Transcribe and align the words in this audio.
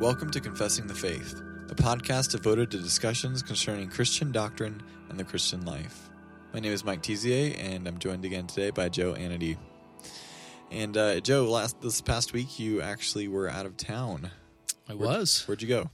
Welcome 0.00 0.30
to 0.30 0.40
Confessing 0.40 0.86
the 0.86 0.94
Faith, 0.94 1.40
a 1.68 1.74
podcast 1.74 2.30
devoted 2.32 2.70
to 2.70 2.78
discussions 2.78 3.42
concerning 3.42 3.88
Christian 3.88 4.32
doctrine 4.32 4.82
and 5.08 5.18
the 5.18 5.24
Christian 5.24 5.64
life. 5.64 6.08
My 6.52 6.60
name 6.60 6.72
is 6.72 6.84
Mike 6.84 7.02
Tezier, 7.02 7.54
and 7.58 7.86
I'm 7.86 7.98
joined 7.98 8.24
again 8.24 8.46
today 8.46 8.70
by 8.70 8.88
Joe 8.88 9.12
Anady. 9.14 9.56
And 10.70 10.96
uh, 10.96 11.20
Joe, 11.20 11.44
last 11.44 11.80
this 11.80 12.00
past 12.00 12.32
week, 12.32 12.58
you 12.58 12.80
actually 12.80 13.28
were 13.28 13.48
out 13.48 13.66
of 13.66 13.76
town. 13.76 14.30
I 14.88 14.94
Where'd- 14.94 15.18
was. 15.18 15.44
Where'd 15.46 15.62
you 15.62 15.68
go? 15.68 15.90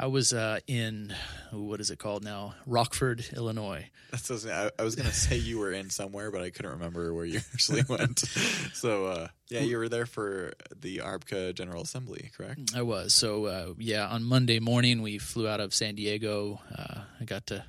I 0.00 0.06
was 0.06 0.32
uh, 0.32 0.60
in 0.68 1.12
what 1.50 1.80
is 1.80 1.90
it 1.90 1.98
called 1.98 2.22
now? 2.22 2.54
Rockford, 2.66 3.24
Illinois. 3.34 3.90
That's 4.12 4.30
what 4.30 4.46
I 4.46 4.70
I 4.78 4.84
was 4.84 4.94
going 4.94 5.08
to 5.08 5.14
say 5.14 5.36
you 5.36 5.58
were 5.58 5.72
in 5.72 5.90
somewhere, 5.90 6.30
but 6.30 6.40
I 6.40 6.50
couldn't 6.50 6.70
remember 6.70 7.12
where 7.12 7.24
you 7.24 7.40
actually 7.52 7.82
went. 7.88 8.20
so, 8.74 9.06
uh, 9.06 9.28
yeah, 9.48 9.60
you 9.60 9.76
were 9.76 9.88
there 9.88 10.06
for 10.06 10.52
the 10.80 10.98
ARBCA 10.98 11.54
General 11.54 11.82
Assembly, 11.82 12.30
correct? 12.36 12.72
I 12.76 12.82
was. 12.82 13.12
So 13.12 13.46
uh, 13.46 13.74
yeah, 13.76 14.06
on 14.06 14.22
Monday 14.22 14.60
morning 14.60 15.02
we 15.02 15.18
flew 15.18 15.48
out 15.48 15.58
of 15.58 15.74
San 15.74 15.96
Diego. 15.96 16.60
Uh, 16.72 17.00
I 17.20 17.24
got 17.24 17.48
to 17.48 17.64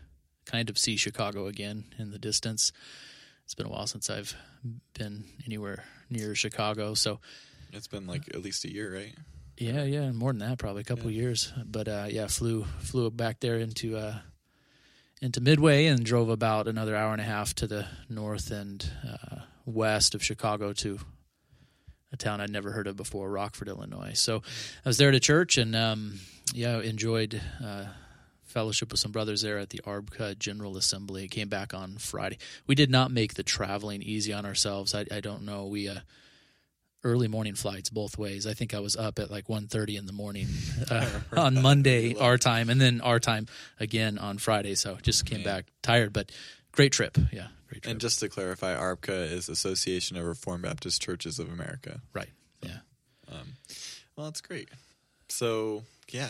kind 0.45 0.69
of 0.69 0.77
see 0.77 0.97
Chicago 0.97 1.47
again 1.47 1.85
in 1.97 2.11
the 2.11 2.19
distance. 2.19 2.71
It's 3.45 3.55
been 3.55 3.65
a 3.65 3.69
while 3.69 3.87
since 3.87 4.07
I've 4.07 4.35
been 4.93 5.23
anywhere 5.47 5.83
near 6.11 6.35
Chicago. 6.35 6.93
So 6.93 7.19
It's 7.73 7.87
been 7.87 8.05
like 8.05 8.27
at 8.35 8.43
least 8.43 8.65
a 8.65 8.71
year, 8.71 8.93
right? 8.93 9.15
Yeah, 9.59 9.83
yeah, 9.83 10.11
more 10.11 10.31
than 10.31 10.39
that, 10.39 10.57
probably 10.57 10.81
a 10.81 10.85
couple 10.85 11.11
years. 11.11 11.51
But 11.65 11.87
uh, 11.87 12.07
yeah, 12.09 12.27
flew 12.27 12.63
flew 12.79 13.11
back 13.11 13.41
there 13.41 13.57
into 13.57 13.97
uh, 13.97 14.19
into 15.21 15.41
Midway 15.41 15.87
and 15.87 16.03
drove 16.03 16.29
about 16.29 16.67
another 16.67 16.95
hour 16.95 17.11
and 17.11 17.21
a 17.21 17.25
half 17.25 17.53
to 17.55 17.67
the 17.67 17.85
north 18.09 18.51
and 18.51 18.89
uh, 19.05 19.41
west 19.65 20.15
of 20.15 20.23
Chicago 20.23 20.71
to 20.73 20.99
a 22.13 22.17
town 22.17 22.39
I'd 22.39 22.49
never 22.49 22.71
heard 22.71 22.87
of 22.87 22.95
before, 22.95 23.29
Rockford, 23.29 23.67
Illinois. 23.67 24.13
So 24.13 24.37
I 24.85 24.89
was 24.89 24.97
there 24.97 25.11
to 25.11 25.19
church 25.19 25.57
and 25.57 25.75
um, 25.75 26.19
yeah, 26.53 26.79
enjoyed 26.79 27.39
uh, 27.63 27.85
fellowship 28.43 28.91
with 28.91 29.01
some 29.01 29.11
brothers 29.11 29.41
there 29.41 29.59
at 29.59 29.69
the 29.69 29.81
ARBCA 29.85 30.39
General 30.39 30.77
Assembly. 30.77 31.27
Came 31.27 31.49
back 31.49 31.73
on 31.73 31.97
Friday. 31.97 32.37
We 32.65 32.75
did 32.75 32.89
not 32.89 33.11
make 33.11 33.33
the 33.33 33.43
traveling 33.43 34.01
easy 34.01 34.31
on 34.31 34.45
ourselves. 34.45 34.95
I, 34.95 35.05
I 35.11 35.19
don't 35.19 35.43
know. 35.43 35.65
We 35.67 35.89
uh, 35.89 35.99
early 37.03 37.27
morning 37.27 37.55
flights 37.55 37.89
both 37.89 38.17
ways. 38.17 38.45
I 38.45 38.53
think 38.53 38.73
I 38.73 38.79
was 38.79 38.95
up 38.95 39.19
at 39.19 39.31
like 39.31 39.47
1.30 39.47 39.97
in 39.97 40.05
the 40.05 40.13
morning 40.13 40.47
uh, 40.91 41.07
on 41.35 41.61
Monday 41.61 42.15
our 42.15 42.37
time, 42.37 42.69
and 42.69 42.79
then 42.79 43.01
our 43.01 43.19
time 43.19 43.47
again 43.79 44.17
on 44.17 44.37
Friday. 44.37 44.75
So 44.75 44.97
just 45.01 45.25
came 45.25 45.43
back 45.43 45.65
tired, 45.81 46.13
but 46.13 46.31
great 46.71 46.91
trip. 46.91 47.17
Yeah, 47.31 47.47
great 47.67 47.83
trip. 47.83 47.91
And 47.91 48.01
just 48.01 48.19
to 48.19 48.29
clarify, 48.29 48.75
ARBCA 48.75 49.31
is 49.31 49.49
Association 49.49 50.17
of 50.17 50.25
Reformed 50.25 50.63
Baptist 50.63 51.01
Churches 51.01 51.39
of 51.39 51.51
America. 51.51 52.01
right. 52.13 52.29
Yeah. 52.61 52.79
Um, 53.31 53.53
well, 54.15 54.25
that's 54.25 54.41
great. 54.41 54.69
So, 55.29 55.83
yeah, 56.11 56.27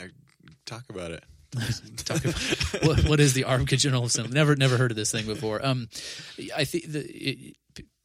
talk 0.65 0.83
about 0.89 1.11
it. 1.11 1.23
Talk 2.05 2.23
about 2.23 2.83
what, 2.83 3.09
what 3.09 3.19
is 3.19 3.33
the 3.33 3.45
ARBCA 3.45 3.79
General 3.79 4.03
Assembly? 4.03 4.33
Never, 4.33 4.55
never 4.55 4.77
heard 4.77 4.91
of 4.91 4.97
this 4.97 5.11
thing 5.11 5.25
before. 5.25 5.65
Um, 5.65 5.89
I 6.55 6.63
think 6.63 6.91
the, 6.91 6.99
it, 6.99 7.57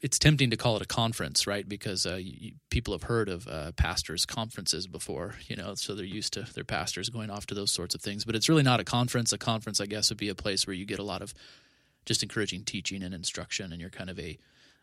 it's 0.04 0.18
tempting 0.18 0.50
to 0.50 0.56
call 0.58 0.76
it 0.76 0.82
a 0.82 0.86
conference, 0.86 1.46
right? 1.46 1.66
Because 1.66 2.04
uh, 2.04 2.16
you, 2.16 2.52
people 2.68 2.92
have 2.92 3.04
heard 3.04 3.30
of 3.30 3.48
uh, 3.48 3.72
pastors' 3.72 4.26
conferences 4.26 4.86
before, 4.86 5.36
you 5.46 5.56
know, 5.56 5.74
so 5.76 5.94
they're 5.94 6.04
used 6.04 6.34
to 6.34 6.42
their 6.42 6.62
pastors 6.62 7.08
going 7.08 7.30
off 7.30 7.46
to 7.46 7.54
those 7.54 7.70
sorts 7.70 7.94
of 7.94 8.02
things. 8.02 8.22
But 8.26 8.36
it's 8.36 8.50
really 8.50 8.62
not 8.62 8.80
a 8.80 8.84
conference. 8.84 9.32
A 9.32 9.38
conference, 9.38 9.80
I 9.80 9.86
guess, 9.86 10.10
would 10.10 10.18
be 10.18 10.28
a 10.28 10.34
place 10.34 10.66
where 10.66 10.74
you 10.74 10.84
get 10.84 10.98
a 10.98 11.02
lot 11.02 11.22
of 11.22 11.32
just 12.04 12.22
encouraging 12.22 12.64
teaching 12.64 13.02
and 13.02 13.14
instruction, 13.14 13.72
and 13.72 13.80
you're 13.80 13.88
kind 13.88 14.10
of 14.10 14.18
a 14.20 14.38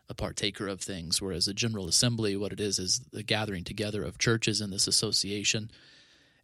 a 0.08 0.14
partaker 0.14 0.66
of 0.66 0.80
things. 0.80 1.22
Whereas 1.22 1.46
a 1.46 1.54
general 1.54 1.86
assembly, 1.86 2.36
what 2.36 2.52
it 2.52 2.58
is, 2.58 2.80
is 2.80 3.00
the 3.12 3.22
gathering 3.22 3.62
together 3.62 4.02
of 4.02 4.18
churches 4.18 4.60
in 4.60 4.70
this 4.70 4.88
association. 4.88 5.70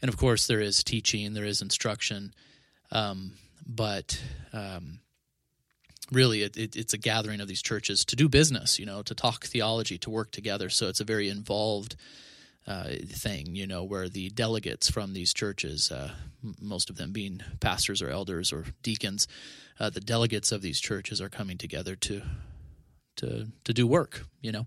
And 0.01 0.09
of 0.09 0.17
course, 0.17 0.47
there 0.47 0.61
is 0.61 0.84
teaching, 0.84 1.34
there 1.34 1.45
is 1.45 1.62
instruction, 1.62 2.33
um, 2.93 3.33
but 3.67 4.22
um, 4.53 5.00
really, 6.10 6.42
it, 6.42 6.56
it, 6.56 6.76
it's 6.76 6.94
a 6.94 6.98
gathering 6.98 7.41
of 7.41 7.48
these 7.48 7.62
churches 7.62 8.04
to 8.06 8.16
do 8.16 8.28
business, 8.28 8.78
you 8.78 8.86
know, 8.86 9.02
to 9.02 9.14
talk 9.14 9.44
theology, 9.44 9.98
to 9.98 10.10
work 10.10 10.30
together. 10.30 10.69
So 10.70 10.88
it's 10.88 11.00
a 11.00 11.04
very 11.04 11.28
involved 11.28 11.96
uh, 12.66 12.91
thing, 13.08 13.56
you 13.56 13.66
know, 13.66 13.82
where 13.82 14.08
the 14.08 14.28
delegates 14.30 14.91
from 14.91 15.14
these 15.14 15.32
churches, 15.32 15.91
uh, 15.91 16.10
most 16.60 16.91
of 16.91 16.96
them 16.96 17.12
being 17.12 17.41
pastors 17.60 18.02
or 18.02 18.10
elders 18.10 18.52
or 18.52 18.66
deacons, 18.82 19.26
uh, 19.80 19.91
the 19.91 20.00
delegates 20.00 20.52
of 20.52 20.60
these 20.60 20.80
churches 20.80 21.20
are 21.20 21.30
coming 21.30 21.56
together 21.56 21.96
to 21.96 22.22
to 23.16 23.46
to 23.64 23.72
do 23.72 23.86
work, 23.86 24.26
you 24.42 24.52
know. 24.52 24.66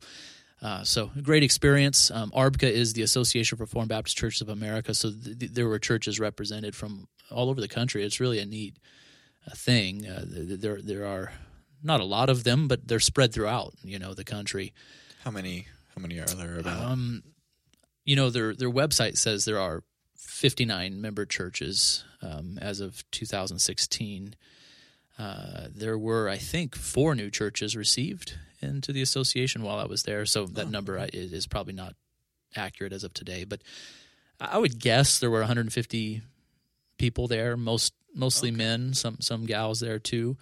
Uh, 0.61 0.83
so 0.83 1.09
great 1.23 1.43
experience. 1.43 2.11
Um, 2.11 2.31
ARBCA 2.31 2.69
is 2.69 2.93
the 2.93 3.01
Association 3.01 3.55
of 3.55 3.61
Reformed 3.61 3.89
Baptist 3.89 4.17
Churches 4.17 4.41
of 4.41 4.49
America. 4.49 4.93
So 4.93 5.09
th- 5.09 5.39
th- 5.39 5.51
there 5.53 5.67
were 5.67 5.79
churches 5.79 6.19
represented 6.19 6.75
from 6.75 7.07
all 7.31 7.49
over 7.49 7.61
the 7.61 7.67
country. 7.67 8.03
It's 8.03 8.19
really 8.19 8.39
a 8.39 8.45
neat 8.45 8.77
thing. 9.55 10.05
Uh, 10.05 10.23
there 10.27 10.81
there 10.81 11.05
are 11.05 11.33
not 11.83 11.99
a 11.99 12.05
lot 12.05 12.29
of 12.29 12.43
them, 12.43 12.67
but 12.67 12.87
they're 12.87 12.99
spread 12.99 13.33
throughout 13.33 13.73
you 13.83 13.99
know 13.99 14.13
the 14.13 14.23
country. 14.23 14.73
How 15.23 15.31
many? 15.31 15.67
How 15.95 16.01
many 16.01 16.19
are 16.19 16.25
there 16.25 16.59
about? 16.59 16.85
Um, 16.85 17.23
you 18.05 18.15
know 18.15 18.29
their 18.29 18.53
their 18.55 18.71
website 18.71 19.17
says 19.17 19.45
there 19.45 19.59
are 19.59 19.83
59 20.15 21.01
member 21.01 21.25
churches 21.25 22.03
um, 22.21 22.57
as 22.61 22.79
of 22.79 23.03
2016. 23.11 24.35
Uh, 25.19 25.67
there 25.75 25.97
were, 25.97 26.29
I 26.29 26.37
think, 26.37 26.75
four 26.75 27.13
new 27.15 27.29
churches 27.29 27.75
received 27.75 28.37
into 28.61 28.91
the 28.91 29.01
association 29.01 29.61
while 29.61 29.77
I 29.77 29.85
was 29.85 30.03
there. 30.03 30.25
So 30.25 30.45
that 30.45 30.69
number 30.69 30.97
I- 30.97 31.09
is, 31.13 31.33
is 31.33 31.47
probably 31.47 31.73
not 31.73 31.95
accurate 32.55 32.93
as 32.93 33.03
of 33.03 33.13
today, 33.13 33.43
but 33.43 33.61
I 34.39 34.57
would 34.57 34.79
guess 34.79 35.19
there 35.19 35.29
were 35.29 35.39
150 35.39 36.21
people 37.01 37.27
there, 37.27 37.57
most 37.57 37.93
mostly 38.13 38.51
men, 38.51 38.93
some 38.93 39.17
some 39.19 39.47
gals 39.47 39.79
there 39.79 39.97
too. 39.97 40.37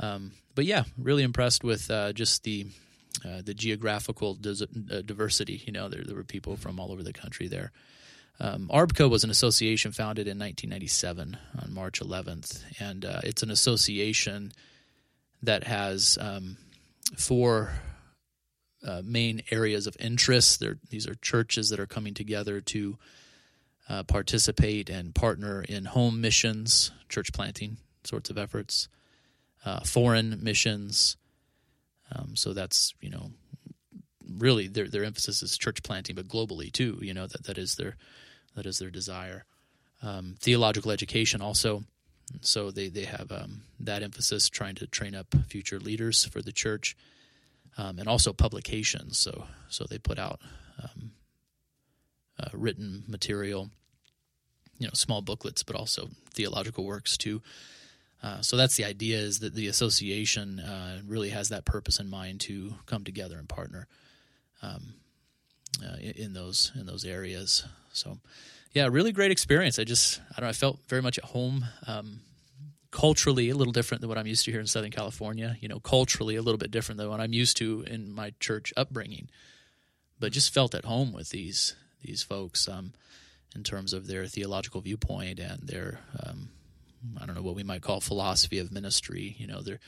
Um, 0.00 0.32
but 0.56 0.64
yeah, 0.64 0.82
really 0.98 1.22
impressed 1.22 1.62
with 1.62 1.88
uh, 1.90 2.12
just 2.12 2.42
the 2.42 2.66
uh, 3.24 3.40
the 3.44 3.54
geographical 3.54 4.34
dis- 4.34 4.62
uh, 4.62 5.00
diversity. 5.02 5.62
You 5.64 5.72
know, 5.72 5.88
there, 5.88 6.02
there 6.04 6.16
were 6.16 6.24
people 6.24 6.56
from 6.56 6.80
all 6.80 6.90
over 6.90 7.04
the 7.04 7.12
country 7.12 7.46
there. 7.46 7.70
Um, 8.40 8.68
ARBCA 8.70 9.08
was 9.08 9.24
an 9.24 9.30
association 9.30 9.92
founded 9.92 10.26
in 10.26 10.38
1997 10.38 11.38
on 11.62 11.72
March 11.72 12.00
11th, 12.00 12.62
and 12.80 13.04
uh, 13.04 13.20
it's 13.22 13.42
an 13.42 13.50
association 13.50 14.52
that 15.42 15.64
has 15.64 16.18
um, 16.20 16.58
four 17.16 17.70
uh, 18.84 19.00
main 19.04 19.42
areas 19.50 19.86
of 19.86 19.96
interest. 20.00 20.60
There, 20.60 20.76
these 20.90 21.06
are 21.06 21.14
churches 21.14 21.70
that 21.70 21.80
are 21.80 21.86
coming 21.86 22.12
together 22.12 22.60
to 22.60 22.98
uh, 23.88 24.02
participate 24.02 24.90
and 24.90 25.14
partner 25.14 25.62
in 25.62 25.84
home 25.84 26.20
missions, 26.20 26.90
church 27.08 27.32
planting 27.32 27.78
sorts 28.06 28.30
of 28.30 28.38
efforts, 28.38 28.88
uh, 29.64 29.80
foreign 29.80 30.42
missions. 30.42 31.16
Um, 32.14 32.36
so 32.36 32.52
that's 32.52 32.94
you 33.00 33.10
know 33.10 33.30
really 34.28 34.68
their 34.68 34.88
their 34.88 35.04
emphasis 35.04 35.42
is 35.42 35.58
church 35.58 35.82
planting, 35.82 36.14
but 36.14 36.28
globally 36.28 36.72
too. 36.72 36.98
You 37.02 37.14
know 37.14 37.26
that 37.26 37.44
that 37.44 37.58
is 37.58 37.76
their 37.76 37.96
that 38.54 38.66
is 38.66 38.78
their 38.78 38.90
desire. 38.90 39.44
Um, 40.02 40.36
theological 40.40 40.90
education 40.90 41.42
also. 41.42 41.84
So 42.40 42.70
they 42.70 42.88
they 42.88 43.04
have 43.04 43.30
um, 43.30 43.62
that 43.80 44.02
emphasis, 44.02 44.48
trying 44.48 44.74
to 44.76 44.86
train 44.86 45.14
up 45.14 45.34
future 45.48 45.78
leaders 45.78 46.24
for 46.24 46.42
the 46.42 46.52
church, 46.52 46.96
um, 47.78 47.98
and 47.98 48.08
also 48.08 48.32
publications. 48.32 49.18
So 49.18 49.46
so 49.68 49.84
they 49.84 49.98
put 49.98 50.18
out 50.18 50.40
um, 50.82 51.12
uh, 52.38 52.48
written 52.52 53.04
material, 53.06 53.70
you 54.78 54.86
know, 54.86 54.92
small 54.94 55.22
booklets, 55.22 55.62
but 55.62 55.76
also 55.76 56.10
theological 56.32 56.84
works 56.84 57.16
too. 57.16 57.42
Uh, 58.22 58.40
so 58.40 58.56
that's 58.56 58.76
the 58.76 58.84
idea: 58.84 59.18
is 59.18 59.40
that 59.40 59.54
the 59.54 59.68
association 59.68 60.60
uh, 60.60 61.00
really 61.06 61.30
has 61.30 61.48
that 61.50 61.64
purpose 61.64 62.00
in 62.00 62.08
mind 62.08 62.40
to 62.40 62.74
come 62.86 63.04
together 63.04 63.38
and 63.38 63.48
partner 63.48 63.86
um, 64.62 64.94
uh, 65.84 65.96
in, 66.00 66.12
in 66.12 66.32
those 66.32 66.72
in 66.78 66.86
those 66.86 67.04
areas. 67.04 67.64
So, 67.92 68.18
yeah, 68.72 68.88
really 68.90 69.12
great 69.12 69.30
experience. 69.30 69.78
I 69.78 69.84
just 69.84 70.20
I 70.32 70.40
don't 70.40 70.44
know. 70.44 70.50
I 70.50 70.52
felt 70.52 70.78
very 70.88 71.02
much 71.02 71.18
at 71.18 71.24
home. 71.24 71.66
Um, 71.86 72.20
culturally, 72.90 73.50
a 73.50 73.54
little 73.54 73.72
different 73.72 74.00
than 74.00 74.08
what 74.08 74.16
I'm 74.16 74.26
used 74.26 74.46
to 74.46 74.50
here 74.50 74.60
in 74.60 74.66
Southern 74.66 74.90
California. 74.90 75.56
You 75.60 75.68
know, 75.68 75.80
culturally 75.80 76.36
a 76.36 76.42
little 76.42 76.58
bit 76.58 76.70
different 76.70 76.98
than 76.98 77.10
what 77.10 77.20
I'm 77.20 77.34
used 77.34 77.58
to 77.58 77.84
in 77.86 78.10
my 78.10 78.32
church 78.40 78.72
upbringing. 78.76 79.28
But 80.18 80.32
just 80.32 80.54
felt 80.54 80.74
at 80.74 80.86
home 80.86 81.12
with 81.12 81.28
these 81.28 81.74
these 82.02 82.22
folks 82.22 82.68
um, 82.68 82.92
in 83.54 83.62
terms 83.62 83.92
of 83.92 84.06
their 84.06 84.26
theological 84.26 84.80
viewpoint 84.80 85.38
and 85.38 85.62
their 85.62 86.00
um, 86.22 86.50
I 87.20 87.26
don't 87.26 87.34
know 87.34 87.42
what 87.42 87.54
we 87.54 87.62
might 87.62 87.82
call 87.82 88.00
philosophy 88.00 88.58
of 88.58 88.72
ministry. 88.72 89.36
You 89.38 89.46
know, 89.46 89.62
their 89.62 89.80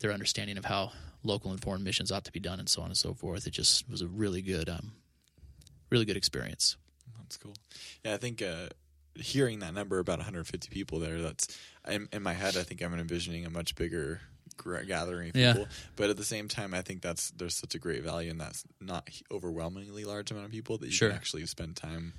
their 0.00 0.12
understanding 0.12 0.58
of 0.58 0.64
how 0.64 0.92
local 1.22 1.50
and 1.50 1.60
foreign 1.60 1.82
missions 1.82 2.12
ought 2.12 2.24
to 2.24 2.32
be 2.32 2.40
done, 2.40 2.58
and 2.58 2.68
so 2.68 2.82
on 2.82 2.88
and 2.88 2.96
so 2.96 3.14
forth. 3.14 3.46
It 3.46 3.52
just 3.52 3.88
was 3.88 4.02
a 4.02 4.06
really 4.06 4.42
good, 4.42 4.68
um, 4.68 4.92
really 5.90 6.04
good 6.04 6.16
experience. 6.16 6.76
That's 7.18 7.36
cool. 7.36 7.54
Yeah, 8.04 8.14
I 8.14 8.16
think 8.16 8.40
uh, 8.42 8.68
hearing 9.14 9.58
that 9.58 9.74
number 9.74 9.98
about 9.98 10.18
150 10.18 10.68
people 10.70 10.98
there, 10.98 11.20
that's 11.20 11.58
in, 11.88 12.08
in 12.12 12.22
my 12.22 12.32
head. 12.32 12.56
I 12.56 12.62
think 12.62 12.82
I'm 12.82 12.98
envisioning 12.98 13.44
a 13.44 13.50
much 13.50 13.74
bigger 13.74 14.20
gathering 14.86 15.32
Yeah. 15.34 15.52
people. 15.54 15.68
But 15.96 16.10
at 16.10 16.16
the 16.16 16.24
same 16.24 16.48
time, 16.48 16.74
I 16.74 16.82
think 16.82 17.02
that's 17.02 17.30
there's 17.32 17.56
such 17.56 17.74
a 17.74 17.78
great 17.78 18.02
value 18.02 18.30
in 18.30 18.38
that's 18.38 18.64
not 18.80 19.08
overwhelmingly 19.30 20.04
large 20.04 20.30
amount 20.30 20.46
of 20.46 20.52
people 20.52 20.78
that 20.78 20.86
you 20.86 20.92
Sure. 20.92 21.08
can 21.08 21.16
actually 21.16 21.46
spend 21.46 21.76
time 21.76 22.14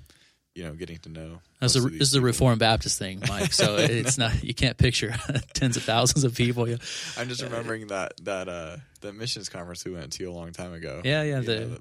you 0.54 0.64
know 0.64 0.72
getting 0.74 0.98
to 0.98 1.08
know. 1.08 1.40
Is, 1.62 1.76
a, 1.76 1.86
is 1.88 2.12
a. 2.14 2.20
Reformed 2.20 2.58
Baptist 2.58 2.98
thing, 2.98 3.22
Mike. 3.28 3.52
So 3.52 3.76
it's 3.78 4.18
not 4.18 4.42
you 4.42 4.52
can't 4.52 4.76
picture 4.76 5.14
tens 5.54 5.76
of 5.76 5.84
thousands 5.84 6.24
of 6.24 6.34
people. 6.34 6.68
Yeah, 6.68 6.76
I'm 7.16 7.28
just 7.28 7.40
remembering 7.42 7.86
that 7.86 8.14
that 8.24 8.48
uh 8.48 8.76
the 9.00 9.12
missions 9.12 9.48
conference 9.48 9.84
we 9.84 9.92
went 9.92 10.12
to 10.14 10.24
a 10.24 10.32
long 10.32 10.52
time 10.52 10.72
ago. 10.72 11.02
yeah, 11.04 11.22
yeah. 11.22 11.40
The, 11.40 11.60
know, 11.60 11.78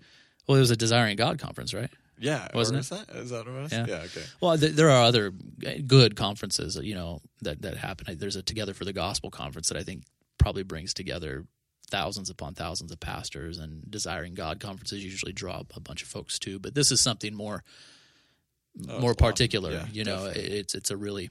well, 0.48 0.58
it 0.58 0.62
was 0.62 0.72
a 0.72 0.76
Desiring 0.78 1.16
God 1.18 1.40
conference, 1.40 1.74
right? 1.74 1.90
yeah, 2.22 2.48
Wasn't 2.54 2.78
it? 2.80 2.86
That 2.90 3.16
is 3.16 3.30
that 3.32 3.46
what 3.48 3.56
it 3.56 3.62
was? 3.62 3.72
Yeah. 3.72 3.86
yeah 3.88 3.96
okay. 4.02 4.24
Well, 4.42 4.58
th- 4.58 4.74
there 4.74 4.90
are 4.90 5.04
other 5.04 5.32
good 5.88 6.16
conferences, 6.16 6.76
you 6.76 6.94
know, 6.94 7.22
that 7.42 7.62
that 7.64 7.76
happen. 7.78 8.18
There's 8.20 8.36
a 8.36 8.42
Together 8.44 8.74
for 8.74 8.86
the 8.86 8.94
Gospel 8.94 9.32
conference 9.32 9.70
that 9.70 9.78
I 9.78 9.84
think 9.84 10.04
probably 10.40 10.64
brings 10.64 10.94
together 10.96 11.46
thousands 11.92 12.30
upon 12.30 12.54
thousands 12.56 12.92
of 12.92 13.00
pastors, 13.00 13.58
and 13.60 13.90
Desiring 13.90 14.34
God 14.34 14.60
conferences 14.60 15.04
usually 15.04 15.34
draw 15.34 15.62
a 15.76 15.80
bunch 15.80 16.02
of 16.02 16.08
folks 16.08 16.40
too. 16.40 16.58
But 16.60 16.74
this 16.74 16.92
is 16.92 17.00
something 17.02 17.34
more 17.36 17.64
Oh, 18.88 19.00
more 19.00 19.14
particular. 19.16 19.72
yeah, 19.72 19.86
you 19.92 20.04
know, 20.04 20.28
definitely. 20.28 20.58
it's 20.60 20.76
it's 20.76 20.92
a 20.92 20.96
really 20.98 21.30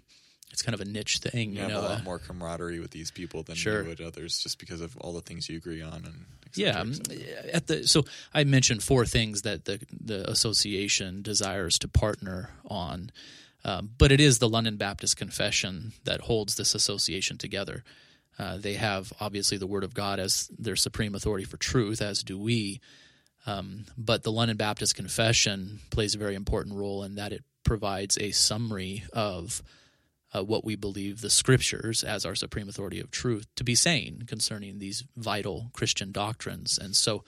it's 0.50 0.60
kind 0.62 0.74
of 0.74 0.80
a 0.80 0.84
niche 0.84 1.18
thing. 1.18 1.50
you 1.50 1.56
You, 1.56 1.60
have 1.62 1.70
know, 1.70 1.80
a 1.80 1.82
lot 1.82 2.00
uh, 2.00 2.04
more 2.04 2.18
camaraderie 2.18 2.80
with 2.80 2.90
these 2.90 3.10
people 3.10 3.42
than 3.42 3.54
Sure. 3.54 3.82
you 3.82 3.88
would 3.88 4.00
others, 4.00 4.38
just 4.42 4.58
because 4.58 4.80
of 4.80 4.96
all 4.98 5.12
the 5.12 5.20
things 5.20 5.48
you 5.48 5.56
agree 5.56 5.80
on 5.80 6.04
and 6.04 6.24
yeah 6.54 6.80
um, 6.80 6.94
cetera. 6.94 7.16
at 7.52 7.66
the 7.66 7.86
so 7.86 8.04
i 8.32 8.42
mentioned 8.42 8.82
four 8.82 9.04
things 9.04 9.42
that 9.42 9.66
the 9.66 9.78
the 10.00 10.28
association 10.30 11.20
desires 11.20 11.78
to 11.78 11.86
partner 11.86 12.48
on 12.66 13.10
um, 13.66 13.90
but 13.98 14.10
it 14.10 14.18
is 14.18 14.38
the 14.38 14.48
london 14.48 14.76
baptist 14.78 15.14
confession 15.18 15.92
that 16.04 16.22
holds 16.22 16.54
this 16.54 16.74
association 16.74 17.36
together 17.36 17.84
uh, 18.38 18.56
they 18.56 18.74
have 18.74 19.12
obviously 19.20 19.58
the 19.58 19.66
word 19.66 19.84
of 19.84 19.94
god 19.94 20.18
as 20.18 20.50
their 20.58 20.76
supreme 20.76 21.14
authority 21.14 21.44
for 21.44 21.56
truth 21.56 22.00
as 22.00 22.22
do 22.22 22.38
we 22.38 22.80
um, 23.46 23.84
but 23.96 24.22
the 24.22 24.32
london 24.32 24.56
baptist 24.56 24.94
confession 24.94 25.80
plays 25.90 26.14
a 26.14 26.18
very 26.18 26.34
important 26.34 26.74
role 26.76 27.02
in 27.02 27.14
that 27.14 27.32
it 27.32 27.44
provides 27.64 28.16
a 28.18 28.30
summary 28.30 29.04
of 29.12 29.62
uh, 30.34 30.42
what 30.44 30.64
we 30.64 30.76
believe 30.76 31.20
the 31.20 31.30
scriptures 31.30 32.04
as 32.04 32.24
our 32.24 32.34
supreme 32.34 32.68
authority 32.68 33.00
of 33.00 33.10
truth 33.10 33.46
to 33.56 33.64
be 33.64 33.74
saying 33.74 34.24
concerning 34.26 34.78
these 34.78 35.04
vital 35.16 35.70
Christian 35.72 36.12
doctrines. 36.12 36.78
And 36.78 36.94
so, 36.94 37.24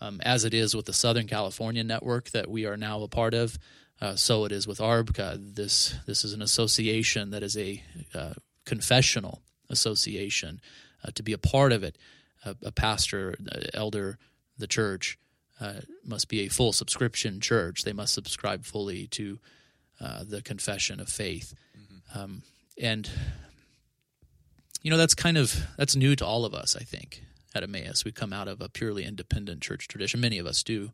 um, 0.00 0.20
as 0.22 0.44
it 0.44 0.54
is 0.54 0.76
with 0.76 0.86
the 0.86 0.92
Southern 0.92 1.26
California 1.26 1.82
network 1.82 2.30
that 2.30 2.48
we 2.48 2.66
are 2.66 2.76
now 2.76 3.02
a 3.02 3.08
part 3.08 3.34
of, 3.34 3.58
uh, 4.00 4.14
so 4.14 4.44
it 4.44 4.52
is 4.52 4.66
with 4.66 4.78
ARBCA. 4.78 5.56
This 5.56 5.96
this 6.06 6.24
is 6.24 6.32
an 6.32 6.42
association 6.42 7.30
that 7.30 7.42
is 7.42 7.56
a 7.56 7.82
uh, 8.14 8.34
confessional 8.64 9.42
association. 9.70 10.60
Uh, 11.04 11.10
to 11.14 11.22
be 11.22 11.32
a 11.32 11.38
part 11.38 11.72
of 11.72 11.84
it, 11.84 11.96
a, 12.44 12.56
a 12.62 12.72
pastor, 12.72 13.36
uh, 13.52 13.60
elder, 13.74 14.18
the 14.58 14.66
church 14.66 15.18
uh, 15.60 15.80
must 16.04 16.28
be 16.28 16.40
a 16.40 16.48
full 16.48 16.72
subscription 16.72 17.40
church. 17.40 17.84
They 17.84 17.92
must 17.92 18.14
subscribe 18.14 18.64
fully 18.64 19.06
to 19.08 19.38
uh, 20.00 20.24
the 20.24 20.42
confession 20.42 21.00
of 21.00 21.08
faith. 21.08 21.54
Um, 22.14 22.42
and 22.80 23.10
you 24.82 24.90
know 24.90 24.96
that's 24.96 25.14
kind 25.14 25.36
of 25.36 25.66
that's 25.76 25.96
new 25.96 26.14
to 26.16 26.24
all 26.24 26.44
of 26.44 26.54
us 26.54 26.76
i 26.76 26.82
think 26.82 27.22
at 27.54 27.62
emmaus 27.62 28.04
we 28.04 28.12
come 28.12 28.32
out 28.32 28.48
of 28.48 28.60
a 28.60 28.68
purely 28.68 29.04
independent 29.04 29.60
church 29.60 29.88
tradition 29.88 30.20
many 30.20 30.38
of 30.38 30.46
us 30.46 30.62
do 30.62 30.90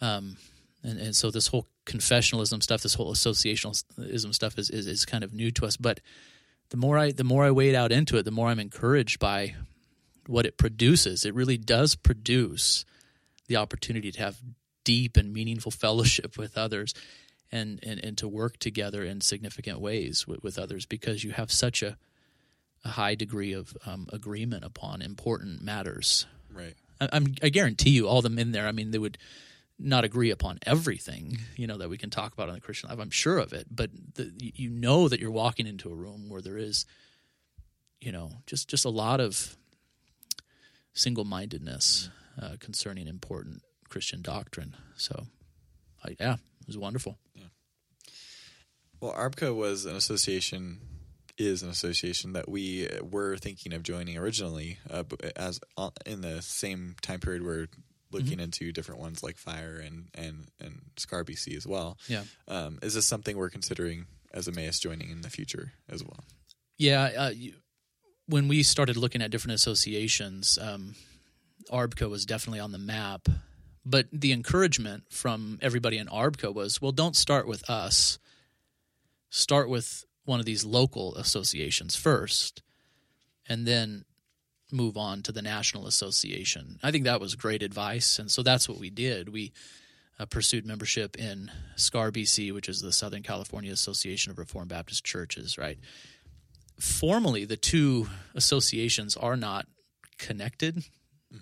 um, 0.00 0.36
and, 0.82 0.98
and 0.98 1.16
so 1.16 1.30
this 1.30 1.48
whole 1.48 1.66
confessionalism 1.84 2.62
stuff 2.62 2.82
this 2.82 2.94
whole 2.94 3.12
associationalism 3.12 4.34
stuff 4.34 4.58
is, 4.58 4.70
is, 4.70 4.86
is 4.86 5.04
kind 5.04 5.24
of 5.24 5.32
new 5.32 5.50
to 5.50 5.66
us 5.66 5.76
but 5.76 6.00
the 6.70 6.76
more 6.76 6.98
i 6.98 7.12
the 7.12 7.24
more 7.24 7.44
i 7.44 7.50
wade 7.50 7.74
out 7.74 7.92
into 7.92 8.16
it 8.16 8.24
the 8.24 8.30
more 8.30 8.48
i'm 8.48 8.58
encouraged 8.60 9.18
by 9.18 9.54
what 10.26 10.46
it 10.46 10.58
produces 10.58 11.24
it 11.24 11.34
really 11.34 11.56
does 11.56 11.94
produce 11.94 12.84
the 13.48 13.56
opportunity 13.56 14.12
to 14.12 14.20
have 14.20 14.36
deep 14.84 15.16
and 15.16 15.34
meaningful 15.34 15.70
fellowship 15.70 16.38
with 16.38 16.56
others 16.56 16.94
and, 17.50 17.78
and, 17.82 18.02
and 18.02 18.16
to 18.18 18.28
work 18.28 18.58
together 18.58 19.02
in 19.02 19.20
significant 19.20 19.80
ways 19.80 20.26
with, 20.26 20.42
with 20.42 20.58
others 20.58 20.86
because 20.86 21.24
you 21.24 21.32
have 21.32 21.50
such 21.50 21.82
a, 21.82 21.96
a 22.84 22.88
high 22.88 23.14
degree 23.14 23.52
of 23.52 23.76
um, 23.86 24.06
agreement 24.12 24.64
upon 24.64 25.02
important 25.02 25.62
matters. 25.62 26.26
right. 26.50 26.74
I, 27.00 27.08
I'm, 27.12 27.34
I 27.42 27.48
guarantee 27.48 27.90
you, 27.90 28.08
all 28.08 28.22
them 28.22 28.38
in 28.38 28.52
there, 28.52 28.66
I 28.66 28.72
mean, 28.72 28.90
they 28.90 28.98
would 28.98 29.18
not 29.78 30.04
agree 30.04 30.30
upon 30.30 30.58
everything, 30.66 31.38
you 31.56 31.66
know, 31.66 31.78
that 31.78 31.88
we 31.88 31.98
can 31.98 32.10
talk 32.10 32.32
about 32.32 32.48
on 32.48 32.54
the 32.54 32.60
Christian 32.60 32.88
life. 32.88 32.98
I'm 32.98 33.10
sure 33.10 33.38
of 33.38 33.52
it, 33.52 33.66
but 33.70 33.90
the, 34.14 34.32
you 34.36 34.70
know 34.70 35.08
that 35.08 35.20
you're 35.20 35.30
walking 35.30 35.66
into 35.66 35.90
a 35.90 35.94
room 35.94 36.28
where 36.28 36.42
there 36.42 36.58
is, 36.58 36.84
you 38.00 38.10
know, 38.10 38.32
just, 38.46 38.68
just 38.68 38.84
a 38.84 38.90
lot 38.90 39.20
of 39.20 39.56
single 40.94 41.24
mindedness 41.24 42.10
uh, 42.40 42.56
concerning 42.58 43.06
important 43.06 43.62
Christian 43.88 44.20
doctrine. 44.20 44.76
So, 44.96 45.26
I, 46.04 46.16
yeah, 46.18 46.34
it 46.34 46.66
was 46.66 46.78
wonderful. 46.78 47.18
Well, 49.00 49.12
ARBCA 49.12 49.54
was 49.54 49.86
an 49.86 49.94
association, 49.94 50.80
is 51.36 51.62
an 51.62 51.70
association 51.70 52.32
that 52.32 52.48
we 52.48 52.88
were 53.00 53.36
thinking 53.36 53.72
of 53.72 53.84
joining 53.84 54.18
originally, 54.18 54.78
uh, 54.90 55.04
as 55.36 55.60
uh, 55.76 55.90
in 56.04 56.20
the 56.20 56.42
same 56.42 56.96
time 57.00 57.20
period 57.20 57.44
we're 57.44 57.68
looking 58.10 58.32
Mm-hmm. 58.32 58.40
into 58.40 58.72
different 58.72 59.00
ones 59.00 59.22
like 59.22 59.36
Fire 59.36 59.82
and 59.84 60.08
and 60.14 60.48
and 60.60 60.80
Scar 60.96 61.24
BC 61.24 61.56
as 61.56 61.66
well. 61.66 61.98
Yeah. 62.08 62.24
Um, 62.46 62.78
is 62.82 62.94
this 62.94 63.06
something 63.06 63.36
we're 63.36 63.50
considering 63.50 64.06
as 64.32 64.48
Emmaus 64.48 64.78
joining 64.78 65.10
in 65.10 65.22
the 65.22 65.30
future 65.30 65.72
as 65.88 66.02
well? 66.02 66.24
Yeah, 66.78 67.02
uh, 67.16 67.30
you, 67.30 67.54
when 68.26 68.46
we 68.48 68.62
started 68.62 68.96
looking 68.96 69.20
at 69.22 69.30
different 69.30 69.54
associations, 69.54 70.58
um, 70.60 70.94
ARBCA 71.72 72.08
was 72.08 72.24
definitely 72.26 72.60
on 72.60 72.72
the 72.72 72.78
map. 72.78 73.28
But 73.84 74.06
the 74.12 74.32
encouragement 74.32 75.04
from 75.10 75.58
everybody 75.62 75.96
in 75.96 76.08
ARBCA 76.08 76.52
was, 76.54 76.80
well, 76.82 76.92
don't 76.92 77.16
start 77.16 77.46
with 77.48 77.68
us. 77.70 78.18
Start 79.30 79.68
with 79.70 80.04
one 80.24 80.40
of 80.40 80.46
these 80.46 80.64
local 80.64 81.14
associations 81.16 81.96
first, 81.96 82.62
and 83.48 83.66
then 83.66 84.04
move 84.70 84.96
on 84.96 85.22
to 85.22 85.32
the 85.32 85.42
national 85.42 85.86
association. 85.86 86.78
I 86.82 86.90
think 86.90 87.04
that 87.04 87.20
was 87.20 87.34
great 87.34 87.62
advice, 87.62 88.18
and 88.18 88.30
so 88.30 88.42
that's 88.42 88.68
what 88.68 88.78
we 88.78 88.90
did. 88.90 89.30
We 89.30 89.52
uh, 90.18 90.26
pursued 90.26 90.66
membership 90.66 91.16
in 91.16 91.50
SCAR 91.76 92.10
BC, 92.10 92.52
which 92.52 92.68
is 92.68 92.80
the 92.80 92.92
Southern 92.92 93.22
California 93.22 93.72
Association 93.72 94.30
of 94.30 94.38
Reformed 94.38 94.68
Baptist 94.68 95.04
Churches, 95.04 95.56
right? 95.56 95.78
formally 96.78 97.44
the 97.44 97.56
two 97.56 98.08
associations 98.34 99.16
are 99.16 99.36
not 99.36 99.66
connected 100.18 100.84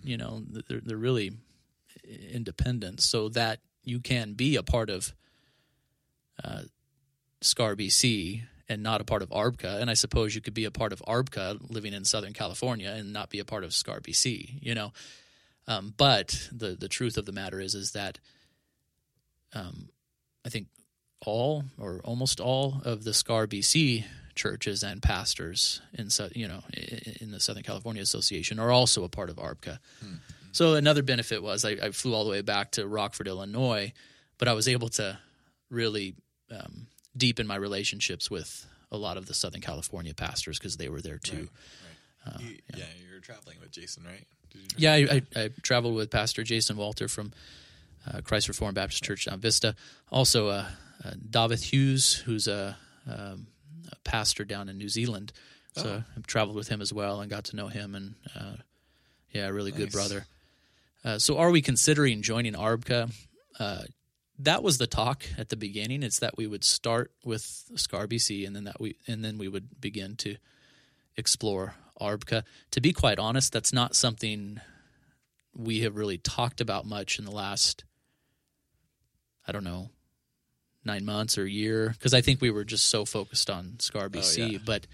you 0.03 0.17
know 0.17 0.43
they're, 0.69 0.81
they're 0.81 0.97
really 0.97 1.33
independent 2.31 3.01
so 3.01 3.29
that 3.29 3.61
you 3.85 4.01
can 4.01 4.33
be 4.33 4.57
a 4.57 4.63
part 4.63 4.91
of 4.91 5.15
uh, 6.43 6.63
scar 7.41 7.77
bc 7.77 8.43
and 8.69 8.83
not 8.83 9.01
a 9.01 9.05
part 9.05 9.23
of 9.23 9.31
arbca 9.31 9.81
and 9.81 9.91
i 9.91 9.95
suppose 9.95 10.35
you 10.35 10.41
could 10.41 10.55
be 10.55 10.65
a 10.65 10.71
part 10.71 10.93
of 10.93 11.01
arbca 11.07 11.59
living 11.71 11.93
in 11.93 12.05
southern 12.05 12.33
california 12.33 12.91
and 12.91 13.13
not 13.13 13.31
be 13.31 13.39
a 13.39 13.45
part 13.45 13.65
of 13.65 13.73
scar 13.73 14.01
bc 14.01 14.59
you 14.61 14.75
know 14.75 14.93
um, 15.69 15.93
but 15.97 16.49
the 16.53 16.77
the 16.79 16.89
truth 16.89 17.17
of 17.17 17.27
the 17.27 17.33
matter 17.33 17.61
is 17.61 17.75
is 17.75 17.93
that 17.93 18.19
um, 19.53 19.89
i 20.45 20.49
think 20.49 20.69
all 21.25 21.65
or 21.79 22.01
almost 22.05 22.41
all 22.41 22.81
of 22.85 23.05
the 23.05 23.15
scar 23.15 23.47
bc 23.47 24.05
churches 24.37 24.83
and 24.85 25.03
pastors 25.03 25.81
in 25.95 26.09
you 26.35 26.47
know 26.47 26.63
in 27.21 27.33
the 27.33 27.41
Southern 27.41 27.63
California 27.65 28.03
Association 28.03 28.61
are 28.61 28.71
also 28.71 29.03
a 29.03 29.09
part 29.09 29.31
of 29.31 29.37
ARBCA. 29.37 29.79
So 30.53 30.75
another 30.75 31.03
benefit 31.03 31.43
was 31.43 31.65
I, 31.65 31.71
I 31.71 31.91
flew 31.91 32.15
all 32.15 32.25
the 32.25 32.31
way 32.31 32.43
back 32.43 32.73
to 32.73 32.87
Rockford, 32.87 33.29
Illinois, 33.29 33.93
but 34.39 34.47
I 34.47 34.53
was 34.53 34.69
able 34.69 34.89
to 34.91 35.19
really 35.71 36.15
um, 36.51 36.87
deepen 37.17 37.47
my 37.47 37.57
relationships 37.57 38.31
with 38.31 38.67
a 38.93 38.97
lot 38.97 39.17
of 39.17 39.27
the 39.27 39.35
Southern 39.35 39.61
California 39.61 40.15
pastors 40.15 40.59
because 40.59 40.77
they 40.77 40.89
were 40.89 41.01
there 41.01 41.19
too. 41.19 41.49
Right. 42.27 42.41
You- 42.41 42.59
yeah. 42.77 42.85
you 42.99 43.15
were 43.15 43.21
traveling 43.21 43.59
with 43.61 43.71
Jason, 43.71 44.05
right? 44.05 44.27
Did 44.51 44.61
you 44.63 44.69
Yeah, 44.79 44.93
I, 44.95 45.23
I, 45.37 45.43
I 45.45 45.51
traveled 45.63 45.95
with 45.95 46.11
Pastor 46.11 46.43
Jason 46.43 46.77
Walter 46.77 47.07
from 47.09 47.33
uh, 48.13 48.21
Christ 48.23 48.49
Reformed 48.49 48.75
Baptist 48.75 49.03
Church 49.05 49.27
down 49.27 49.39
Vista. 49.41 49.75
Also, 50.11 50.49
uh, 50.49 50.67
uh, 51.05 51.11
David 51.31 51.61
Hughes, 51.61 52.15
who's 52.15 52.49
a, 52.49 52.77
um, 53.09 53.47
a 53.93 53.97
pastor 54.05 54.45
down 54.45 54.69
in 54.69 54.77
New 54.79 54.89
Zealand. 54.89 55.33
So 55.75 56.03
Oh. 56.03 56.05
I've 56.17 56.27
traveled 56.27 56.57
with 56.57 56.69
him 56.69 56.81
as 56.81 56.93
well 56.93 57.21
and 57.21 57.31
got 57.31 57.45
to 57.47 57.57
know 57.57 57.69
him. 57.69 57.95
And 57.95 58.15
uh, 58.35 58.55
yeah, 59.33 59.47
a 59.49 59.53
really 59.53 59.73
good 59.73 59.93
brother. 59.93 60.27
Uh, 61.05 61.19
so, 61.19 61.37
are 61.39 61.51
we 61.51 61.61
considering 61.63 62.23
joining 62.23 62.55
ARBCA? 62.55 63.13
That 64.39 64.63
was 64.63 64.79
the 64.79 64.87
talk 64.87 65.25
at 65.39 65.49
the 65.49 65.57
beginning. 65.57 66.03
It's 66.03 66.19
that 66.19 66.37
we 66.37 66.47
would 66.47 66.65
start 66.65 67.13
with 67.25 67.43
SCAR 67.75 68.07
BC, 68.07 68.47
and 68.47 68.55
then 68.55 68.65
that 68.65 68.81
we 68.81 68.97
and 69.07 69.25
then 69.25 69.39
we 69.39 69.49
would 69.49 69.81
begin 69.81 70.17
to 70.17 70.37
explore 71.17 71.75
ARBCA. 72.01 72.43
To 72.73 72.81
be 72.81 72.93
quite 72.93 73.19
honest, 73.19 73.53
that's 73.53 73.73
not 73.73 73.95
something 73.95 74.61
we 75.55 75.81
have 75.81 75.97
really 75.97 76.19
talked 76.19 76.61
about 76.61 76.87
much 76.87 77.19
in 77.19 77.25
the 77.25 77.31
last, 77.31 77.85
I 79.49 79.53
don't 79.53 79.65
know, 79.65 79.89
nine 80.85 81.05
months 81.05 81.39
or 81.39 81.45
a 81.45 81.51
year, 81.51 81.91
because 81.91 82.13
I 82.13 82.21
think 82.21 82.41
we 82.41 82.51
were 82.51 82.65
just 82.65 82.87
so 82.87 83.05
focused 83.05 83.49
on 83.49 83.77
SCAR 83.79 84.09
BC. 84.09 84.45
Oh, 84.45 84.47
yeah. 84.47 84.59
But 84.65 84.87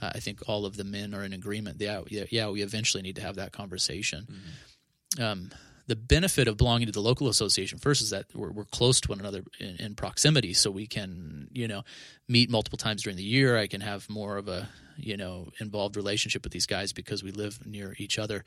uh, 0.00 0.10
I 0.14 0.18
think 0.18 0.40
all 0.48 0.66
of 0.66 0.76
the 0.76 0.84
men 0.84 1.14
are 1.14 1.22
in 1.22 1.32
agreement. 1.32 1.80
Yeah, 1.80 2.02
yeah, 2.08 2.24
yeah, 2.30 2.48
we 2.48 2.62
eventually 2.62 3.02
need 3.02 3.16
to 3.16 3.22
have 3.22 3.36
that 3.36 3.52
conversation. 3.52 4.26
Mm-hmm. 4.30 5.22
Um, 5.22 5.50
the 5.86 5.96
benefit 5.96 6.48
of 6.48 6.56
belonging 6.56 6.86
to 6.86 6.92
the 6.92 7.00
local 7.00 7.28
association 7.28 7.78
first 7.78 8.02
is 8.02 8.10
that 8.10 8.26
we're, 8.34 8.50
we're 8.50 8.64
close 8.64 9.00
to 9.00 9.08
one 9.08 9.20
another 9.20 9.42
in, 9.58 9.76
in, 9.76 9.94
proximity, 9.94 10.54
so 10.54 10.70
we 10.70 10.86
can 10.86 11.48
you 11.52 11.68
know 11.68 11.82
meet 12.28 12.50
multiple 12.50 12.76
times 12.76 13.02
during 13.02 13.16
the 13.16 13.22
year. 13.22 13.58
I 13.58 13.66
can 13.66 13.80
have 13.80 14.08
more 14.08 14.36
of 14.36 14.48
a 14.48 14.68
you 14.96 15.16
know 15.16 15.48
involved 15.60 15.96
relationship 15.96 16.44
with 16.44 16.52
these 16.52 16.66
guys 16.66 16.92
because 16.92 17.22
we 17.22 17.32
live 17.32 17.66
near 17.66 17.94
each 17.98 18.18
other. 18.18 18.44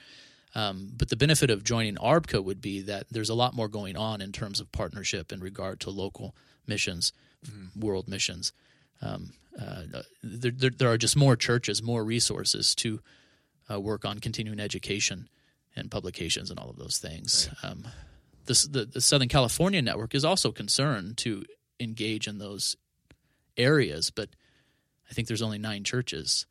Um, 0.54 0.92
but 0.96 1.10
the 1.10 1.18
benefit 1.18 1.50
of 1.50 1.66
joining 1.66 1.96
ARBCA 1.96 2.42
would 2.42 2.62
be 2.62 2.82
that 2.82 3.08
there's 3.12 3.30
a 3.30 3.36
lot 3.36 3.54
more 3.54 3.68
going 3.68 3.98
on 3.98 4.22
in 4.22 4.32
terms 4.32 4.62
of 4.62 4.72
partnership 4.72 5.34
in 5.34 5.42
regard 5.42 5.82
to 5.82 5.90
local 5.90 6.34
missions, 6.66 7.12
mm-hmm. 7.46 7.78
world 7.78 8.08
missions. 8.08 8.54
Um, 9.02 9.34
uh, 9.62 10.04
there, 10.24 10.52
there, 10.52 10.70
there, 10.70 10.90
are 10.90 10.98
just 10.98 11.18
more 11.18 11.36
churches, 11.36 11.84
more 11.84 12.04
resources 12.06 12.74
to 12.76 13.02
uh, 13.70 13.80
work 13.80 14.06
on 14.06 14.20
continuing 14.20 14.60
education 14.60 15.28
and 15.76 15.92
publications 15.92 16.50
and 16.50 16.60
all 16.60 16.70
of 16.70 16.78
those 16.78 16.98
things. 16.98 17.50
Right. 17.64 17.72
Um, 17.72 17.88
the, 18.46 18.68
the, 18.72 18.86
the 18.86 19.02
Southern 19.02 19.28
California 19.28 19.82
network 19.82 20.16
is 20.16 20.24
also 20.24 20.52
concerned 20.52 21.18
to 21.18 21.44
engage 21.80 22.28
in 22.28 22.38
those 22.38 22.76
areas, 23.58 24.12
but 24.12 24.30
I 25.10 25.14
think 25.14 25.28
there's 25.28 25.42
only 25.42 25.58
nine 25.58 25.84
churches, 25.84 26.46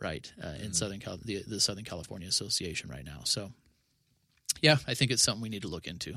right, 0.00 0.32
uh, 0.42 0.48
in 0.48 0.54
mm-hmm. 0.54 0.72
Southern 0.72 1.00
Cal- 1.00 1.18
the, 1.22 1.42
the 1.46 1.60
Southern 1.60 1.84
California 1.84 2.28
Association 2.28 2.90
right 2.90 3.04
now. 3.04 3.20
So, 3.24 3.52
yeah, 4.62 4.76
I 4.86 4.94
think 4.94 5.10
it's 5.10 5.22
something 5.22 5.42
we 5.42 5.48
need 5.48 5.62
to 5.62 5.68
look 5.68 5.86
into. 5.86 6.14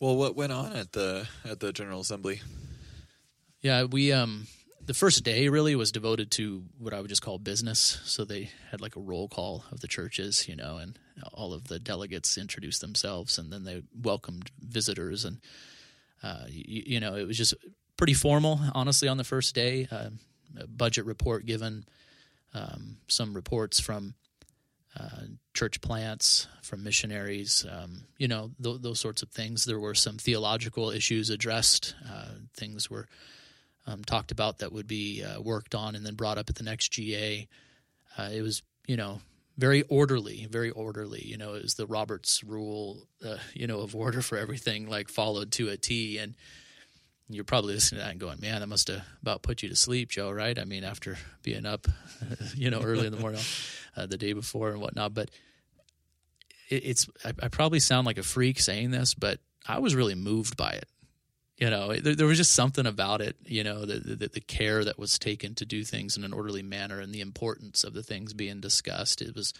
Well, 0.00 0.16
what 0.16 0.34
went 0.34 0.52
on 0.52 0.72
at 0.72 0.92
the 0.92 1.28
at 1.44 1.60
the 1.60 1.72
General 1.72 2.00
Assembly? 2.00 2.40
Yeah, 3.60 3.84
we 3.84 4.10
um 4.10 4.48
the 4.86 4.94
first 4.94 5.22
day 5.24 5.48
really 5.48 5.76
was 5.76 5.92
devoted 5.92 6.30
to 6.32 6.64
what 6.78 6.92
I 6.92 7.00
would 7.00 7.08
just 7.08 7.22
call 7.22 7.38
business. 7.38 8.00
So 8.04 8.24
they 8.24 8.50
had 8.70 8.80
like 8.80 8.96
a 8.96 9.00
roll 9.00 9.28
call 9.28 9.64
of 9.70 9.80
the 9.80 9.88
churches, 9.88 10.48
you 10.48 10.56
know, 10.56 10.78
and 10.78 10.98
all 11.32 11.52
of 11.52 11.68
the 11.68 11.78
delegates 11.78 12.36
introduced 12.36 12.80
themselves, 12.80 13.38
and 13.38 13.52
then 13.52 13.64
they 13.64 13.82
welcomed 13.94 14.50
visitors, 14.60 15.24
and 15.24 15.38
uh, 16.22 16.44
you, 16.48 16.82
you, 16.86 17.00
know, 17.00 17.14
it 17.14 17.26
was 17.26 17.36
just 17.36 17.54
pretty 17.96 18.14
formal, 18.14 18.60
honestly, 18.74 19.08
on 19.08 19.16
the 19.16 19.24
first 19.24 19.54
day. 19.54 19.88
Uh, 19.90 20.10
a 20.58 20.66
budget 20.66 21.06
report 21.06 21.46
given, 21.46 21.84
um, 22.54 22.98
some 23.08 23.34
reports 23.34 23.80
from 23.80 24.14
uh, 24.98 25.22
church 25.54 25.80
plants, 25.80 26.46
from 26.62 26.84
missionaries, 26.84 27.64
um, 27.70 28.02
you 28.18 28.28
know, 28.28 28.50
th- 28.62 28.82
those 28.82 29.00
sorts 29.00 29.22
of 29.22 29.30
things. 29.30 29.64
There 29.64 29.80
were 29.80 29.94
some 29.94 30.18
theological 30.18 30.90
issues 30.90 31.30
addressed. 31.30 31.94
Uh, 32.06 32.28
things 32.54 32.90
were 32.90 33.08
um, 33.86 34.04
talked 34.04 34.30
about 34.30 34.58
that 34.58 34.72
would 34.72 34.86
be 34.86 35.22
uh, 35.22 35.40
worked 35.40 35.74
on 35.74 35.94
and 35.94 36.06
then 36.06 36.14
brought 36.14 36.38
up 36.38 36.48
at 36.48 36.56
the 36.56 36.64
next 36.64 36.88
GA. 36.88 37.48
Uh, 38.16 38.28
it 38.32 38.42
was, 38.42 38.62
you 38.86 38.96
know, 38.96 39.20
very 39.58 39.82
orderly, 39.82 40.46
very 40.50 40.70
orderly. 40.70 41.22
You 41.24 41.36
know, 41.36 41.54
it 41.54 41.62
was 41.62 41.74
the 41.74 41.86
Roberts 41.86 42.44
rule, 42.44 43.06
uh, 43.24 43.38
you 43.54 43.66
know, 43.66 43.80
of 43.80 43.94
order 43.94 44.22
for 44.22 44.38
everything, 44.38 44.88
like 44.88 45.08
followed 45.08 45.50
to 45.52 45.68
a 45.68 45.76
T. 45.76 46.18
And 46.18 46.34
you're 47.28 47.44
probably 47.44 47.74
listening 47.74 48.00
to 48.00 48.04
that 48.04 48.10
and 48.12 48.20
going, 48.20 48.40
man, 48.40 48.60
that 48.60 48.68
must 48.68 48.88
have 48.88 49.04
about 49.20 49.42
put 49.42 49.62
you 49.62 49.68
to 49.68 49.76
sleep, 49.76 50.10
Joe, 50.10 50.30
right? 50.30 50.58
I 50.58 50.64
mean, 50.64 50.84
after 50.84 51.18
being 51.42 51.66
up, 51.66 51.86
you 52.54 52.70
know, 52.70 52.82
early 52.82 53.06
in 53.06 53.12
the 53.12 53.20
morning, 53.20 53.42
uh, 53.96 54.06
the 54.06 54.16
day 54.16 54.32
before 54.32 54.70
and 54.70 54.80
whatnot. 54.80 55.14
But 55.14 55.30
it, 56.68 56.84
it's, 56.84 57.08
I, 57.24 57.32
I 57.42 57.48
probably 57.48 57.80
sound 57.80 58.06
like 58.06 58.18
a 58.18 58.22
freak 58.22 58.60
saying 58.60 58.90
this, 58.90 59.14
but 59.14 59.40
I 59.66 59.80
was 59.80 59.94
really 59.94 60.14
moved 60.14 60.56
by 60.56 60.70
it 60.70 60.88
you 61.56 61.70
know 61.70 61.94
there, 61.94 62.14
there, 62.14 62.26
was 62.26 62.38
just 62.38 62.52
something 62.52 62.86
about 62.86 63.20
it 63.20 63.36
you 63.44 63.62
know 63.62 63.84
the, 63.84 63.98
the, 63.98 64.28
the 64.28 64.40
care 64.40 64.84
that 64.84 64.98
was 64.98 65.18
taken 65.18 65.54
to 65.54 65.66
do 65.66 65.84
things 65.84 66.16
in 66.16 66.24
an 66.24 66.32
orderly 66.32 66.62
manner 66.62 67.00
and 67.00 67.14
the 67.14 67.20
importance 67.20 67.84
of 67.84 67.94
the 67.94 68.02
things 68.02 68.32
being 68.34 68.60
discussed. 68.60 69.22
It 69.22 69.34
was 69.34 69.52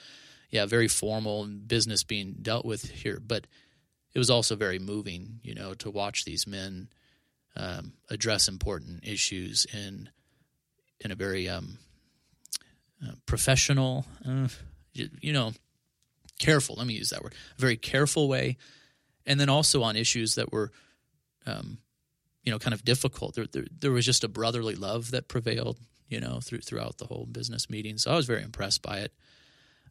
yeah 0.50 0.66
very 0.66 0.88
formal 0.88 1.44
and 1.44 1.66
business 1.66 2.04
being 2.04 2.36
dealt 2.42 2.64
with 2.64 2.90
here 2.90 3.20
but 3.24 3.46
it 4.14 4.18
was 4.18 4.30
also 4.30 4.56
very 4.56 4.78
moving 4.78 5.40
you 5.42 5.54
know 5.54 5.74
to 5.74 5.90
watch 5.90 6.24
these 6.24 6.46
men 6.46 6.88
um, 7.56 7.92
address 8.10 8.48
important 8.48 9.04
issues 9.06 9.66
in 9.72 10.08
in 11.00 11.10
a 11.10 11.14
very 11.14 11.48
um, 11.48 11.78
uh, 13.06 13.12
professional 13.26 14.04
uh, 14.26 14.48
you, 14.92 15.08
you 15.20 15.32
know 15.32 15.52
careful 16.38 16.74
let 16.76 16.86
me 16.86 16.94
use 16.94 17.10
that 17.10 17.22
word 17.22 17.34
a 17.56 17.60
very 17.60 17.76
careful 17.76 18.28
way. 18.28 18.56
And 19.24 19.38
then 19.38 19.48
also 19.48 19.82
on 19.82 19.96
issues 19.96 20.34
that 20.34 20.52
were 20.52 20.72
um, 21.46 21.78
you 22.42 22.52
know 22.52 22.58
kind 22.58 22.74
of 22.74 22.84
difficult. 22.84 23.34
There, 23.34 23.46
there, 23.46 23.66
there 23.78 23.92
was 23.92 24.06
just 24.06 24.24
a 24.24 24.28
brotherly 24.28 24.74
love 24.74 25.10
that 25.12 25.28
prevailed, 25.28 25.78
you 26.08 26.20
know, 26.20 26.40
through 26.40 26.60
throughout 26.60 26.98
the 26.98 27.06
whole 27.06 27.26
business 27.26 27.70
meeting. 27.70 27.98
So 27.98 28.12
I 28.12 28.16
was 28.16 28.26
very 28.26 28.42
impressed 28.42 28.82
by 28.82 28.98
it. 28.98 29.12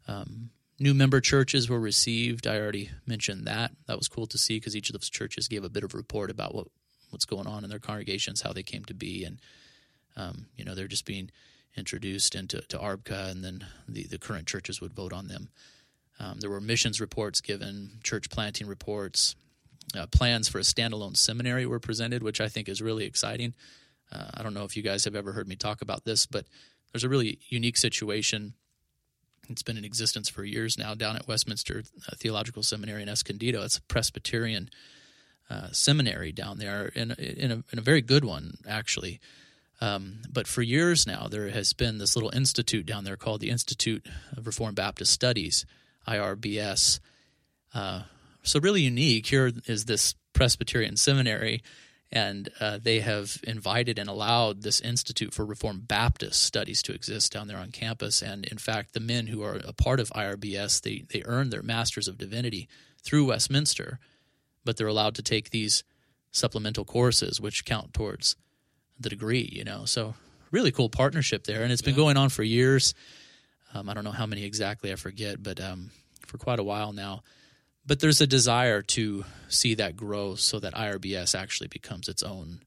Um, 0.07 0.49
new 0.79 0.93
member 0.93 1.21
churches 1.21 1.69
were 1.69 1.79
received. 1.79 2.47
I 2.47 2.59
already 2.59 2.89
mentioned 3.05 3.45
that. 3.45 3.71
That 3.87 3.97
was 3.97 4.07
cool 4.07 4.27
to 4.27 4.37
see 4.37 4.57
because 4.57 4.75
each 4.75 4.89
of 4.89 4.93
those 4.93 5.09
churches 5.09 5.47
gave 5.47 5.63
a 5.63 5.69
bit 5.69 5.83
of 5.83 5.93
report 5.93 6.29
about 6.29 6.53
what 6.55 6.67
what's 7.09 7.25
going 7.25 7.47
on 7.47 7.63
in 7.63 7.69
their 7.69 7.79
congregations, 7.79 8.41
how 8.41 8.53
they 8.53 8.63
came 8.63 8.85
to 8.85 8.93
be, 8.93 9.23
and 9.23 9.39
um, 10.15 10.47
you 10.55 10.65
know 10.65 10.75
they're 10.75 10.87
just 10.87 11.05
being 11.05 11.29
introduced 11.77 12.35
into 12.35 12.61
to 12.61 12.77
ARBCA, 12.77 13.31
and 13.31 13.43
then 13.43 13.65
the 13.87 14.07
the 14.07 14.17
current 14.17 14.47
churches 14.47 14.81
would 14.81 14.93
vote 14.93 15.13
on 15.13 15.27
them. 15.27 15.49
Um, 16.19 16.39
there 16.39 16.49
were 16.49 16.61
missions 16.61 17.01
reports 17.01 17.41
given, 17.41 17.99
church 18.03 18.29
planting 18.29 18.67
reports, 18.67 19.35
uh, 19.95 20.07
plans 20.07 20.47
for 20.47 20.59
a 20.59 20.63
standalone 20.63 21.17
seminary 21.17 21.65
were 21.65 21.79
presented, 21.79 22.23
which 22.23 22.41
I 22.41 22.47
think 22.47 22.69
is 22.69 22.81
really 22.81 23.05
exciting. 23.05 23.53
Uh, 24.11 24.29
I 24.33 24.43
don't 24.43 24.53
know 24.53 24.63
if 24.63 24.75
you 24.75 24.83
guys 24.83 25.05
have 25.05 25.15
ever 25.15 25.31
heard 25.31 25.47
me 25.47 25.55
talk 25.55 25.81
about 25.81 26.05
this, 26.05 26.25
but 26.25 26.45
there's 26.91 27.03
a 27.03 27.09
really 27.09 27.39
unique 27.49 27.77
situation. 27.77 28.53
It's 29.49 29.63
been 29.63 29.77
in 29.77 29.85
existence 29.85 30.29
for 30.29 30.43
years 30.43 30.77
now 30.77 30.95
down 30.95 31.15
at 31.15 31.27
Westminster 31.27 31.83
uh, 32.07 32.15
Theological 32.17 32.63
Seminary 32.63 33.01
in 33.01 33.09
Escondido. 33.09 33.63
It's 33.63 33.77
a 33.77 33.81
Presbyterian 33.83 34.69
uh, 35.49 35.69
seminary 35.71 36.31
down 36.31 36.57
there, 36.57 36.87
in, 36.95 37.11
in, 37.11 37.51
a, 37.51 37.63
in 37.71 37.79
a 37.79 37.81
very 37.81 38.01
good 38.01 38.23
one, 38.23 38.57
actually. 38.67 39.19
Um, 39.81 40.19
but 40.31 40.47
for 40.47 40.61
years 40.61 41.07
now, 41.07 41.27
there 41.29 41.49
has 41.49 41.73
been 41.73 41.97
this 41.97 42.15
little 42.15 42.29
institute 42.29 42.85
down 42.85 43.03
there 43.03 43.17
called 43.17 43.41
the 43.41 43.49
Institute 43.49 44.05
of 44.37 44.45
Reformed 44.45 44.75
Baptist 44.75 45.11
Studies, 45.11 45.65
IRBS. 46.07 46.99
Uh, 47.73 48.03
so 48.43 48.59
really 48.59 48.81
unique 48.81 49.27
here 49.27 49.51
is 49.65 49.85
this 49.85 50.15
Presbyterian 50.33 50.97
seminary, 50.97 51.61
and 52.11 52.49
uh, 52.59 52.79
they 52.81 52.99
have 52.99 53.37
invited 53.43 53.97
and 53.97 54.09
allowed 54.09 54.63
this 54.63 54.81
Institute 54.81 55.33
for 55.33 55.45
Reformed 55.45 55.87
Baptist 55.87 56.43
Studies 56.43 56.81
to 56.83 56.93
exist 56.93 57.31
down 57.31 57.47
there 57.47 57.57
on 57.57 57.71
campus. 57.71 58.21
And 58.21 58.45
in 58.45 58.57
fact, 58.57 58.93
the 58.93 58.99
men 58.99 59.27
who 59.27 59.43
are 59.43 59.59
a 59.65 59.73
part 59.73 59.99
of 59.99 60.09
IRBS 60.09 60.81
they 60.81 61.03
they 61.09 61.23
earn 61.25 61.49
their 61.49 61.63
Masters 61.63 62.07
of 62.07 62.17
Divinity 62.17 62.67
through 63.03 63.25
Westminster, 63.25 63.99
but 64.65 64.77
they're 64.77 64.87
allowed 64.87 65.15
to 65.15 65.23
take 65.23 65.49
these 65.49 65.83
supplemental 66.31 66.85
courses 66.85 67.39
which 67.39 67.65
count 67.65 67.93
towards 67.93 68.35
the 68.99 69.09
degree. 69.09 69.49
You 69.51 69.63
know, 69.63 69.85
so 69.85 70.15
really 70.51 70.71
cool 70.71 70.89
partnership 70.89 71.45
there, 71.45 71.63
and 71.63 71.71
it's 71.71 71.81
been 71.81 71.93
yeah. 71.93 72.03
going 72.03 72.17
on 72.17 72.29
for 72.29 72.43
years. 72.43 72.93
Um, 73.73 73.87
I 73.87 73.93
don't 73.93 74.03
know 74.03 74.11
how 74.11 74.25
many 74.25 74.43
exactly, 74.43 74.91
I 74.91 74.95
forget, 74.95 75.41
but 75.41 75.61
um, 75.61 75.91
for 76.27 76.37
quite 76.37 76.59
a 76.59 76.63
while 76.63 76.91
now 76.91 77.23
but 77.85 77.99
there's 77.99 78.21
a 78.21 78.27
desire 78.27 78.81
to 78.81 79.25
see 79.47 79.75
that 79.75 79.95
grow 79.95 80.35
so 80.35 80.59
that 80.59 80.73
IRBS 80.73 81.37
actually 81.37 81.67
becomes 81.67 82.07
its 82.07 82.23
own 82.23 82.61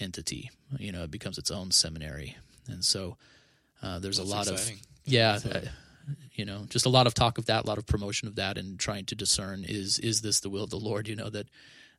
entity. 0.00 0.50
You 0.78 0.92
know, 0.92 1.04
it 1.04 1.10
becomes 1.10 1.38
its 1.38 1.50
own 1.50 1.70
seminary, 1.70 2.36
and 2.68 2.84
so 2.84 3.16
uh, 3.82 3.98
there's 3.98 4.18
That's 4.18 4.28
a 4.28 4.32
lot 4.32 4.48
exciting. 4.48 4.74
of 4.76 4.80
yeah, 5.12 5.38
uh, 5.50 5.60
you 6.32 6.44
know, 6.44 6.66
just 6.68 6.86
a 6.86 6.90
lot 6.90 7.06
of 7.06 7.14
talk 7.14 7.38
of 7.38 7.46
that, 7.46 7.64
a 7.64 7.66
lot 7.66 7.78
of 7.78 7.86
promotion 7.86 8.26
of 8.28 8.34
that, 8.36 8.58
and 8.58 8.78
trying 8.78 9.04
to 9.06 9.14
discern 9.14 9.64
is 9.66 9.98
is 9.98 10.22
this 10.22 10.40
the 10.40 10.48
will 10.48 10.64
of 10.64 10.70
the 10.70 10.78
Lord? 10.78 11.08
You 11.08 11.16
know 11.16 11.30
that 11.30 11.48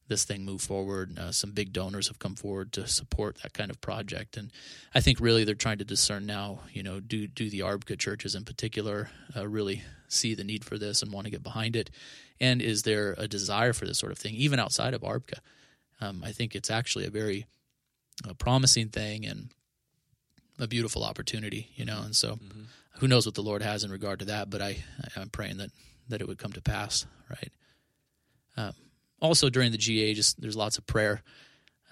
this 0.07 0.23
thing 0.23 0.45
move 0.45 0.61
forward. 0.61 1.17
Uh, 1.17 1.31
some 1.31 1.51
big 1.51 1.73
donors 1.73 2.07
have 2.07 2.19
come 2.19 2.35
forward 2.35 2.71
to 2.73 2.87
support 2.87 3.39
that 3.41 3.53
kind 3.53 3.71
of 3.71 3.81
project, 3.81 4.37
and 4.37 4.51
I 4.93 5.01
think 5.01 5.19
really 5.19 5.43
they're 5.43 5.55
trying 5.55 5.79
to 5.79 5.85
discern 5.85 6.25
now. 6.25 6.59
You 6.71 6.83
know, 6.83 6.99
do 6.99 7.27
do 7.27 7.49
the 7.49 7.61
ARBCA 7.61 7.97
churches 7.97 8.35
in 8.35 8.45
particular 8.45 9.09
uh, 9.35 9.47
really 9.47 9.83
see 10.07 10.35
the 10.35 10.43
need 10.43 10.63
for 10.63 10.77
this 10.77 11.01
and 11.01 11.11
want 11.11 11.25
to 11.25 11.31
get 11.31 11.43
behind 11.43 11.75
it? 11.75 11.89
And 12.39 12.61
is 12.61 12.83
there 12.83 13.15
a 13.17 13.27
desire 13.27 13.73
for 13.73 13.85
this 13.85 13.97
sort 13.97 14.11
of 14.11 14.17
thing, 14.17 14.35
even 14.35 14.59
outside 14.59 14.93
of 14.93 15.01
ARBCA? 15.01 15.39
Um, 16.01 16.23
I 16.23 16.31
think 16.31 16.55
it's 16.55 16.69
actually 16.69 17.05
a 17.05 17.09
very 17.09 17.45
uh, 18.27 18.33
promising 18.33 18.89
thing 18.89 19.25
and 19.25 19.49
a 20.59 20.67
beautiful 20.67 21.03
opportunity, 21.03 21.71
you 21.75 21.85
know. 21.85 22.01
And 22.03 22.15
so, 22.15 22.33
mm-hmm. 22.35 22.63
who 22.99 23.07
knows 23.07 23.25
what 23.25 23.35
the 23.35 23.41
Lord 23.41 23.61
has 23.61 23.83
in 23.83 23.91
regard 23.91 24.19
to 24.19 24.25
that? 24.25 24.49
But 24.49 24.61
I, 24.61 24.83
I'm 25.15 25.29
praying 25.29 25.57
that 25.57 25.71
that 26.09 26.21
it 26.21 26.27
would 26.27 26.37
come 26.37 26.53
to 26.53 26.61
pass, 26.61 27.05
right? 27.29 27.51
Um, 28.57 28.73
also, 29.21 29.49
during 29.49 29.71
the 29.71 29.77
GA, 29.77 30.13
just 30.13 30.41
there's 30.41 30.55
lots 30.55 30.77
of 30.77 30.85
prayer. 30.85 31.21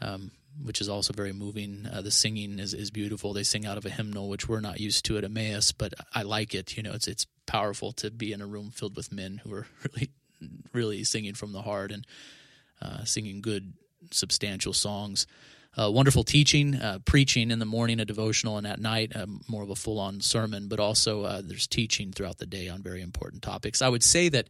Um, 0.02 0.32
which 0.62 0.82
is 0.82 0.90
also 0.90 1.14
very 1.14 1.34
moving. 1.34 1.88
Uh, 1.92 2.02
the 2.02 2.12
singing 2.12 2.60
is, 2.60 2.74
is 2.74 2.92
beautiful. 2.92 3.34
They 3.34 3.44
sing 3.44 3.66
out 3.66 3.78
of 3.78 3.86
a 3.86 3.90
hymnal, 3.90 4.30
which 4.30 4.48
we're 4.48 4.60
not 4.60 4.80
used 4.80 5.06
to 5.06 5.18
at 5.18 5.24
Emmaus, 5.24 5.72
but 5.72 5.94
I 6.14 6.22
like 6.24 6.54
it. 6.54 6.78
You 6.78 6.84
know, 6.84 6.94
it's 6.94 7.08
it's 7.08 7.26
powerful 7.46 7.92
to 7.94 8.12
be 8.12 8.32
in 8.32 8.42
a 8.42 8.46
room 8.46 8.72
filled 8.72 8.96
with 8.96 9.12
men 9.12 9.42
who 9.44 9.54
are 9.54 9.68
really 9.96 10.12
really 10.74 11.04
singing 11.04 11.34
from 11.34 11.54
the 11.54 11.62
heart 11.62 11.92
and 11.92 12.06
uh, 12.82 13.04
singing 13.06 13.42
good, 13.42 13.74
substantial 14.12 14.74
songs. 14.74 15.26
Uh, 15.76 15.90
wonderful 15.90 16.24
teaching, 16.24 16.76
uh, 16.76 17.00
preaching 17.04 17.50
in 17.50 17.58
the 17.58 17.66
morning, 17.66 18.00
a 18.00 18.06
devotional, 18.06 18.58
and 18.58 18.68
at 18.68 18.80
night, 18.80 19.16
uh, 19.16 19.26
more 19.48 19.64
of 19.64 19.72
a 19.72 19.76
full 19.76 20.00
on 20.00 20.22
sermon, 20.22 20.68
but 20.68 20.80
also 20.80 21.24
uh, 21.24 21.42
there's 21.44 21.66
teaching 21.66 22.12
throughout 22.12 22.38
the 22.38 22.46
day 22.46 22.70
on 22.70 22.84
very 22.84 23.02
important 23.02 23.42
topics. 23.42 23.82
I 23.82 23.90
would 23.90 24.04
say 24.04 24.30
that 24.30 24.50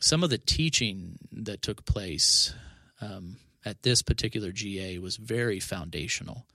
some 0.00 0.22
of 0.22 0.30
the 0.30 0.38
teaching 0.38 1.18
that 1.32 1.62
took 1.62 1.84
place 1.84 2.54
um, 3.00 3.36
at 3.64 3.82
this 3.82 4.02
particular 4.02 4.52
GA 4.52 4.98
was 4.98 5.16
very 5.16 5.60
foundational. 5.60 6.46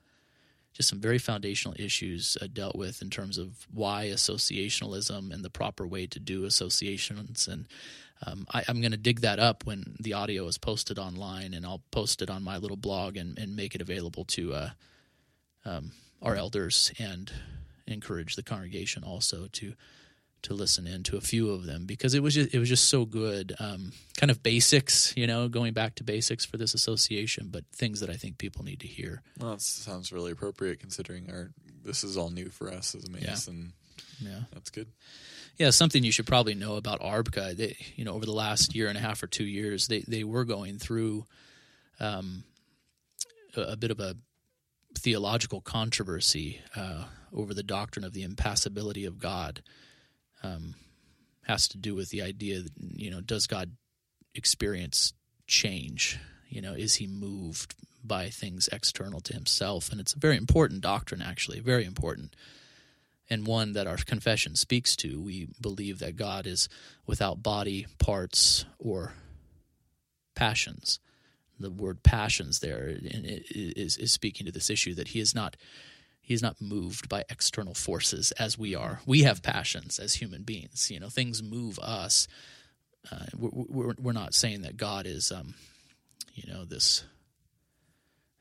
Just 0.74 0.90
some 0.90 1.00
very 1.00 1.20
foundational 1.20 1.76
issues 1.78 2.38
uh, 2.42 2.48
dealt 2.52 2.76
with 2.76 3.02
in 3.02 3.10
terms 3.10 3.38
of 3.38 3.68
why 3.72 4.08
associationalism 4.08 5.32
and 5.32 5.44
the 5.44 5.50
proper 5.50 5.86
way 5.86 6.08
to 6.08 6.20
do 6.20 6.46
associations. 6.46 7.48
And 7.48 7.68
um, 8.26 8.48
I, 8.52 8.64
am 8.68 8.82
going 8.82 8.92
to 8.92 8.98
dig 8.98 9.22
that 9.22 9.40
up 9.40 9.66
when 9.66 9.96
the 10.00 10.14
audio 10.14 10.48
is 10.48 10.58
posted 10.58 10.98
online, 10.98 11.54
and 11.54 11.66
I'll 11.66 11.84
post 11.92 12.22
it 12.22 12.30
on 12.30 12.44
my 12.44 12.58
little 12.58 12.78
blog 12.78 13.18
and, 13.18 13.38
and 13.38 13.56
make 13.56 13.76
it 13.76 13.82
available 13.82 14.26
to 14.26 14.54
uh, 14.54 14.70
um, 15.66 15.92
our 16.22 16.36
elders 16.36 16.92
and 16.98 17.32
encourage 17.86 18.36
the 18.36 18.44
congregation 18.44 19.04
also 19.04 19.48
to 19.52 19.74
to 20.44 20.54
listen 20.54 20.88
in 20.88 21.04
to 21.04 21.18
a 21.18 21.22
few 21.22 21.50
of 21.50 21.66
them 21.66 21.86
because 21.86 22.14
it 22.14 22.22
was 22.22 22.36
just, 22.36 22.54
it 22.54 22.60
was 22.60 22.70
just 22.70 22.90
so 22.90 23.06
good. 23.06 23.54
Um, 23.60 23.92
kind 24.18 24.30
of 24.30 24.44
basics, 24.44 25.14
you 25.18 25.28
know, 25.28 25.48
going 25.48 25.74
back 25.74 25.96
to 25.96 26.04
basics 26.04 26.46
for 26.46 26.58
this 26.58 26.74
association, 26.74 27.50
but 27.52 27.66
things 27.74 28.00
that 28.02 28.10
I 28.10 28.14
think 28.14 28.38
people 28.38 28.64
need 28.64 28.80
to 28.82 28.88
hear. 28.88 29.22
Well, 29.40 29.52
that 29.52 29.62
sounds 29.62 30.12
really 30.12 30.32
appropriate 30.32 30.80
considering 30.80 31.30
our 31.30 31.52
this 31.84 32.04
is 32.04 32.18
all 32.18 32.30
new 32.30 32.50
for 32.50 32.72
us 32.72 32.96
as 32.96 33.06
a. 33.06 33.12
Yeah, 33.12 34.30
yeah. 34.30 34.40
that's 34.54 34.70
good. 34.70 34.88
Yeah, 35.58 35.70
something 35.70 36.04
you 36.04 36.12
should 36.12 36.26
probably 36.26 36.56
know 36.56 36.78
about 36.78 37.02
ARBCA. 37.02 37.56
They, 37.56 37.78
you 37.96 38.06
know, 38.06 38.14
over 38.14 38.26
the 38.26 38.34
last 38.34 38.74
year 38.74 38.88
and 38.88 38.98
a 38.98 39.02
half 39.02 39.22
or 39.22 39.28
two 39.28 39.46
years, 39.46 39.88
they 39.88 40.04
they 40.08 40.24
were 40.24 40.46
going 40.46 40.78
through 40.78 41.26
um, 42.00 42.44
a, 43.56 43.62
a 43.62 43.76
bit 43.76 43.92
of 43.92 44.00
a 44.00 44.16
theological 44.98 45.62
controversy 45.62 46.62
uh, 46.76 47.06
over 47.34 47.54
the 47.54 47.64
doctrine 47.64 48.06
of 48.06 48.14
the 48.14 48.24
impassibility 48.24 49.06
of 49.06 49.20
God 49.20 49.62
um, 50.44 50.76
has 51.48 51.68
to 51.70 51.78
do 51.78 51.96
with 51.96 52.10
the 52.10 52.22
idea 52.22 52.62
that, 52.62 52.72
you 52.78 53.10
know, 53.10 53.22
does 53.22 53.48
God 53.48 53.72
experience 54.36 55.14
change? 55.48 56.20
You 56.50 56.62
know, 56.62 56.74
is 56.74 56.96
he 56.96 57.08
moved 57.08 57.76
by 58.04 58.30
things 58.30 58.70
external 58.72 59.22
to 59.22 59.34
himself? 59.34 59.92
And 59.92 60.00
it's 60.00 60.14
a 60.14 60.20
very 60.20 60.38
important 60.38 60.82
doctrine, 60.82 61.22
actually, 61.22 61.60
very 61.60 61.86
important, 61.86 62.36
and 63.30 63.48
one 63.48 63.74
that 63.74 63.88
our 63.88 63.98
confession 63.98 64.56
speaks 64.56 64.96
to. 64.98 65.22
We 65.22 65.48
believe 65.60 66.00
that 66.00 66.18
God 66.18 66.46
is 66.46 66.70
without 67.08 67.42
body, 67.42 67.88
parts, 67.98 68.66
or 68.78 69.14
passions. 70.36 71.00
The 71.60 71.72
word 71.72 72.04
passions 72.04 72.60
there 72.60 72.98
is, 73.00 73.98
is 73.98 74.12
speaking 74.12 74.46
to 74.46 74.52
this 74.52 74.70
issue 74.70 74.94
that 74.96 75.10
he 75.10 75.20
is 75.20 75.34
not 75.34 75.56
he's 76.24 76.42
not 76.42 76.60
moved 76.60 77.10
by 77.10 77.24
external 77.30 77.76
forces 77.76 78.32
as 78.34 78.58
we 78.58 78.74
are. 78.74 79.02
We 79.06 79.24
have 79.24 79.44
passions 79.44 80.00
as 80.00 80.16
human 80.16 80.42
beings. 80.44 80.90
You 80.90 81.00
know, 81.00 81.10
things 81.10 81.44
move 81.44 81.78
us. 81.80 82.28
Uh, 83.12 83.26
we're, 83.38 83.94
we're, 84.00 84.14
not 84.14 84.34
saying 84.34 84.62
that 84.62 84.78
God 84.78 85.06
is, 85.06 85.30
um, 85.30 85.56
you 86.34 86.52
know, 86.52 86.64
this 86.64 87.04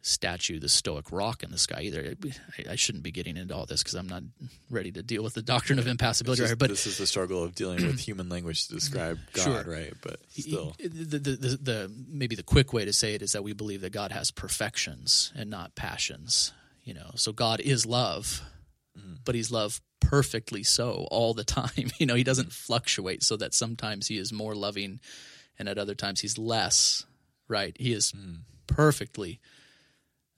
statue, 0.03 0.61
the 0.61 0.69
stoic 0.69 1.11
rock 1.11 1.43
in 1.43 1.51
the 1.51 1.59
sky 1.59 1.81
either. 1.83 2.15
I, 2.59 2.73
I 2.73 2.77
shouldn't 2.77 3.03
be 3.03 3.11
getting 3.11 3.37
into 3.37 3.57
all 3.57 3.67
this 3.67 3.83
because 3.83 3.95
I'm 3.95 4.07
not 4.07 4.23
ready 4.71 4.93
to 4.93 5.03
deal 5.03 5.25
with 5.25 5.35
the 5.35 5.43
doctrine 5.43 5.81
of 5.81 5.89
impassibility. 5.89 6.43
Just, 6.43 6.53
right, 6.53 6.59
but 6.59 6.71
this 6.71 6.87
is 6.87 6.99
the 6.99 7.09
struggle 7.09 7.43
of 7.43 7.57
dealing 7.57 7.85
with 7.85 7.99
human 8.07 8.29
language 8.29 8.69
to 8.69 8.75
describe 8.75 9.19
God, 9.33 9.43
sure. 9.43 9.65
right? 9.65 9.93
But 10.01 10.21
still, 10.31 10.77
the, 10.79 10.89
the, 10.89 11.19
the, 11.19 11.59
the 11.61 11.93
maybe 12.09 12.37
the 12.37 12.45
quick 12.45 12.73
way 12.73 12.85
to 12.85 12.93
say 12.93 13.15
it 13.15 13.23
is 13.23 13.33
that 13.33 13.43
we 13.43 13.53
believe 13.53 13.81
that 13.81 13.93
God 13.93 14.13
has 14.13 14.31
perfections 14.31 15.33
and 15.35 15.51
not 15.51 15.75
passions 15.75 16.53
you 16.83 16.95
know 16.95 17.11
so 17.15 17.33
god 17.33 17.61
is 17.61 17.87
love 17.87 18.43
mm. 18.99 19.19
but 19.25 19.35
he's 19.35 19.51
love 19.51 19.81
perfectly 20.03 20.63
so 20.63 21.07
all 21.11 21.33
the 21.33 21.45
time. 21.61 21.91
You 21.99 22.07
know 22.07 22.15
he 22.15 22.25
doesn't 22.25 22.53
fluctuate 22.53 23.23
so 23.23 23.37
that 23.37 23.55
sometimes 23.55 24.09
he 24.09 24.19
is 24.19 24.33
more 24.33 24.55
loving 24.55 25.01
and 25.59 25.69
at 25.69 25.79
other 25.79 25.95
times 25.95 26.21
he's 26.21 26.39
less 26.39 27.07
right? 27.49 27.77
He 27.79 27.93
is 27.93 28.13
mm. 28.13 28.41
perfectly 28.67 29.41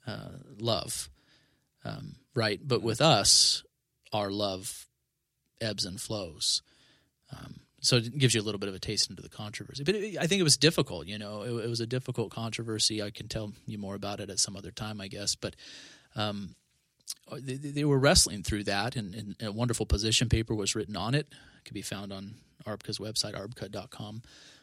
uh, 0.06 0.38
love 0.58 1.08
um, 1.84 2.16
right? 2.34 2.60
But 2.62 2.82
with 2.82 3.00
us 3.00 3.64
our 4.12 4.30
love 4.30 4.86
ebbs 5.60 5.84
and 5.84 6.00
flows. 6.00 6.62
Um, 7.32 7.60
so 7.80 7.96
it 7.96 8.16
gives 8.16 8.34
you 8.34 8.40
a 8.40 8.44
little 8.44 8.58
bit 8.58 8.68
of 8.68 8.74
a 8.74 8.78
taste 8.78 9.10
into 9.10 9.22
the 9.22 9.28
controversy. 9.28 9.82
But 9.82 9.96
it, 9.96 10.18
i 10.18 10.26
think 10.26 10.40
it 10.40 10.44
was 10.44 10.56
difficult 10.56 11.06
you 11.06 11.18
know? 11.18 11.42
It, 11.42 11.64
it, 11.64 11.68
was 11.68 11.80
a 11.80 11.86
difficult 11.86 12.30
controversy. 12.30 13.02
I 13.02 13.10
can 13.10 13.28
tell 13.28 13.52
you 13.66 13.78
more 13.78 13.94
about 13.94 14.20
it 14.20 14.30
at 14.30 14.38
some 14.38 14.56
other 14.56 14.70
time 14.70 15.00
i 15.00 15.08
guess. 15.08 15.34
But 15.34 15.56
um, 16.16 16.54
they, 17.40 17.56
they, 17.56 17.84
were 17.84 17.98
wrestling 17.98 18.42
through 18.42 18.64
that, 18.64 18.96
and, 18.96 19.14
and, 19.14 19.36
a 19.42 19.50
wonderful 19.50 19.86
position 19.86 20.28
paper 20.28 20.54
was 20.54 20.74
written 20.74 20.96
on 20.96 21.14
it. 21.14 21.26
It 21.58 21.64
can 21.64 21.74
be 21.74 21.82
found 21.82 22.12
on 22.12 22.34
ARBCA's 22.66 22.98
website, 22.98 23.34
arbca.com. 23.34 24.22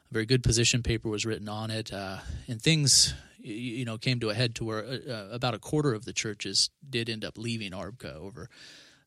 A 0.09 0.13
very 0.13 0.25
good 0.25 0.43
position 0.43 0.83
paper 0.83 1.09
was 1.09 1.25
written 1.25 1.49
on 1.49 1.71
it, 1.71 1.91
uh, 1.91 2.17
and 2.47 2.61
things 2.61 3.13
you 3.43 3.85
know 3.85 3.97
came 3.97 4.19
to 4.19 4.29
a 4.29 4.33
head 4.35 4.53
to 4.53 4.63
where 4.63 4.85
uh, 4.85 4.97
uh 5.09 5.27
about 5.31 5.55
a 5.55 5.59
quarter 5.59 5.93
of 5.93 6.05
the 6.05 6.13
churches 6.13 6.69
did 6.87 7.09
end 7.09 7.25
up 7.25 7.39
leaving 7.39 7.71
ARBCA 7.71 8.15
over 8.15 8.49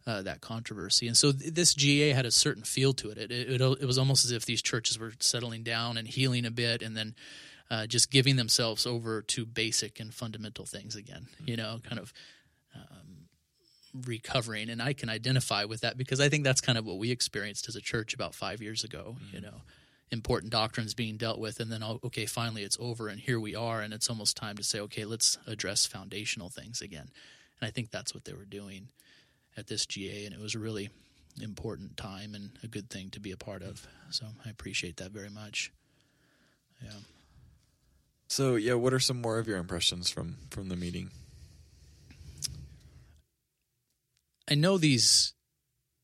uh, 0.06 0.22
that 0.22 0.40
controversy. 0.40 1.06
And 1.06 1.16
so 1.16 1.32
th- 1.32 1.54
this 1.54 1.74
GA 1.74 2.10
had 2.10 2.26
a 2.26 2.30
certain 2.30 2.62
feel 2.62 2.92
to 2.94 3.10
it. 3.10 3.18
It, 3.18 3.30
it. 3.30 3.60
it, 3.60 3.86
was 3.86 3.98
almost 3.98 4.24
as 4.24 4.32
if 4.32 4.44
these 4.44 4.60
churches 4.60 4.98
were 4.98 5.12
settling 5.20 5.62
down 5.62 5.96
and 5.96 6.06
healing 6.06 6.44
a 6.44 6.50
bit, 6.50 6.82
and 6.82 6.96
then 6.96 7.14
uh, 7.70 7.86
just 7.86 8.10
giving 8.10 8.36
themselves 8.36 8.86
over 8.86 9.22
to 9.22 9.46
basic 9.46 10.00
and 10.00 10.12
fundamental 10.12 10.66
things 10.66 10.96
again. 10.96 11.26
You 11.46 11.56
know, 11.56 11.80
kind 11.88 11.98
of 11.98 12.12
recovering 14.06 14.70
and 14.70 14.82
i 14.82 14.92
can 14.92 15.08
identify 15.08 15.64
with 15.64 15.82
that 15.82 15.96
because 15.96 16.20
i 16.20 16.28
think 16.28 16.42
that's 16.42 16.60
kind 16.60 16.76
of 16.76 16.84
what 16.84 16.98
we 16.98 17.12
experienced 17.12 17.68
as 17.68 17.76
a 17.76 17.80
church 17.80 18.12
about 18.12 18.34
five 18.34 18.60
years 18.60 18.82
ago 18.84 19.16
mm-hmm. 19.18 19.36
you 19.36 19.40
know. 19.40 19.62
Important 20.10 20.52
doctrines 20.52 20.94
being 20.94 21.16
dealt 21.16 21.40
with 21.40 21.58
and 21.58 21.72
then 21.72 21.82
okay 21.82 22.24
finally 22.24 22.62
it's 22.62 22.76
over 22.78 23.08
and 23.08 23.18
here 23.18 23.40
we 23.40 23.56
are 23.56 23.80
and 23.80 23.92
it's 23.92 24.08
almost 24.08 24.36
time 24.36 24.56
to 24.56 24.62
say 24.62 24.78
okay 24.80 25.04
let's 25.04 25.38
address 25.46 25.86
foundational 25.86 26.50
things 26.50 26.80
again. 26.80 27.08
And 27.60 27.66
i 27.66 27.70
think 27.70 27.90
that's 27.90 28.14
what 28.14 28.24
they 28.24 28.32
were 28.32 28.44
doing 28.44 28.88
at 29.56 29.66
this 29.66 29.86
ga 29.86 30.26
and 30.26 30.32
it 30.34 30.40
was 30.40 30.54
a 30.54 30.60
really 30.60 30.90
important 31.40 31.96
time 31.96 32.34
and 32.34 32.50
a 32.62 32.68
good 32.68 32.90
thing 32.90 33.10
to 33.10 33.18
be 33.18 33.32
a 33.32 33.36
part 33.36 33.62
of. 33.62 33.88
So 34.10 34.26
i 34.44 34.50
appreciate 34.50 34.98
that 34.98 35.10
very 35.10 35.30
much. 35.30 35.72
Yeah. 36.80 36.90
So 38.28 38.54
yeah 38.54 38.74
what 38.74 38.92
are 38.92 39.00
some 39.00 39.20
more 39.20 39.38
of 39.38 39.48
your 39.48 39.58
impressions 39.58 40.10
from 40.10 40.36
from 40.50 40.68
the 40.68 40.76
meeting 40.76 41.10
I 44.48 44.54
know 44.54 44.78
these 44.78 45.32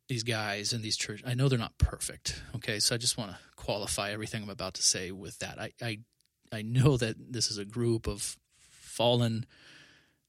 these 0.09 0.23
guys 0.25 0.73
and 0.73 0.83
these 0.83 0.97
churches. 0.97 1.25
I 1.27 1.35
know 1.35 1.49
they're 1.49 1.59
not 1.59 1.79
perfect. 1.79 2.43
Okay, 2.57 2.81
so 2.81 2.95
I 2.95 2.99
just 2.99 3.17
want 3.17 3.31
to 3.31 3.39
qualify 3.55 4.11
everything 4.11 4.43
I'm 4.43 4.51
about 4.51 4.75
to 4.75 4.83
say 4.83 5.11
with 5.13 5.39
that. 5.39 5.61
I 5.61 5.73
I, 5.81 5.99
I 6.53 6.63
know 6.63 6.97
that 6.97 7.33
this 7.33 7.51
is 7.51 7.59
a 7.59 7.65
group 7.65 8.07
of 8.07 8.37
fallen 8.59 9.47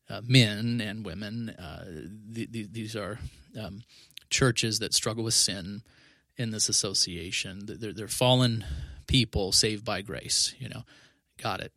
uh, 0.10 0.22
men 0.24 0.82
and 0.82 1.06
women. 1.06 1.50
Uh, 1.50 1.86
the, 2.30 2.48
the, 2.50 2.68
these 2.70 2.96
are 2.96 3.20
um, 3.60 3.82
churches 4.30 4.80
that 4.80 4.94
struggle 4.94 5.24
with 5.24 5.34
sin 5.34 5.82
in 6.38 6.52
this 6.52 6.70
association. 6.70 7.62
They're, 7.66 7.94
they're 7.94 8.08
fallen 8.08 8.66
people 9.08 9.52
saved 9.52 9.84
by 9.86 10.02
grace. 10.02 10.54
You 10.60 10.70
know, 10.70 10.84
got 11.38 11.62
it. 11.62 11.74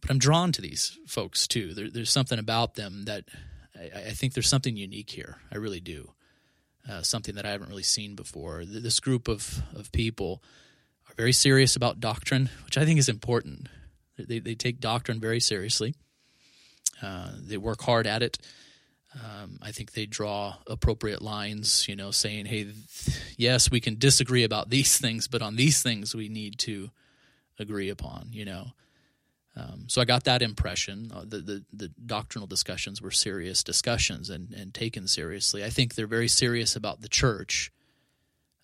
But 0.00 0.10
I'm 0.10 0.18
drawn 0.18 0.52
to 0.52 0.62
these 0.62 0.98
folks 1.06 1.48
too. 1.48 1.74
There, 1.74 1.90
there's 1.90 2.10
something 2.10 2.38
about 2.38 2.74
them 2.74 3.04
that 3.06 3.24
I, 3.78 3.98
I 3.98 4.10
think 4.10 4.34
there's 4.34 4.48
something 4.48 4.76
unique 4.76 5.10
here. 5.10 5.38
I 5.52 5.56
really 5.56 5.80
do. 5.80 6.12
Uh, 6.88 7.02
something 7.02 7.34
that 7.34 7.44
I 7.44 7.50
haven't 7.50 7.68
really 7.68 7.82
seen 7.82 8.14
before. 8.14 8.64
This 8.64 9.00
group 9.00 9.26
of, 9.26 9.62
of 9.74 9.90
people 9.90 10.42
are 11.08 11.14
very 11.14 11.32
serious 11.32 11.74
about 11.74 11.98
doctrine, 11.98 12.48
which 12.64 12.78
I 12.78 12.84
think 12.84 12.98
is 12.98 13.08
important. 13.08 13.68
They, 14.16 14.38
they 14.38 14.54
take 14.54 14.78
doctrine 14.80 15.20
very 15.20 15.40
seriously. 15.40 15.94
Uh, 17.02 17.30
they 17.36 17.56
work 17.56 17.82
hard 17.82 18.06
at 18.06 18.22
it. 18.22 18.38
Um, 19.14 19.58
I 19.62 19.72
think 19.72 19.92
they 19.92 20.06
draw 20.06 20.56
appropriate 20.66 21.22
lines, 21.22 21.88
you 21.88 21.96
know, 21.96 22.10
saying, 22.10 22.46
hey, 22.46 22.64
th- 22.64 23.18
yes, 23.36 23.70
we 23.70 23.80
can 23.80 23.98
disagree 23.98 24.44
about 24.44 24.70
these 24.70 24.98
things, 25.00 25.26
but 25.26 25.42
on 25.42 25.56
these 25.56 25.82
things 25.82 26.14
we 26.14 26.28
need 26.28 26.58
to 26.60 26.90
agree 27.58 27.88
upon, 27.88 28.28
you 28.30 28.44
know. 28.44 28.68
Um, 29.56 29.84
so 29.88 30.02
I 30.02 30.04
got 30.04 30.24
that 30.24 30.42
impression. 30.42 31.10
Uh, 31.14 31.22
the, 31.26 31.38
the, 31.38 31.64
the 31.72 31.88
doctrinal 32.04 32.46
discussions 32.46 33.00
were 33.00 33.10
serious 33.10 33.64
discussions 33.64 34.28
and 34.28 34.52
and 34.52 34.74
taken 34.74 35.08
seriously. 35.08 35.64
I 35.64 35.70
think 35.70 35.94
they're 35.94 36.06
very 36.06 36.28
serious 36.28 36.76
about 36.76 37.00
the 37.00 37.08
church. 37.08 37.72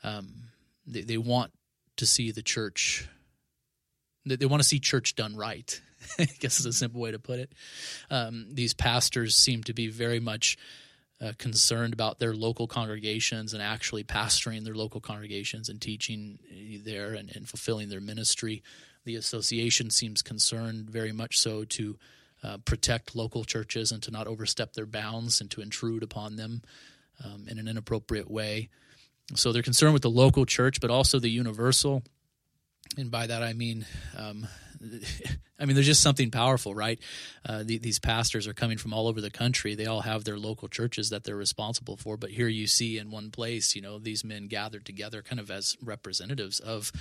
Um, 0.05 0.49
they 0.87 1.01
they 1.03 1.17
want 1.17 1.53
to 1.97 2.07
see 2.07 2.31
the 2.31 2.43
church. 2.43 3.09
They, 4.27 4.37
they 4.37 4.47
want 4.47 4.63
to 4.63 4.69
see 4.69 4.81
church 4.81 5.15
done 5.15 5.35
right. 5.35 5.81
I 6.19 6.27
guess 6.41 6.61
is 6.61 6.67
a 6.67 6.73
simple 6.73 7.01
way 7.01 7.13
to 7.13 7.19
put 7.19 7.39
it. 7.39 7.53
Um, 8.11 8.49
these 8.51 8.75
pastors 8.75 9.35
seem 9.35 9.63
to 9.65 9.73
be 9.73 9.89
very 9.89 10.21
much 10.21 10.59
uh, 11.23 11.33
concerned 11.39 11.95
about 11.95 12.19
their 12.19 12.35
local 12.35 12.67
congregations 12.67 13.55
and 13.55 13.63
actually 13.63 14.05
pastoring 14.05 14.65
their 14.65 14.75
local 14.75 15.01
congregations 15.01 15.69
and 15.69 15.81
teaching 15.81 16.39
there 16.85 17.15
and, 17.15 17.35
and 17.35 17.49
fulfilling 17.49 17.89
their 17.89 18.01
ministry. 18.01 18.63
The 19.05 19.17
association 19.17 19.91
seems 19.91 20.23
concerned 20.23 20.91
very 20.91 21.13
much 21.13 21.39
so 21.39 21.65
to 21.65 21.99
uh, 22.45 22.59
protect 22.65 23.15
local 23.15 23.45
churches 23.45 23.93
and 23.93 24.03
to 24.03 24.11
not 24.11 24.27
overstep 24.27 24.73
their 24.73 24.87
bounds 24.87 25.41
and 25.41 25.51
to 25.53 25.61
intrude 25.61 26.03
upon 26.03 26.37
them 26.37 26.63
um, 27.25 27.47
in 27.49 27.59
an 27.59 27.69
inappropriate 27.69 28.31
way. 28.31 28.69
So 29.35 29.53
they're 29.53 29.63
concerned 29.63 29.93
with 29.93 30.03
the 30.03 30.11
local 30.11 30.45
church, 30.45 30.81
but 30.81 30.91
also 30.91 31.19
the 31.19 31.31
universal 31.31 32.03
and 32.97 33.11
by 33.11 33.27
that 33.27 33.43
I 33.43 33.53
mean, 33.53 33.87
um, 34.17 34.47
I 35.59 35.65
mean 35.65 35.75
there's 35.75 35.87
just 35.87 36.03
something 36.03 36.31
powerful, 36.31 36.75
right? 36.75 36.99
Uh, 37.47 37.63
the, 37.65 37.79
these 37.79 37.99
pastors 37.99 38.47
are 38.47 38.55
coming 38.55 38.79
from 38.79 38.93
all 38.93 39.07
over 39.07 39.21
the 39.21 39.31
country. 39.31 39.75
They 39.75 39.87
all 39.87 40.01
have 40.01 40.25
their 40.25 40.39
local 40.39 40.69
churches 40.69 41.11
that 41.11 41.25
they're 41.25 41.37
responsible 41.37 41.97
for, 41.97 42.17
but 42.17 42.31
here 42.31 42.49
you 42.49 42.67
see 42.67 42.99
in 42.99 43.11
one 43.11 43.31
place, 43.31 43.75
you 43.75 43.83
know, 43.83 43.99
these 43.99 44.25
men 44.25 44.49
gathered 44.49 44.85
together, 44.85 45.23
kind 45.23 45.41
of 45.41 45.51
as 45.51 45.77
representatives 45.83 46.61
of, 46.61 46.93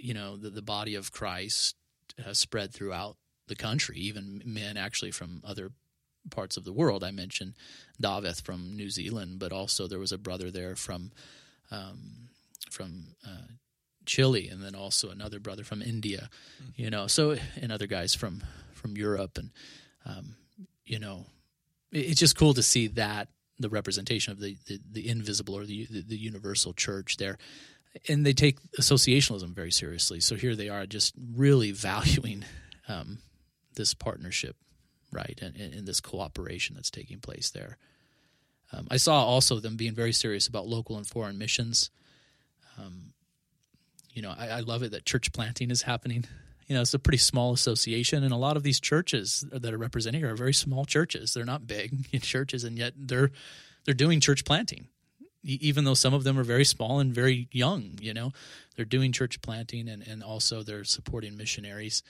you 0.00 0.14
know, 0.14 0.36
the, 0.36 0.50
the 0.50 0.62
body 0.62 0.94
of 0.94 1.12
Christ 1.12 1.76
uh, 2.24 2.32
spread 2.32 2.72
throughout 2.72 3.16
the 3.48 3.56
country. 3.56 3.98
Even 3.98 4.42
men 4.44 4.76
actually 4.76 5.10
from 5.10 5.42
other 5.44 5.72
parts 6.30 6.56
of 6.56 6.64
the 6.64 6.72
world. 6.72 7.02
I 7.02 7.10
mentioned 7.10 7.54
David 8.00 8.36
from 8.36 8.76
New 8.76 8.90
Zealand, 8.90 9.38
but 9.38 9.52
also 9.52 9.86
there 9.86 9.98
was 9.98 10.12
a 10.12 10.18
brother 10.18 10.50
there 10.50 10.76
from 10.76 11.12
um, 11.70 12.28
from 12.70 13.16
uh, 13.26 13.46
Chile, 14.06 14.48
and 14.48 14.62
then 14.62 14.74
also 14.74 15.10
another 15.10 15.38
brother 15.38 15.64
from 15.64 15.82
India. 15.82 16.28
Mm-hmm. 16.62 16.82
You 16.82 16.90
know, 16.90 17.06
so 17.06 17.36
and 17.60 17.72
other 17.72 17.86
guys 17.86 18.14
from 18.14 18.42
from 18.74 18.96
Europe, 18.96 19.38
and 19.38 19.50
um, 20.04 20.36
you 20.84 20.98
know, 20.98 21.26
it's 21.92 22.20
just 22.20 22.36
cool 22.36 22.54
to 22.54 22.62
see 22.62 22.88
that 22.88 23.28
the 23.58 23.68
representation 23.68 24.32
of 24.32 24.40
the 24.40 24.56
the, 24.66 24.80
the 24.90 25.08
invisible 25.08 25.56
or 25.56 25.64
the, 25.64 25.86
the, 25.86 26.02
the 26.02 26.18
universal 26.18 26.72
church 26.72 27.16
there. 27.16 27.38
And 28.08 28.24
they 28.24 28.32
take 28.32 28.60
associationalism 28.78 29.54
very 29.54 29.72
seriously. 29.72 30.20
So 30.20 30.36
here 30.36 30.54
they 30.54 30.68
are, 30.68 30.86
just 30.86 31.14
really 31.34 31.72
valuing 31.72 32.44
um, 32.88 33.18
this 33.74 33.94
partnership, 33.94 34.56
right, 35.12 35.38
and, 35.42 35.56
and, 35.56 35.86
this 35.86 36.00
cooperation 36.00 36.74
that's 36.74 36.90
taking 36.90 37.18
place 37.18 37.50
there. 37.50 37.78
Um, 38.72 38.86
I 38.90 38.96
saw 38.96 39.24
also 39.24 39.60
them 39.60 39.76
being 39.76 39.94
very 39.94 40.12
serious 40.12 40.46
about 40.46 40.66
local 40.66 40.96
and 40.96 41.06
foreign 41.06 41.38
missions. 41.38 41.90
Um, 42.78 43.12
you 44.12 44.22
know, 44.22 44.34
I, 44.36 44.48
I, 44.48 44.60
love 44.60 44.82
it 44.82 44.92
that 44.92 45.04
church 45.04 45.32
planting 45.32 45.70
is 45.70 45.82
happening. 45.82 46.24
You 46.66 46.74
know, 46.76 46.82
it's 46.82 46.94
a 46.94 46.98
pretty 46.98 47.18
small 47.18 47.52
association, 47.52 48.22
and 48.22 48.32
a 48.32 48.36
lot 48.36 48.56
of 48.56 48.62
these 48.62 48.80
churches 48.80 49.44
that 49.50 49.72
are 49.72 49.78
representing 49.78 50.24
are 50.24 50.36
very 50.36 50.54
small 50.54 50.84
churches. 50.84 51.34
They're 51.34 51.44
not 51.44 51.66
big 51.66 52.20
churches, 52.22 52.64
and 52.64 52.78
yet 52.78 52.92
they're 52.96 53.30
they're 53.84 53.94
doing 53.94 54.20
church 54.20 54.44
planting, 54.44 54.88
even 55.42 55.84
though 55.84 55.94
some 55.94 56.14
of 56.14 56.24
them 56.24 56.38
are 56.38 56.44
very 56.44 56.64
small 56.64 57.00
and 57.00 57.12
very 57.14 57.48
young. 57.52 57.98
You 58.00 58.14
know, 58.14 58.32
they're 58.76 58.84
doing 58.84 59.12
church 59.12 59.40
planting, 59.42 59.88
and 59.88 60.06
and 60.06 60.22
also 60.22 60.62
they're 60.62 60.84
supporting 60.84 61.36
missionaries. 61.36 62.02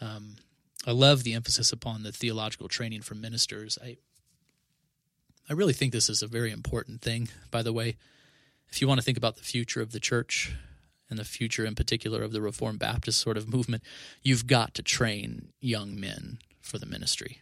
Um, 0.00 0.36
I 0.86 0.92
love 0.92 1.24
the 1.24 1.34
emphasis 1.34 1.72
upon 1.72 2.02
the 2.02 2.12
theological 2.12 2.68
training 2.68 3.02
for 3.02 3.14
ministers. 3.14 3.78
I 3.82 3.96
I 5.48 5.54
really 5.54 5.72
think 5.72 5.92
this 5.92 6.08
is 6.08 6.22
a 6.22 6.26
very 6.26 6.52
important 6.52 7.00
thing. 7.00 7.28
By 7.50 7.62
the 7.62 7.72
way, 7.72 7.96
if 8.68 8.80
you 8.80 8.88
want 8.88 9.00
to 9.00 9.04
think 9.04 9.18
about 9.18 9.36
the 9.36 9.44
future 9.44 9.80
of 9.80 9.92
the 9.92 10.00
church, 10.00 10.54
and 11.10 11.18
the 11.18 11.24
future 11.24 11.64
in 11.64 11.74
particular 11.74 12.22
of 12.22 12.32
the 12.32 12.40
Reformed 12.40 12.78
Baptist 12.78 13.20
sort 13.20 13.36
of 13.36 13.48
movement, 13.48 13.82
you've 14.22 14.46
got 14.46 14.74
to 14.74 14.82
train 14.82 15.48
young 15.60 15.98
men 15.98 16.38
for 16.60 16.78
the 16.78 16.86
ministry. 16.86 17.38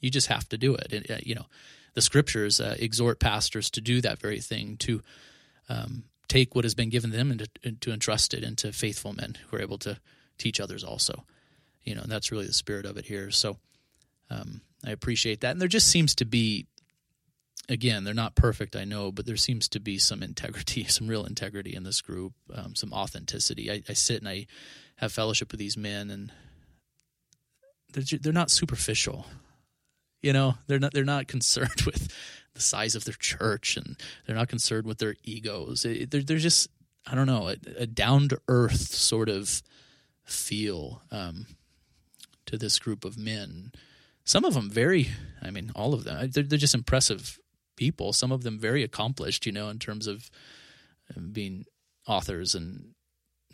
You 0.00 0.10
just 0.10 0.28
have 0.28 0.48
to 0.50 0.58
do 0.58 0.74
it. 0.74 0.92
And, 0.92 1.10
uh, 1.10 1.20
you 1.22 1.34
know, 1.34 1.46
the 1.94 2.02
scriptures 2.02 2.60
uh, 2.60 2.76
exhort 2.78 3.18
pastors 3.20 3.70
to 3.70 3.80
do 3.80 4.00
that 4.00 4.20
very 4.20 4.40
thing, 4.40 4.76
to 4.78 5.02
um, 5.68 6.04
take 6.28 6.54
what 6.54 6.64
has 6.64 6.74
been 6.74 6.90
given 6.90 7.10
them 7.10 7.30
and 7.30 7.40
to, 7.40 7.48
and 7.64 7.80
to, 7.80 7.92
entrust 7.92 8.34
it 8.34 8.42
into 8.42 8.72
faithful 8.72 9.12
men 9.12 9.36
who 9.48 9.56
are 9.56 9.62
able 9.62 9.78
to 9.78 9.98
teach 10.38 10.60
others 10.60 10.84
also. 10.84 11.24
You 11.84 11.94
know, 11.94 12.02
that's 12.06 12.32
really 12.32 12.46
the 12.46 12.52
spirit 12.52 12.86
of 12.86 12.96
it 12.96 13.04
here. 13.04 13.30
So 13.30 13.58
um, 14.30 14.60
I 14.84 14.90
appreciate 14.90 15.40
that. 15.40 15.52
And 15.52 15.60
there 15.60 15.68
just 15.68 15.88
seems 15.88 16.14
to 16.16 16.24
be 16.24 16.66
again, 17.68 18.04
they're 18.04 18.14
not 18.14 18.34
perfect, 18.34 18.76
I 18.76 18.84
know, 18.84 19.10
but 19.10 19.26
there 19.26 19.36
seems 19.36 19.68
to 19.68 19.80
be 19.80 19.98
some 19.98 20.22
integrity, 20.22 20.84
some 20.88 21.06
real 21.06 21.24
integrity 21.24 21.74
in 21.74 21.84
this 21.84 22.00
group, 22.00 22.34
um, 22.52 22.74
some 22.74 22.92
authenticity. 22.92 23.70
I, 23.70 23.82
I, 23.88 23.94
sit 23.94 24.20
and 24.20 24.28
I 24.28 24.46
have 24.96 25.12
fellowship 25.12 25.50
with 25.50 25.60
these 25.60 25.76
men, 25.76 26.10
and 26.10 26.32
they're 27.92 28.18
they're 28.20 28.32
not 28.32 28.50
superficial. 28.50 29.26
You 30.24 30.32
know, 30.32 30.54
they're 30.66 30.78
not 30.78 30.92
they're 30.92 31.04
not 31.04 31.28
concerned 31.36 31.82
with 31.86 32.12
the 32.54 32.60
size 32.60 32.94
of 32.94 33.04
their 33.04 33.14
church, 33.14 33.76
and 33.76 33.96
they're 34.26 34.36
not 34.36 34.48
concerned 34.48 34.86
with 34.86 34.98
their 34.98 35.14
egos. 35.22 35.82
they're 35.82 36.22
they're 36.22 36.38
just 36.38 36.68
I 37.06 37.14
don't 37.14 37.26
know 37.26 37.48
a, 37.48 37.56
a 37.78 37.86
down 37.86 38.28
to 38.30 38.40
earth 38.48 38.94
sort 38.94 39.28
of 39.28 39.62
feel 40.24 41.02
um, 41.10 41.46
to 42.46 42.56
this 42.56 42.78
group 42.78 43.04
of 43.04 43.18
men 43.18 43.72
some 44.26 44.46
of 44.46 44.54
them 44.54 44.70
very 44.70 45.08
i 45.42 45.50
mean 45.50 45.70
all 45.74 45.92
of 45.92 46.04
them 46.04 46.30
they're, 46.30 46.42
they're 46.42 46.56
just 46.56 46.74
impressive 46.74 47.38
people, 47.76 48.12
some 48.12 48.32
of 48.32 48.42
them 48.42 48.58
very 48.58 48.82
accomplished, 48.82 49.46
you 49.46 49.52
know, 49.52 49.68
in 49.68 49.78
terms 49.78 50.06
of 50.06 50.30
uh, 51.10 51.20
being 51.20 51.64
authors 52.06 52.54
and 52.54 52.93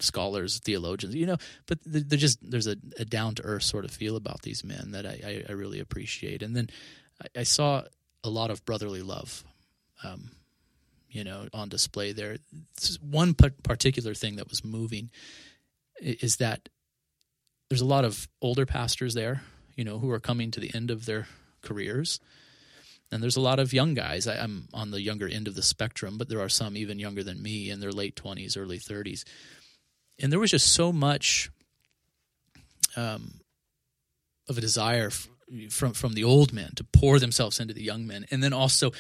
scholars, 0.02 0.58
theologians, 0.58 1.14
you 1.14 1.26
know, 1.26 1.36
but 1.66 1.78
they're 1.84 2.18
just 2.18 2.38
there's 2.42 2.66
a, 2.66 2.76
a 2.98 3.04
down 3.04 3.34
to 3.36 3.42
earth 3.44 3.62
sort 3.62 3.84
of 3.84 3.90
feel 3.90 4.16
about 4.16 4.42
these 4.42 4.64
men 4.64 4.92
that 4.92 5.06
I, 5.06 5.44
I, 5.48 5.52
really 5.52 5.80
appreciate. 5.80 6.42
And 6.42 6.54
then 6.54 6.70
I, 7.22 7.40
I, 7.40 7.42
saw 7.42 7.82
a 8.24 8.30
lot 8.30 8.50
of 8.50 8.64
brotherly 8.64 9.02
love, 9.02 9.44
um, 10.04 10.30
you 11.10 11.24
know, 11.24 11.48
on 11.52 11.68
display 11.68 12.12
there. 12.12 12.38
One 13.00 13.34
particular 13.34 14.14
thing 14.14 14.36
that 14.36 14.48
was 14.48 14.64
moving 14.64 15.10
is 16.00 16.36
that 16.36 16.68
there's 17.68 17.80
a 17.80 17.86
lot 17.86 18.04
of 18.04 18.28
older 18.40 18.66
pastors 18.66 19.14
there, 19.14 19.42
you 19.76 19.84
know, 19.84 19.98
who 19.98 20.10
are 20.10 20.20
coming 20.20 20.50
to 20.52 20.60
the 20.60 20.74
end 20.74 20.90
of 20.90 21.06
their 21.06 21.26
careers 21.62 22.20
and 23.12 23.22
there's 23.22 23.36
a 23.36 23.40
lot 23.40 23.58
of 23.58 23.72
young 23.72 23.94
guys. 23.94 24.26
I, 24.26 24.36
am 24.36 24.68
on 24.72 24.90
the 24.90 25.02
younger 25.02 25.28
end 25.28 25.48
of 25.48 25.54
the 25.54 25.62
spectrum, 25.62 26.16
but 26.16 26.28
there 26.28 26.40
are 26.40 26.48
some 26.48 26.76
even 26.76 26.98
younger 26.98 27.24
than 27.24 27.42
me 27.42 27.70
in 27.70 27.80
their 27.80 27.92
late 27.92 28.14
20s, 28.14 28.56
early 28.56 28.78
30s. 28.78 29.24
And 30.22 30.30
there 30.30 30.38
was 30.38 30.50
just 30.50 30.72
so 30.72 30.92
much 30.92 31.50
um, 32.96 33.40
of 34.48 34.58
a 34.58 34.60
desire 34.60 35.06
f- 35.06 35.28
from 35.70 35.92
from 35.92 36.12
the 36.12 36.24
old 36.24 36.52
men 36.52 36.72
to 36.76 36.84
pour 36.84 37.18
themselves 37.18 37.60
into 37.60 37.74
the 37.74 37.82
young 37.82 38.06
men, 38.06 38.26
and 38.30 38.42
then 38.42 38.52
also 38.52 38.92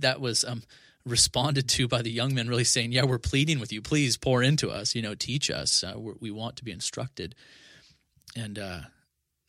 that 0.00 0.20
was 0.20 0.44
um, 0.44 0.62
responded 1.04 1.68
to 1.68 1.88
by 1.88 2.02
the 2.02 2.10
young 2.10 2.34
men, 2.34 2.48
really 2.48 2.64
saying, 2.64 2.92
"Yeah, 2.92 3.04
we're 3.04 3.18
pleading 3.18 3.60
with 3.60 3.72
you. 3.72 3.82
Please 3.82 4.16
pour 4.16 4.42
into 4.42 4.70
us. 4.70 4.94
You 4.94 5.02
know, 5.02 5.14
teach 5.14 5.50
us. 5.50 5.84
Uh, 5.84 5.94
we 5.98 6.30
want 6.30 6.56
to 6.56 6.64
be 6.64 6.72
instructed." 6.72 7.34
And 8.34 8.58
uh, 8.58 8.80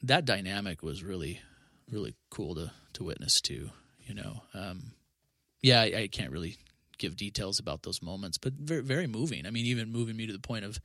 that 0.01 0.25
dynamic 0.25 0.81
was 0.81 1.03
really, 1.03 1.41
really 1.89 2.15
cool 2.29 2.55
to 2.55 2.71
to 2.93 3.03
witness 3.03 3.41
to 3.41 3.71
you 4.07 4.13
know. 4.13 4.43
Um, 4.53 4.93
yeah, 5.61 5.81
I, 5.81 5.93
I, 6.03 6.07
can't 6.07 6.31
really 6.31 6.57
give 6.97 7.15
details 7.15 7.59
about 7.59 7.83
those 7.83 8.01
moments, 8.01 8.37
but 8.37 8.53
very, 8.53 8.81
very 8.81 9.07
moving. 9.07 9.45
I 9.45 9.51
mean, 9.51 9.65
even 9.65 9.91
moving 9.91 10.15
me 10.15 10.27
to 10.27 10.33
the 10.33 10.39
point 10.39 10.65
of 10.65 10.79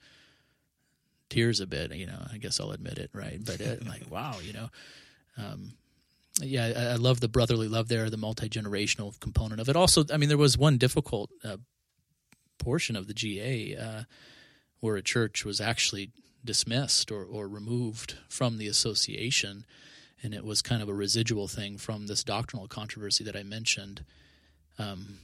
tears 1.29 1.61
a 1.61 1.67
bit. 1.67 1.95
You 1.95 2.07
know, 2.07 2.27
I 2.33 2.39
guess 2.39 2.61
I'll 2.61 2.73
admit 2.73 2.99
it, 2.99 3.11
right? 3.13 3.41
But 3.45 3.61
it, 3.61 3.87
like, 3.87 4.11
wow, 4.11 4.37
you 4.43 4.53
know. 4.53 4.69
Um, 5.39 5.73
yeah, 6.41 6.73
I, 6.77 6.83
I, 6.93 6.95
love 6.97 7.21
the 7.21 7.29
brotherly 7.29 7.69
love 7.69 7.89
there, 7.89 8.09
the 8.09 8.17
multi 8.17 8.49
generational 8.49 9.19
component 9.21 9.61
of 9.61 9.69
it. 9.69 9.77
Also, 9.77 10.05
I 10.13 10.17
mean, 10.17 10.29
there 10.29 10.39
was 10.39 10.57
one 10.57 10.79
difficult 10.79 11.31
uh, 11.45 11.59
portion 12.59 12.97
of 12.97 13.07
the 13.07 13.15
GA 13.15 13.77
uh, 13.77 14.03
where 14.81 14.97
a 14.97 15.03
church 15.03 15.45
was 15.45 15.61
actually 15.61 16.11
dismissed 16.45 17.13
or, 17.13 17.25
or 17.25 17.49
removed 17.49 18.17
from 18.29 18.59
the 18.59 18.67
association 18.67 19.65
and 20.23 20.35
it 20.35 20.45
was 20.45 20.63
kind 20.63 20.83
of 20.83 20.89
a 20.89 20.95
residual 20.95 21.49
thing 21.49 21.77
from 21.77 22.07
this 22.07 22.23
doctrinal 22.23 22.69
controversy 22.69 23.25
that 23.25 23.37
I 23.37 23.43
mentioned. 23.43 24.05
Um, 24.79 25.19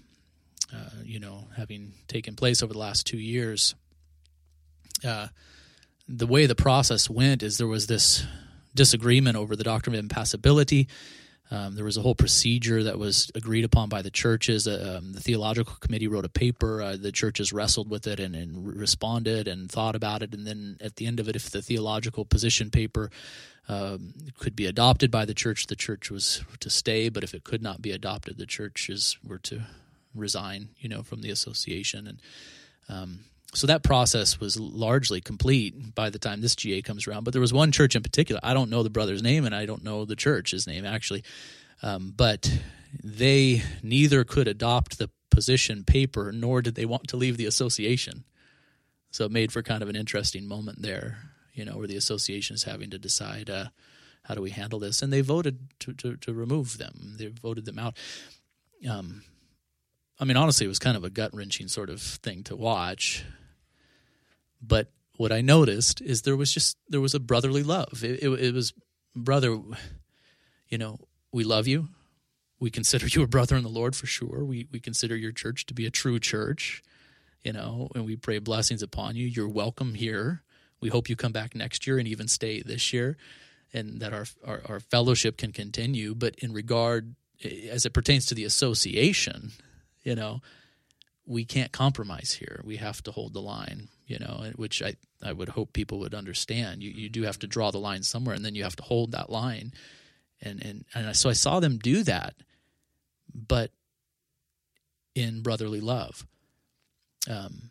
uh, 0.73 1.03
you 1.05 1.21
know, 1.21 1.49
having 1.57 1.93
taken 2.09 2.37
place 2.37 2.63
over 2.63 2.73
the 2.73 2.79
last 2.79 3.07
two 3.07 3.19
years, 3.19 3.75
uh, 5.05 5.29
the 6.09 6.27
way 6.27 6.47
the 6.47 6.55
process 6.55 7.09
went 7.09 7.43
is 7.43 7.59
there 7.59 7.67
was 7.67 7.87
this 7.87 8.25
disagreement 8.75 9.37
over 9.37 9.57
the 9.57 9.65
doctrine 9.65 9.95
of 9.95 10.01
impassibility. 10.01 10.89
Um, 11.51 11.75
there 11.75 11.85
was 11.85 11.97
a 11.97 12.03
whole 12.03 12.15
procedure 12.15 12.83
that 12.83 12.99
was 12.99 13.31
agreed 13.35 13.65
upon 13.65 13.89
by 13.89 14.03
the 14.03 14.11
churches. 14.11 14.69
Uh, 14.69 14.99
um, 14.99 15.15
the 15.15 15.21
theological 15.21 15.75
committee 15.81 16.07
wrote 16.07 16.27
a 16.27 16.31
paper. 16.31 16.83
Uh, 16.83 16.97
the 16.97 17.13
churches 17.13 17.53
wrestled 17.53 17.89
with 17.89 18.07
it 18.07 18.21
and, 18.21 18.37
and, 18.37 18.67
responded 18.77 19.49
and 19.49 19.71
thought 19.71 19.97
about 19.97 20.23
it. 20.23 20.35
And 20.35 20.47
then 20.47 20.77
at 20.81 20.97
the 20.97 21.07
end 21.07 21.21
of 21.21 21.29
it, 21.29 21.37
if 21.37 21.51
the 21.51 21.63
theological 21.63 22.27
position 22.27 22.71
paper 22.71 23.11
um, 23.67 24.13
could 24.39 24.57
be 24.57 24.67
adopted 24.67 25.11
by 25.11 25.25
the 25.25 25.35
church, 25.35 25.69
the 25.69 25.77
church 25.77 26.11
was 26.11 26.43
to 26.61 26.69
stay. 26.69 27.09
But 27.09 27.25
if 27.25 27.33
it 27.33 27.45
could 27.45 27.63
not 27.63 27.81
be 27.81 27.93
adopted, 27.93 28.37
the 28.37 28.47
churches 28.47 29.17
were 29.25 29.39
to 29.39 29.63
resign, 30.15 30.71
you 30.79 30.89
know, 30.89 31.03
from 31.03 31.23
the 31.23 31.31
association. 31.31 32.07
And 32.07 32.21
um, 32.89 33.21
so 33.55 33.67
that 33.67 33.83
process 33.83 34.41
was 34.41 34.59
largely 34.59 35.21
complete 35.21 35.95
by 35.95 36.11
the 36.11 36.19
time 36.19 36.41
this 36.41 36.57
GA 36.57 36.83
comes 36.83 37.07
around. 37.07 37.25
But 37.25 37.33
there 37.33 37.41
was 37.41 37.53
one 37.53 37.73
church 37.73 37.97
in 37.97 38.03
particular. 38.03 38.41
I 38.43 38.55
don't 38.55 38.71
know 38.71 38.83
the 38.83 38.91
brother's 38.91 39.23
name, 39.23 39.45
and 39.45 39.55
I 39.55 39.67
don't 39.67 39.85
know 39.85 40.05
the 40.05 40.17
church's 40.17 40.67
name 40.67 40.85
actually. 40.85 41.25
Um, 41.83 42.13
but 42.17 42.61
they 43.03 43.63
neither 43.83 44.25
could 44.25 44.49
adopt 44.49 44.99
the 44.99 45.11
position 45.31 45.85
paper 45.85 46.33
nor 46.33 46.63
did 46.63 46.75
they 46.75 46.87
want 46.87 47.09
to 47.09 47.17
leave 47.17 47.37
the 47.37 47.47
association. 47.47 48.25
So 49.11 49.25
it 49.25 49.31
made 49.31 49.53
for 49.53 49.63
kind 49.63 49.83
of 49.83 49.89
an 49.89 49.97
interesting 49.97 50.47
moment 50.47 50.83
there, 50.83 51.19
you 51.55 51.65
know, 51.65 51.77
where 51.77 51.87
the 51.87 51.97
association 51.97 52.55
is 52.55 52.65
having 52.65 52.91
to 52.91 52.99
decide 52.99 53.49
uh, 53.49 53.67
how 54.25 54.35
do 54.35 54.43
we 54.43 54.51
handle 54.51 54.79
this, 54.79 55.01
and 55.01 55.13
they 55.13 55.23
voted 55.23 55.59
to, 55.81 55.95
to, 55.95 56.17
to 56.17 56.35
remove 56.35 56.77
them. 56.77 57.15
They 57.19 57.29
voted 57.29 57.65
them 57.65 57.79
out. 57.79 57.97
Um, 58.89 59.23
I 60.21 60.25
mean, 60.25 60.37
honestly, 60.37 60.67
it 60.67 60.69
was 60.69 60.79
kind 60.79 60.97
of 60.97 61.05
a 61.05 61.11
gut 61.11 61.35
wrenching 61.35 61.69
sort 61.69 61.91
of 61.91 62.01
thing 62.01 62.43
to 62.45 62.57
watch. 62.57 63.25
But 64.61 64.91
what 65.17 65.33
I 65.33 65.41
noticed 65.41 66.01
is 66.01 66.23
there 66.23 66.37
was 66.37 66.53
just 66.53 66.77
there 66.89 67.01
was 67.01 67.15
a 67.15 67.21
brotherly 67.21 67.63
love. 67.63 68.03
It, 68.03 68.23
it, 68.23 68.29
it 68.29 68.55
was 68.55 68.73
brother, 69.15 69.59
you 70.69 70.79
know, 70.79 70.99
we 71.33 71.45
love 71.45 71.67
you. 71.67 71.89
We 72.61 72.71
consider 72.71 73.07
you 73.07 73.23
a 73.23 73.29
brother 73.29 73.57
in 73.57 73.63
the 73.63 73.69
Lord 73.69 73.95
for 73.95 74.07
sure. 74.07 74.45
We 74.45 74.67
we 74.73 74.81
consider 74.81 75.17
your 75.17 75.33
church 75.33 75.67
to 75.67 75.75
be 75.75 75.87
a 75.87 75.91
true 75.91 76.19
church, 76.19 76.83
you 77.45 77.53
know, 77.53 77.89
and 77.95 78.05
we 78.05 78.17
pray 78.17 78.39
blessings 78.39 78.83
upon 78.83 79.15
you. 79.15 79.27
You're 79.27 79.49
welcome 79.49 79.95
here. 79.95 80.43
We 80.81 80.89
hope 80.89 81.09
you 81.09 81.17
come 81.17 81.33
back 81.33 81.55
next 81.55 81.87
year 81.87 81.99
and 81.99 82.09
even 82.09 82.27
stay 82.27 82.63
this 82.63 82.93
year, 82.93 83.17
and 83.73 84.01
that 84.01 84.13
our 84.13 84.27
our, 84.45 84.63
our 84.69 84.81
fellowship 84.81 85.37
can 85.37 85.53
continue. 85.53 86.17
But 86.17 86.35
in 86.41 86.53
regard 86.53 87.15
eh, 87.45 87.69
as 87.71 87.87
it 87.87 87.93
pertains 87.93 88.27
to 88.27 88.35
the 88.35 88.45
association, 88.45 89.53
you 90.03 90.15
know, 90.15 90.41
we 91.27 91.45
can't 91.45 91.73
compromise 91.73 92.33
here. 92.33 92.61
We 92.65 92.77
have 92.77 93.03
to 93.03 93.13
hold 93.13 93.35
the 93.35 93.43
line, 93.43 93.89
you 94.07 94.19
know, 94.19 94.51
which 94.57 94.83
I, 94.83 94.95
I 95.23 95.33
would 95.33 95.51
hope 95.51 95.73
people 95.73 95.99
would 96.01 96.15
understand. 96.15 96.83
You 96.83 96.91
you 96.91 97.09
do 97.09 97.23
have 97.23 97.39
to 97.41 97.47
draw 97.47 97.71
the 97.71 97.79
line 97.79 98.03
somewhere, 98.03 98.35
and 98.35 98.45
then 98.45 98.55
you 98.55 98.63
have 98.63 98.77
to 98.77 98.83
hold 98.83 99.13
that 99.13 99.31
line. 99.31 99.73
And 100.41 100.65
and 100.65 100.85
and 100.95 101.17
so 101.17 101.29
I 101.29 101.35
saw 101.35 101.61
them 101.61 101.79
do 101.79 102.03
that, 102.05 102.35
but 103.35 103.71
in 105.15 105.43
brotherly 105.43 105.81
love. 105.81 106.27
Um, 107.29 107.71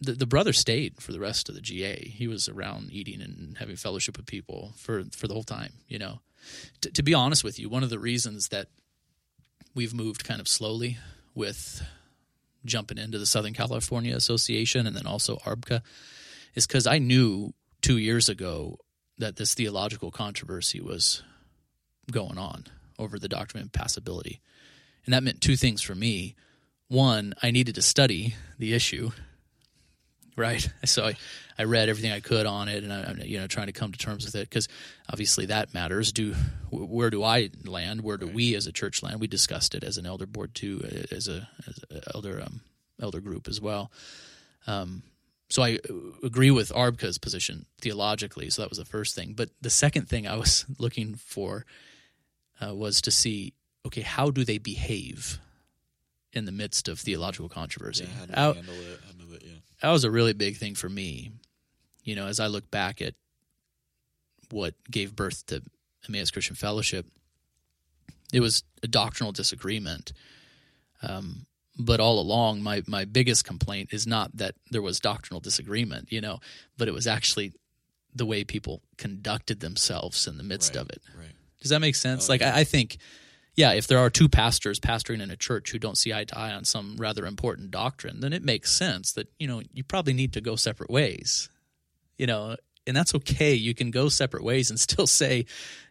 the 0.00 0.12
the 0.12 0.26
brother 0.26 0.52
stayed 0.52 1.02
for 1.02 1.12
the 1.12 1.20
rest 1.20 1.48
of 1.48 1.54
the 1.54 1.60
GA. 1.60 1.96
He 2.08 2.28
was 2.28 2.48
around 2.48 2.90
eating 2.92 3.20
and 3.20 3.58
having 3.58 3.76
fellowship 3.76 4.16
with 4.16 4.26
people 4.26 4.72
for 4.76 5.04
for 5.12 5.28
the 5.28 5.34
whole 5.34 5.42
time. 5.42 5.72
You 5.88 5.98
know, 5.98 6.20
T- 6.80 6.90
to 6.90 7.02
be 7.02 7.14
honest 7.14 7.44
with 7.44 7.58
you, 7.58 7.68
one 7.68 7.82
of 7.82 7.90
the 7.90 7.98
reasons 7.98 8.48
that 8.48 8.68
we've 9.74 9.94
moved 9.94 10.24
kind 10.24 10.40
of 10.40 10.48
slowly 10.48 10.98
with 11.34 11.82
jumping 12.64 12.98
into 12.98 13.18
the 13.18 13.26
Southern 13.26 13.52
California 13.52 14.14
Association 14.14 14.86
and 14.86 14.96
then 14.96 15.06
also 15.06 15.36
ARBCA 15.38 15.82
is 16.54 16.66
because 16.66 16.86
I 16.86 16.98
knew 16.98 17.52
two 17.82 17.98
years 17.98 18.28
ago 18.28 18.78
that 19.18 19.36
this 19.36 19.54
theological 19.54 20.10
controversy 20.10 20.80
was 20.80 21.22
going 22.10 22.38
on 22.38 22.64
over 22.98 23.18
the 23.18 23.28
doctrine 23.28 23.60
of 23.60 23.66
impassibility. 23.66 24.40
And 25.04 25.12
that 25.12 25.22
meant 25.22 25.40
two 25.40 25.56
things 25.56 25.82
for 25.82 25.94
me. 25.94 26.34
One, 26.88 27.34
I 27.42 27.50
needed 27.50 27.74
to 27.74 27.82
study 27.82 28.34
the 28.58 28.74
issue, 28.74 29.10
right? 30.36 30.68
So 30.84 31.06
I, 31.06 31.14
I 31.58 31.64
read 31.64 31.88
everything 31.88 32.12
I 32.12 32.20
could 32.20 32.46
on 32.46 32.68
it, 32.68 32.84
and 32.84 32.92
I'm 32.92 33.20
you 33.24 33.38
know, 33.38 33.46
trying 33.46 33.66
to 33.66 33.72
come 33.72 33.92
to 33.92 33.98
terms 33.98 34.24
with 34.24 34.34
it 34.34 34.48
because 34.48 34.68
obviously 35.10 35.46
that 35.46 35.72
matters. 35.72 36.12
Do 36.12 36.34
where 36.70 37.10
do 37.10 37.22
I 37.22 37.50
land? 37.64 38.02
Where 38.02 38.16
do 38.16 38.26
right. 38.26 38.34
we 38.34 38.54
as 38.54 38.66
a 38.66 38.72
church 38.72 39.02
land? 39.02 39.20
We 39.20 39.26
discussed 39.26 39.74
it 39.74 39.82
as 39.82 39.96
an 39.96 40.06
elder 40.06 40.26
board 40.26 40.54
too, 40.54 41.06
as 41.10 41.28
a, 41.28 41.48
as 41.66 41.80
a 41.90 42.02
elder 42.14 42.42
um, 42.42 42.60
elder 43.00 43.20
group 43.20 43.48
as 43.48 43.60
well. 43.60 43.90
Um, 44.66 45.02
so 45.48 45.62
I 45.62 45.78
uh, 45.88 45.94
agree 46.22 46.50
with 46.50 46.70
ARBCA's 46.70 47.18
position 47.18 47.66
theologically. 47.80 48.50
So 48.50 48.62
that 48.62 48.68
was 48.68 48.78
the 48.78 48.84
first 48.84 49.14
thing. 49.14 49.34
But 49.36 49.50
the 49.60 49.70
second 49.70 50.08
thing 50.08 50.26
I 50.26 50.36
was 50.36 50.64
looking 50.78 51.14
for 51.14 51.64
uh, 52.60 52.74
was 52.74 53.00
to 53.02 53.10
see, 53.10 53.52
okay, 53.86 54.00
how 54.00 54.30
do 54.30 54.44
they 54.44 54.58
behave 54.58 55.38
in 56.32 56.44
the 56.44 56.52
midst 56.52 56.88
of 56.88 56.98
theological 56.98 57.48
controversy? 57.48 58.04
Yeah, 58.04 58.36
how 58.36 58.52
do 58.52 58.58
handle 58.58 58.74
it? 58.74 59.00
Handle 59.06 59.34
it 59.34 59.42
yeah. 59.44 59.52
That 59.84 59.92
was 59.92 60.04
a 60.04 60.10
really 60.10 60.32
big 60.32 60.56
thing 60.56 60.74
for 60.74 60.88
me 60.88 61.32
you 62.04 62.14
know, 62.14 62.26
as 62.26 62.38
I 62.38 62.46
look 62.46 62.70
back 62.70 63.02
at 63.02 63.14
what 64.50 64.74
gave 64.90 65.16
birth 65.16 65.46
to 65.46 65.62
Emmaus 66.06 66.30
Christian 66.30 66.54
Fellowship, 66.54 67.06
it 68.32 68.40
was 68.40 68.62
a 68.82 68.86
doctrinal 68.86 69.32
disagreement. 69.32 70.12
Um, 71.02 71.46
but 71.76 71.98
all 71.98 72.20
along, 72.20 72.62
my 72.62 72.82
my 72.86 73.04
biggest 73.04 73.44
complaint 73.44 73.88
is 73.92 74.06
not 74.06 74.36
that 74.36 74.54
there 74.70 74.82
was 74.82 75.00
doctrinal 75.00 75.40
disagreement, 75.40 76.12
you 76.12 76.20
know, 76.20 76.38
but 76.78 76.86
it 76.86 76.94
was 76.94 77.06
actually 77.06 77.52
the 78.14 78.26
way 78.26 78.44
people 78.44 78.80
conducted 78.96 79.58
themselves 79.58 80.28
in 80.28 80.36
the 80.36 80.44
midst 80.44 80.76
right, 80.76 80.82
of 80.82 80.90
it. 80.90 81.02
Right. 81.18 81.32
Does 81.60 81.70
that 81.70 81.80
make 81.80 81.96
sense? 81.96 82.28
Oh, 82.28 82.32
like 82.32 82.42
I, 82.42 82.60
I 82.60 82.64
think 82.64 82.98
yeah, 83.54 83.72
if 83.72 83.86
there 83.86 83.98
are 83.98 84.10
two 84.10 84.28
pastors 84.28 84.80
pastoring 84.80 85.22
in 85.22 85.30
a 85.30 85.36
church 85.36 85.70
who 85.70 85.78
don't 85.78 85.98
see 85.98 86.12
eye 86.12 86.24
to 86.24 86.38
eye 86.38 86.52
on 86.52 86.64
some 86.64 86.96
rather 86.98 87.26
important 87.26 87.70
doctrine, 87.70 88.20
then 88.20 88.32
it 88.32 88.42
makes 88.42 88.72
sense 88.72 89.12
that, 89.12 89.28
you 89.38 89.46
know, 89.46 89.62
you 89.72 89.84
probably 89.84 90.12
need 90.12 90.32
to 90.32 90.40
go 90.40 90.56
separate 90.56 90.90
ways 90.90 91.48
you 92.18 92.26
know, 92.26 92.56
and 92.86 92.96
that's 92.96 93.14
okay. 93.14 93.54
You 93.54 93.74
can 93.74 93.90
go 93.90 94.08
separate 94.08 94.44
ways 94.44 94.70
and 94.70 94.78
still 94.88 95.06
say, 95.06 95.46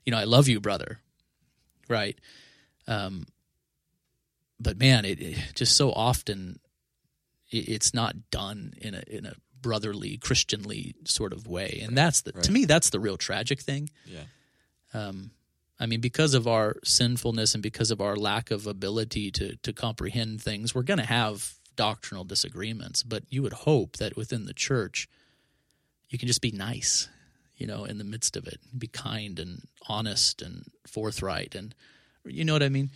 you 0.06 0.12
know, 0.12 0.18
I 0.18 0.24
love 0.24 0.48
you, 0.48 0.60
brother. 0.60 1.00
Right. 1.90 2.18
Um, 2.88 3.26
but 4.60 4.78
man, 4.78 5.06
it, 5.06 5.20
it 5.22 5.38
just 5.56 5.76
so 5.76 5.92
often 5.92 6.60
it, 7.52 7.70
it's 7.70 7.94
not 7.94 8.30
done 8.32 8.74
in 8.82 8.94
a 8.96 9.04
in 9.08 9.26
a 9.26 9.34
brotherly, 9.62 10.18
Christianly 10.18 10.96
sort 11.06 11.32
of 11.32 11.48
way, 11.48 11.82
and 11.84 11.98
that's 11.98 12.22
the 12.22 12.34
right. 12.34 12.44
to 12.44 12.52
me 12.52 12.66
that's 12.66 12.90
the 12.90 13.00
real 13.00 13.18
tragic 13.18 13.62
thing. 13.62 13.90
Yeah. 14.06 14.24
Um, 14.94 15.32
I 15.80 15.86
mean, 15.86 16.02
because 16.02 16.34
of 16.34 16.48
our 16.48 16.78
sinfulness 16.84 17.54
and 17.54 17.64
because 17.64 17.92
of 17.92 18.00
our 18.00 18.16
lack 18.16 18.52
of 18.52 18.68
ability 18.68 19.32
to 19.32 19.56
to 19.58 19.74
comprehend 19.74 20.42
things, 20.42 20.74
we're 20.74 20.84
going 20.84 21.00
to 21.00 21.06
have 21.06 21.56
doctrinal 21.76 22.24
disagreements. 22.24 23.04
But 23.04 23.24
you 23.30 23.42
would 23.42 23.54
hope 23.54 23.98
that 23.98 24.16
within 24.16 24.46
the 24.46 24.54
church, 24.54 25.10
you 26.10 26.18
can 26.18 26.28
just 26.28 26.42
be 26.42 26.52
nice, 26.52 27.10
you 27.58 27.66
know, 27.66 27.86
in 27.86 27.98
the 27.98 28.04
midst 28.04 28.38
of 28.38 28.48
it, 28.48 28.60
be 28.78 28.88
kind 28.88 29.40
and 29.40 29.68
honest 29.88 30.42
and 30.42 30.66
forthright, 30.88 31.56
and 31.56 31.74
you 32.26 32.46
know 32.46 32.54
what 32.54 32.64
I 32.64 32.70
mean. 32.70 32.92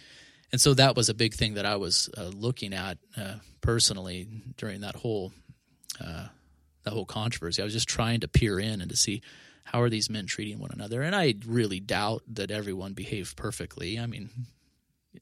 And 0.52 0.62
so 0.62 0.74
that 0.76 0.96
was 0.96 1.10
a 1.10 1.14
big 1.14 1.34
thing 1.34 1.56
that 1.56 1.66
I 1.66 1.76
was 1.76 2.10
uh, 2.18 2.32
looking 2.34 2.74
at 2.74 2.98
uh, 3.18 3.36
personally 3.60 4.28
during 4.56 4.82
that 4.82 4.96
whole 4.96 5.34
uh, 6.00 6.28
that 6.84 6.94
whole 6.94 7.06
controversy. 7.06 7.62
I 7.62 7.66
was 7.66 7.74
just 7.74 7.90
trying 7.90 8.22
to 8.22 8.28
peer 8.28 8.60
in 8.60 8.82
and 8.82 8.90
to 8.90 8.96
see 8.96 9.22
how 9.68 9.82
are 9.82 9.90
these 9.90 10.10
men 10.10 10.26
treating 10.26 10.60
one 10.60 10.72
another. 10.74 11.02
And 11.02 11.14
I 11.14 11.36
really 11.46 11.82
doubt 11.82 12.24
that 12.30 12.52
everyone 12.52 12.94
behaved 12.94 13.36
perfectly. 13.36 14.00
I 14.00 14.06
mean, 14.06 14.30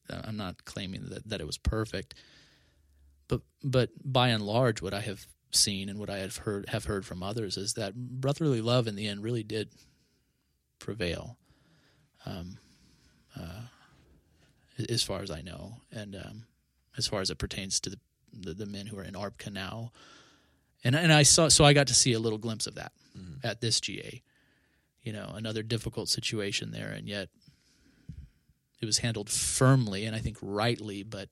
I'm 0.10 0.38
not 0.38 0.65
claiming 0.65 1.10
that, 1.10 1.27
that 1.27 1.41
it 1.41 1.47
was 1.47 1.58
perfect, 1.58 2.13
but 3.27 3.41
but 3.63 3.89
by 4.03 4.29
and 4.29 4.45
large, 4.45 4.81
what 4.81 4.93
I 4.93 5.01
have 5.01 5.25
seen 5.51 5.89
and 5.89 5.97
what 5.97 6.10
I 6.12 6.19
have 6.19 6.38
heard 6.38 6.69
have 6.69 6.86
heard 6.86 7.05
from 7.05 7.23
others 7.23 7.58
is 7.58 7.73
that 7.73 7.95
brotherly 7.95 8.62
love 8.62 8.88
in 8.88 8.95
the 8.95 9.08
end 9.08 9.23
really 9.23 9.43
did 9.43 9.69
prevail, 10.77 11.38
um, 12.25 12.60
uh, 13.39 13.62
as 14.88 15.01
far 15.01 15.21
as 15.21 15.31
I 15.31 15.41
know, 15.41 15.77
and 15.91 16.15
um, 16.15 16.43
as 16.97 17.08
far 17.08 17.21
as 17.21 17.31
it 17.31 17.39
pertains 17.39 17.79
to 17.79 17.89
the, 17.89 17.99
the, 18.31 18.53
the 18.53 18.65
men 18.67 18.86
who 18.86 18.99
are 18.99 19.03
in 19.03 19.13
ARBCA 19.13 19.51
now, 19.51 19.91
and 20.84 20.95
and 20.95 21.12
I 21.12 21.23
saw 21.23 21.47
so 21.47 21.65
I 21.65 21.73
got 21.73 21.88
to 21.88 21.95
see 21.95 22.13
a 22.13 22.19
little 22.19 22.38
glimpse 22.38 22.67
of 22.67 22.75
that 22.75 22.91
mm-hmm. 23.17 23.45
at 23.45 23.60
this 23.60 23.81
GA, 23.81 24.21
you 25.06 25.13
know, 25.13 25.32
another 25.36 25.63
difficult 25.63 26.10
situation 26.10 26.72
there, 26.72 26.89
and 26.89 27.08
yet 27.08 27.30
it 28.82 28.86
was 28.86 28.98
handled 28.98 29.30
firmly 29.30 30.06
and 30.06 30.15
I 30.15 30.20
think 30.20 30.38
rightly, 30.41 31.04
but 31.04 31.30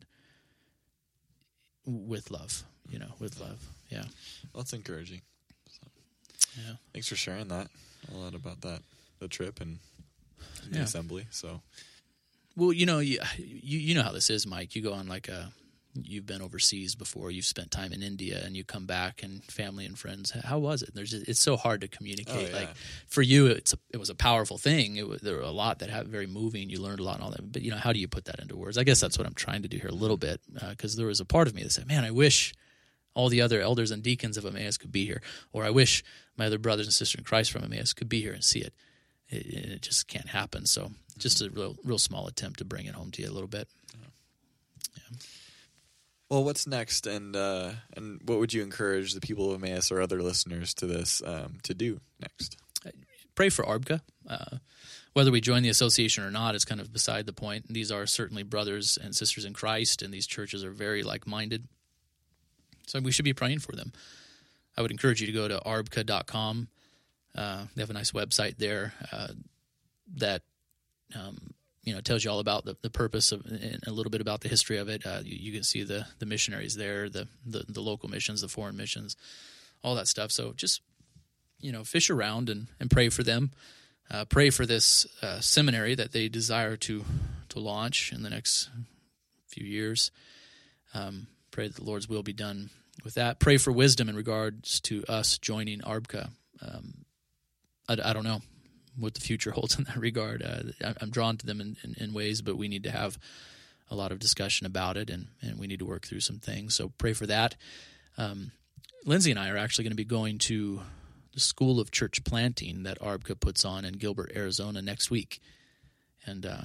with 1.86 2.32
love, 2.32 2.64
you 2.90 3.00
know, 3.00 3.14
with 3.20 3.42
love. 3.42 3.60
Yeah. 3.90 4.04
Well, 4.54 4.64
that's 4.64 4.74
encouraging. 4.74 5.22
So, 5.70 5.88
yeah. 6.66 6.76
Thanks 6.94 7.10
for 7.10 7.16
sharing 7.16 7.50
that. 7.50 7.68
A 8.14 8.18
lot 8.18 8.36
about 8.36 8.62
that, 8.62 8.82
the 9.20 9.28
trip 9.28 9.60
and, 9.60 9.80
the 10.70 10.78
yeah. 10.78 10.84
assembly. 10.84 11.26
So. 11.32 11.62
Well, 12.56 12.72
you 12.72 12.86
know, 12.86 13.00
you, 13.00 13.20
you 13.38 13.80
you 13.80 13.96
know 13.96 14.04
how 14.04 14.12
this 14.12 14.30
is, 14.30 14.46
Mike. 14.46 14.76
You 14.76 14.84
go 14.84 14.94
on 14.94 15.08
like 15.08 15.28
a 15.28 15.52
you've 15.96 16.26
been 16.26 16.42
overseas 16.42 16.96
before, 16.96 17.32
you've 17.32 17.46
spent 17.46 17.72
time 17.72 17.94
in 17.94 18.02
India, 18.02 18.42
and 18.44 18.58
you 18.58 18.64
come 18.64 18.86
back 18.86 19.22
and 19.24 19.44
family 19.44 19.86
and 19.86 19.98
friends. 19.98 20.32
How 20.32 20.60
was 20.60 20.82
it? 20.82 20.94
There's 20.94 21.14
it's 21.14 21.40
so 21.40 21.56
hard 21.56 21.82
to 21.82 21.88
communicate. 21.88 22.36
Oh, 22.36 22.50
yeah. 22.50 22.66
Like 22.66 22.76
for 23.08 23.22
you, 23.22 23.48
it's 23.48 23.74
a, 23.74 23.78
it 23.92 23.98
was 23.98 24.10
a 24.10 24.16
powerful 24.16 24.58
thing. 24.58 24.96
It 24.96 25.08
was, 25.08 25.22
there 25.22 25.36
were 25.36 25.42
a 25.42 25.52
lot 25.52 25.80
that 25.80 25.90
had 25.90 26.08
very 26.08 26.28
moving. 26.28 26.70
You 26.70 26.80
learned 26.82 27.00
a 27.00 27.04
lot 27.04 27.16
and 27.16 27.24
all 27.24 27.32
that. 27.32 27.52
But 27.52 27.62
you 27.62 27.72
know, 27.72 27.78
how 27.78 27.94
do 27.94 28.00
you 28.00 28.08
put 28.08 28.26
that 28.26 28.40
into 28.40 28.56
words? 28.56 28.78
I 28.78 28.84
guess 28.84 29.00
that's 29.00 29.18
what 29.18 29.28
I'm 29.28 29.36
trying 29.36 29.62
to 29.62 29.68
do 29.68 29.78
here 29.78 29.90
a 29.90 29.96
little 29.96 30.18
bit 30.18 30.42
because 30.70 30.96
uh, 30.96 30.98
there 30.98 31.08
was 31.08 31.20
a 31.20 31.26
part 31.26 31.48
of 31.48 31.56
me 31.56 31.64
that 31.64 31.72
said, 31.72 31.88
"Man, 31.88 32.04
I 32.04 32.12
wish." 32.12 32.54
all 33.16 33.30
the 33.30 33.42
other 33.42 33.62
elders 33.62 33.92
and 33.92 34.02
deacons 34.02 34.38
of 34.38 34.46
Emmaus 34.46 34.78
could 34.78 34.92
be 34.92 35.06
here. 35.06 35.22
Or 35.52 35.64
I 35.64 35.70
wish 35.70 36.04
my 36.36 36.48
other 36.48 36.58
brothers 36.58 36.88
and 36.88 36.94
sisters 36.94 37.20
in 37.20 37.24
Christ 37.24 37.52
from 37.52 37.64
Emmaus 37.64 37.94
could 37.94 38.10
be 38.10 38.22
here 38.22 38.34
and 38.34 38.44
see 38.44 38.60
it. 38.60 38.74
It, 39.30 39.46
it 39.46 39.82
just 39.82 40.08
can't 40.08 40.30
happen. 40.30 40.66
So 40.66 40.92
just 41.18 41.42
a 41.42 41.50
real, 41.50 41.76
real 41.84 42.00
small 42.00 42.28
attempt 42.28 42.60
to 42.60 42.66
bring 42.66 42.86
it 42.86 42.96
home 42.96 43.12
to 43.12 43.22
you 43.22 43.30
a 43.30 43.32
little 43.32 43.48
bit. 43.48 43.68
Yeah. 43.94 45.18
Well, 46.34 46.44
what's 46.44 46.66
next, 46.66 47.06
and 47.06 47.36
uh, 47.36 47.74
and 47.96 48.20
what 48.26 48.40
would 48.40 48.54
you 48.54 48.64
encourage 48.64 49.14
the 49.14 49.22
people 49.22 49.52
of 49.52 49.64
Emmaus 49.64 49.92
or 49.92 50.02
other 50.02 50.20
listeners 50.20 50.74
to 50.74 50.88
this 50.88 51.22
um, 51.24 51.60
to 51.62 51.76
do 51.76 52.02
next? 52.20 52.58
Pray 53.36 53.50
for 53.50 53.64
ARBCA. 53.64 54.02
Uh, 54.28 54.58
whether 55.14 55.30
we 55.30 55.42
join 55.42 55.62
the 55.62 55.70
association 55.70 56.24
or 56.24 56.32
not 56.32 56.56
is 56.56 56.66
kind 56.66 56.82
of 56.82 56.92
beside 56.92 57.28
the 57.28 57.34
point. 57.34 57.72
These 57.72 57.92
are 57.92 58.08
certainly 58.08 58.42
brothers 58.42 58.98
and 59.00 59.16
sisters 59.16 59.46
in 59.46 59.54
Christ, 59.54 60.02
and 60.02 60.12
these 60.12 60.26
churches 60.26 60.64
are 60.64 60.72
very 60.72 61.04
like 61.04 61.28
minded. 61.28 61.68
So 62.88 63.00
we 63.00 63.12
should 63.12 63.26
be 63.26 63.34
praying 63.34 63.60
for 63.60 63.74
them. 63.74 63.94
I 64.76 64.82
would 64.82 64.90
encourage 64.90 65.22
you 65.22 65.28
to 65.28 65.34
go 65.34 65.48
to 65.48 65.60
arbca.com. 65.64 66.68
Uh, 67.36 67.66
they 67.76 67.84
have 67.84 67.92
a 67.92 67.94
nice 67.94 68.12
website 68.12 68.58
there 68.58 68.96
uh, 69.12 69.34
that 70.16 70.42
um, 71.14 71.54
you 71.84 71.94
know 71.94 72.02
tells 72.02 72.24
you 72.24 72.32
all 72.32 72.40
about 72.40 72.66
the, 72.66 72.76
the 72.82 72.90
purpose 72.90 73.32
of 73.32 73.46
and 73.46 73.80
a 73.86 73.92
little 73.92 74.10
bit 74.10 74.22
about 74.22 74.42
the 74.42 74.50
history 74.50 74.78
of 74.78 74.90
it. 74.90 75.06
Uh, 75.06 75.20
you, 75.24 75.38
you, 75.38 75.52
can 75.52 75.64
see 75.64 75.84
the 75.84 76.08
the 76.20 76.26
missionaries 76.26 76.76
there, 76.76 77.10
the, 77.10 77.28
the, 77.46 77.66
the 77.68 77.82
local 77.82 78.10
missions, 78.10 78.42
the 78.42 78.48
foreign 78.48 78.78
missions, 78.78 79.16
all 79.84 79.96
that 79.96 80.08
stuff. 80.08 80.32
So 80.32 80.54
just 80.54 80.82
you 81.60 81.72
know, 81.72 81.84
fish 81.84 82.10
around 82.10 82.50
and 82.50 82.68
and 82.80 82.90
pray 82.90 83.10
for 83.10 83.24
them. 83.24 83.52
Uh, 84.12 84.26
pray 84.26 84.50
for 84.50 84.66
this 84.66 85.08
uh, 85.22 85.40
seminary 85.40 85.96
that 85.96 86.12
they 86.12 86.30
desire 86.30 86.76
to 86.78 87.04
to 87.50 87.60
launch 87.60 88.12
in 88.12 88.24
the 88.24 88.30
next 88.30 88.70
few 89.48 89.66
years. 89.66 90.12
Um, 90.94 91.28
pray 91.52 91.68
that 91.68 91.76
the 91.76 91.84
Lord's 91.84 92.10
will 92.10 92.24
be 92.24 92.34
done 92.34 92.70
with 93.04 93.16
that. 93.16 93.40
Pray 93.40 93.58
for 93.58 93.72
wisdom 93.72 94.10
in 94.10 94.16
regards 94.16 94.80
to 94.82 95.04
us 95.08 95.38
joining 95.38 95.80
ARBCA. 95.80 96.30
Um, 96.62 97.06
I, 97.88 97.98
I, 98.04 98.14
don't 98.14 98.24
know 98.24 98.42
what 98.98 99.14
the 99.14 99.22
future 99.22 99.52
holds 99.56 99.78
in 99.78 99.86
that 99.86 99.98
regard. 99.98 100.42
Uh, 100.42 100.72
I, 100.84 101.04
am 101.04 101.10
drawn 101.10 101.38
to 101.38 101.46
them 101.46 101.62
in, 101.62 101.78
in, 101.84 101.96
in, 101.98 102.14
ways, 102.14 102.42
but 102.42 102.58
we 102.58 102.68
need 102.68 102.84
to 102.84 102.92
have 102.92 103.18
a 103.90 103.96
lot 103.96 104.12
of 104.12 104.20
discussion 104.20 104.66
about 104.66 104.98
it, 104.98 105.10
and, 105.10 105.28
and 105.42 105.60
we 105.60 105.68
need 105.68 105.80
to 105.80 105.86
work 105.86 106.06
through 106.06 106.22
some 106.22 106.40
things. 106.40 106.76
So 106.76 106.92
pray 106.98 107.14
for 107.14 107.28
that. 107.28 107.56
Um, 108.18 108.52
Lindsay 109.06 109.32
and 109.32 109.40
I 109.40 109.50
are 109.50 109.58
actually 109.58 109.84
going 109.84 109.92
to 109.92 109.98
be 109.98 110.06
going 110.06 110.38
to 110.40 110.82
the 111.34 111.40
School 111.40 111.80
of 111.80 111.92
Church 111.92 112.24
Planting 112.24 112.84
that 112.84 113.00
ARBCA 113.00 113.40
puts 113.40 113.66
on 113.66 113.86
in 113.86 113.94
Gilbert, 113.94 114.32
Arizona 114.36 114.82
next 114.82 115.10
week. 115.10 115.42
And 116.26 116.46
uh, 116.46 116.62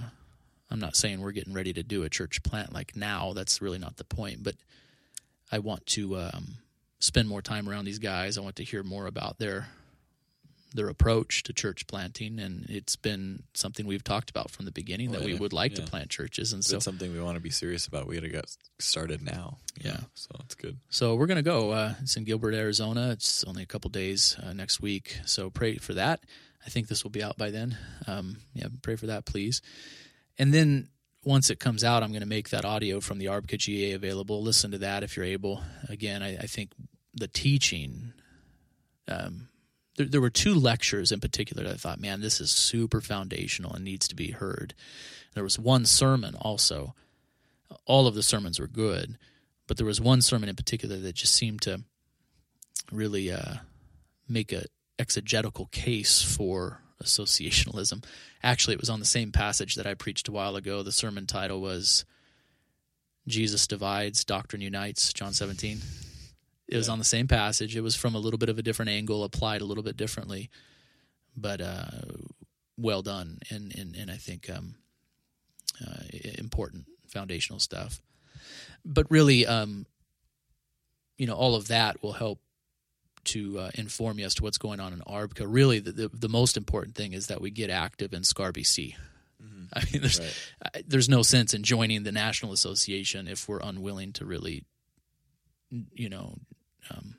I'm 0.70 0.78
not 0.78 0.94
saying 0.94 1.20
we're 1.20 1.32
getting 1.32 1.54
ready 1.54 1.72
to 1.72 1.82
do 1.82 2.02
a 2.02 2.10
church 2.10 2.42
plant 2.42 2.72
like 2.72 2.94
now. 2.94 3.32
That's 3.32 3.62
really 3.62 3.78
not 3.78 3.96
the 3.96 4.04
point. 4.04 4.42
But 4.42 4.54
I 5.50 5.58
want 5.58 5.86
to 5.86 6.18
um, 6.18 6.56
spend 7.00 7.28
more 7.28 7.42
time 7.42 7.68
around 7.68 7.86
these 7.86 7.98
guys. 7.98 8.36
I 8.36 8.42
want 8.42 8.56
to 8.56 8.64
hear 8.64 8.82
more 8.82 9.06
about 9.06 9.38
their 9.38 9.68
their 10.74 10.88
approach 10.88 11.42
to 11.44 11.52
church 11.52 11.86
planting, 11.86 12.38
and 12.38 12.66
it's 12.68 12.96
been 12.96 13.42
something 13.54 13.86
we've 13.86 14.04
talked 14.04 14.30
about 14.30 14.50
from 14.50 14.64
the 14.64 14.70
beginning 14.70 15.12
that 15.12 15.22
we 15.22 15.34
would 15.34 15.52
like 15.52 15.72
yeah. 15.72 15.84
to 15.84 15.90
plant 15.90 16.10
churches, 16.10 16.52
and 16.52 16.64
so 16.64 16.76
it's 16.76 16.84
something 16.84 17.12
we 17.12 17.20
want 17.20 17.36
to 17.36 17.40
be 17.40 17.50
serious 17.50 17.86
about. 17.86 18.06
We 18.06 18.14
got 18.14 18.22
to 18.22 18.28
get 18.28 18.56
started 18.78 19.22
now. 19.22 19.58
Yeah, 19.80 19.92
know, 19.92 20.00
so 20.14 20.30
it's 20.44 20.54
good. 20.54 20.78
So 20.90 21.14
we're 21.14 21.26
gonna 21.26 21.42
go. 21.42 21.70
Uh, 21.70 21.94
it's 22.02 22.16
in 22.16 22.24
Gilbert, 22.24 22.54
Arizona. 22.54 23.10
It's 23.10 23.44
only 23.44 23.62
a 23.62 23.66
couple 23.66 23.90
days 23.90 24.36
uh, 24.42 24.52
next 24.52 24.80
week, 24.80 25.18
so 25.24 25.50
pray 25.50 25.76
for 25.76 25.94
that. 25.94 26.20
I 26.66 26.70
think 26.70 26.88
this 26.88 27.02
will 27.02 27.10
be 27.10 27.22
out 27.22 27.38
by 27.38 27.50
then. 27.50 27.78
Um, 28.06 28.38
yeah, 28.52 28.66
pray 28.82 28.96
for 28.96 29.06
that, 29.06 29.24
please. 29.24 29.62
And 30.38 30.52
then 30.52 30.88
once 31.24 31.50
it 31.50 31.58
comes 31.58 31.82
out, 31.82 32.02
I'm 32.02 32.10
going 32.10 32.20
to 32.20 32.26
make 32.26 32.50
that 32.50 32.64
audio 32.64 33.00
from 33.00 33.18
the 33.18 33.26
ARBCA 33.26 33.58
GA 33.58 33.92
available. 33.92 34.42
Listen 34.42 34.72
to 34.72 34.78
that 34.78 35.02
if 35.02 35.16
you're 35.16 35.24
able. 35.24 35.62
Again, 35.88 36.22
I, 36.22 36.36
I 36.36 36.46
think 36.46 36.72
the 37.14 37.28
teaching. 37.28 38.12
Um, 39.06 39.48
there, 39.98 40.06
there, 40.06 40.20
were 40.20 40.30
two 40.30 40.54
lectures 40.54 41.12
in 41.12 41.20
particular 41.20 41.64
that 41.64 41.74
I 41.74 41.76
thought, 41.76 42.00
man, 42.00 42.20
this 42.20 42.40
is 42.40 42.50
super 42.50 43.00
foundational 43.00 43.74
and 43.74 43.84
needs 43.84 44.06
to 44.08 44.14
be 44.14 44.30
heard. 44.30 44.72
There 45.34 45.44
was 45.44 45.58
one 45.58 45.84
sermon 45.84 46.36
also. 46.36 46.94
All 47.84 48.06
of 48.06 48.14
the 48.14 48.22
sermons 48.22 48.58
were 48.58 48.68
good, 48.68 49.18
but 49.66 49.76
there 49.76 49.86
was 49.86 50.00
one 50.00 50.22
sermon 50.22 50.48
in 50.48 50.56
particular 50.56 50.96
that 50.96 51.14
just 51.16 51.34
seemed 51.34 51.62
to 51.62 51.82
really 52.92 53.30
uh, 53.30 53.56
make 54.28 54.52
a 54.52 54.64
exegetical 54.98 55.66
case 55.66 56.22
for 56.22 56.80
associationalism. 57.02 58.04
Actually, 58.42 58.74
it 58.74 58.80
was 58.80 58.90
on 58.90 59.00
the 59.00 59.06
same 59.06 59.32
passage 59.32 59.74
that 59.74 59.86
I 59.86 59.94
preached 59.94 60.28
a 60.28 60.32
while 60.32 60.56
ago. 60.56 60.82
The 60.82 60.92
sermon 60.92 61.26
title 61.26 61.60
was 61.60 62.04
Jesus 63.26 63.66
Divides, 63.66 64.24
Doctrine 64.24 64.62
Unites, 64.62 65.12
John 65.12 65.32
17. 65.32 65.80
It 66.68 66.76
was 66.76 66.88
on 66.88 66.98
the 66.98 67.04
same 67.04 67.28
passage. 67.28 67.76
It 67.76 67.80
was 67.80 67.96
from 67.96 68.14
a 68.14 68.18
little 68.18 68.38
bit 68.38 68.48
of 68.48 68.58
a 68.58 68.62
different 68.62 68.90
angle, 68.90 69.24
applied 69.24 69.62
a 69.62 69.64
little 69.64 69.82
bit 69.82 69.96
differently, 69.96 70.50
but 71.36 71.60
uh, 71.60 71.86
well 72.76 73.02
done. 73.02 73.38
And, 73.50 73.74
and, 73.74 73.96
and 73.96 74.10
I 74.10 74.16
think 74.16 74.50
um, 74.50 74.74
uh, 75.84 76.02
important 76.38 76.86
foundational 77.08 77.58
stuff. 77.58 78.00
But 78.84 79.10
really, 79.10 79.46
um, 79.46 79.86
you 81.16 81.26
know, 81.26 81.34
all 81.34 81.54
of 81.54 81.68
that 81.68 82.02
will 82.02 82.12
help 82.12 82.40
to 83.24 83.58
uh, 83.58 83.70
inform 83.74 84.18
you 84.18 84.24
as 84.24 84.34
to 84.34 84.42
what's 84.42 84.58
going 84.58 84.80
on 84.80 84.92
in 84.92 85.00
ARBCA. 85.00 85.44
Really, 85.46 85.80
the, 85.80 85.92
the, 85.92 86.08
the, 86.08 86.28
most 86.28 86.56
important 86.56 86.94
thing 86.94 87.12
is 87.12 87.26
that 87.26 87.40
we 87.40 87.50
get 87.50 87.68
active 87.68 88.14
in 88.14 88.24
SCAR 88.24 88.52
BC. 88.52 88.94
Mm-hmm. 89.42 89.64
I 89.74 89.82
mean, 89.92 90.00
there's 90.00 90.20
right. 90.20 90.84
there's 90.86 91.08
no 91.08 91.22
sense 91.22 91.52
in 91.52 91.62
joining 91.62 92.04
the 92.04 92.12
national 92.12 92.52
association 92.52 93.28
if 93.28 93.48
we're 93.48 93.60
unwilling 93.60 94.12
to 94.14 94.24
really, 94.24 94.64
you 95.70 96.08
know, 96.08 96.38
um, 96.90 97.16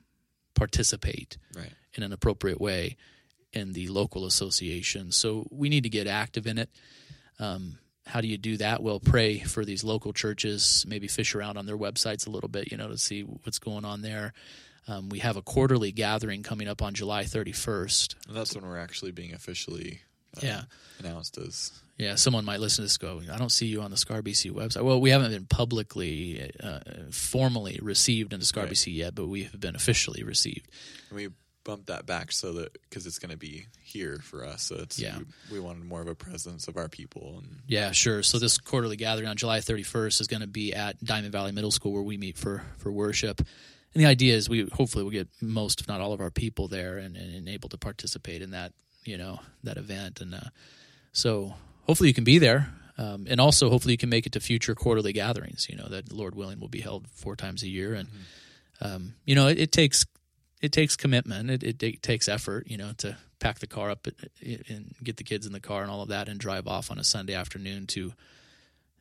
participate 0.55 1.37
right. 1.55 1.71
in 1.93 2.03
an 2.03 2.13
appropriate 2.13 2.59
way 2.59 2.97
in 3.53 3.73
the 3.73 3.87
local 3.87 4.25
association. 4.25 5.11
So 5.11 5.47
we 5.51 5.69
need 5.69 5.83
to 5.83 5.89
get 5.89 6.07
active 6.07 6.45
in 6.47 6.57
it. 6.57 6.69
Um, 7.39 7.79
how 8.05 8.21
do 8.21 8.27
you 8.27 8.37
do 8.37 8.57
that? 8.57 8.81
Well, 8.81 8.99
pray 8.99 9.39
for 9.39 9.63
these 9.63 9.83
local 9.83 10.13
churches. 10.13 10.85
Maybe 10.87 11.07
fish 11.07 11.35
around 11.35 11.57
on 11.57 11.65
their 11.65 11.77
websites 11.77 12.27
a 12.27 12.29
little 12.29 12.49
bit, 12.49 12.71
you 12.71 12.77
know, 12.77 12.89
to 12.89 12.97
see 12.97 13.21
what's 13.21 13.59
going 13.59 13.85
on 13.85 14.01
there. 14.01 14.33
Um, 14.87 15.09
we 15.09 15.19
have 15.19 15.37
a 15.37 15.43
quarterly 15.43 15.91
gathering 15.91 16.41
coming 16.41 16.67
up 16.67 16.81
on 16.81 16.95
July 16.95 17.23
31st. 17.23 18.15
that's 18.29 18.55
when 18.55 18.65
we're 18.65 18.79
actually 18.79 19.11
being 19.11 19.33
officially 19.33 20.01
uh, 20.37 20.41
yeah. 20.43 20.61
announced 20.99 21.37
as. 21.37 21.71
Yeah, 21.97 22.15
someone 22.15 22.45
might 22.45 22.61
listen 22.61 22.77
to 22.77 22.83
this 22.83 22.97
go, 22.97 23.21
I 23.29 23.37
don't 23.37 23.51
see 23.51 23.65
you 23.65 23.81
on 23.81 23.91
the 23.91 23.97
SCAR-BC 23.97 24.51
website. 24.51 24.83
Well, 24.83 25.01
we 25.01 25.09
haven't 25.09 25.31
been 25.31 25.45
publicly, 25.45 26.49
uh, 26.63 26.79
formally 27.11 27.77
received 27.81 28.31
into 28.31 28.45
SCAR-BC 28.45 28.87
right. 28.87 28.95
yet, 28.95 29.15
but 29.15 29.27
we 29.27 29.43
have 29.43 29.59
been 29.59 29.75
officially 29.75 30.23
received. 30.23 30.69
We 31.13 31.27
bumped 31.65 31.87
that 31.87 32.05
back 32.05 32.31
so 32.31 32.53
that 32.53 32.73
because 32.83 33.05
it's 33.05 33.19
going 33.19 33.31
to 33.31 33.37
be 33.37 33.65
here 33.81 34.19
for 34.23 34.45
us. 34.45 34.63
So 34.63 34.77
it's 34.77 34.97
yeah. 34.97 35.17
we, 35.51 35.57
we, 35.57 35.59
wanted 35.59 35.83
more 35.83 36.01
of 36.01 36.07
a 36.07 36.15
presence 36.15 36.67
of 36.67 36.77
our 36.77 36.87
people. 36.87 37.41
And 37.43 37.57
yeah, 37.67 37.91
sure. 37.91 38.23
So 38.23 38.39
this 38.39 38.57
quarterly 38.57 38.95
gathering 38.95 39.27
on 39.27 39.35
July 39.35 39.59
31st 39.59 40.21
is 40.21 40.27
going 40.27 40.41
to 40.41 40.47
be 40.47 40.73
at 40.73 41.03
Diamond 41.03 41.31
Valley 41.31 41.51
Middle 41.51 41.71
School 41.71 41.91
where 41.91 42.01
we 42.01 42.17
meet 42.17 42.37
for 42.37 42.63
for 42.77 42.91
worship. 42.91 43.41
And 43.93 44.03
the 44.03 44.07
idea 44.07 44.35
is 44.35 44.49
we 44.49 44.67
hopefully 44.71 45.03
will 45.03 45.11
get 45.11 45.27
most, 45.41 45.81
if 45.81 45.87
not 45.87 45.99
all, 46.01 46.13
of 46.13 46.21
our 46.21 46.31
people 46.31 46.67
there 46.67 46.97
and, 46.97 47.17
and 47.17 47.49
able 47.49 47.69
to 47.69 47.77
participate 47.77 48.41
in 48.41 48.51
that, 48.51 48.71
you 49.03 49.17
know, 49.17 49.39
that 49.63 49.77
event. 49.77 50.21
And 50.21 50.35
uh, 50.35 50.49
so 51.11 51.53
hopefully 51.83 52.09
you 52.09 52.13
can 52.13 52.23
be 52.23 52.37
there. 52.37 52.73
Um, 52.97 53.27
and 53.29 53.39
also 53.39 53.69
hopefully 53.69 53.93
you 53.93 53.97
can 53.97 54.09
make 54.09 54.25
it 54.25 54.33
to 54.33 54.39
future 54.39 54.75
quarterly 54.75 55.13
gatherings, 55.13 55.67
you 55.69 55.77
know, 55.77 55.87
that 55.87 56.11
Lord 56.11 56.35
willing 56.35 56.59
will 56.59 56.67
be 56.67 56.81
held 56.81 57.07
four 57.07 57.35
times 57.35 57.63
a 57.63 57.69
year. 57.69 57.93
And, 57.93 58.09
mm-hmm. 58.09 58.85
um, 58.85 59.13
you 59.25 59.35
know, 59.35 59.47
it, 59.47 59.57
it, 59.57 59.71
takes, 59.71 60.05
it 60.61 60.73
takes 60.73 60.97
commitment. 60.97 61.49
It, 61.49 61.63
it, 61.63 61.81
it, 61.81 62.03
takes 62.03 62.27
effort, 62.27 62.67
you 62.67 62.77
know, 62.77 62.91
to 62.97 63.15
pack 63.39 63.59
the 63.59 63.67
car 63.67 63.89
up 63.89 64.05
and 64.41 64.95
get 65.01 65.15
the 65.15 65.23
kids 65.23 65.45
in 65.45 65.53
the 65.53 65.61
car 65.61 65.81
and 65.81 65.89
all 65.89 66.01
of 66.01 66.09
that 66.09 66.27
and 66.27 66.37
drive 66.39 66.67
off 66.67 66.91
on 66.91 66.99
a 66.99 67.03
Sunday 67.03 67.33
afternoon 67.33 67.87
to, 67.87 68.11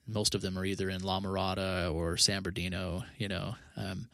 most 0.08 0.34
of 0.34 0.40
them 0.40 0.58
are 0.58 0.64
either 0.64 0.88
in 0.88 1.02
La 1.02 1.20
Mirada 1.20 1.94
or 1.94 2.16
San 2.16 2.42
Bernardino, 2.42 3.04
you 3.18 3.28
know, 3.28 3.54
um, 3.76 4.08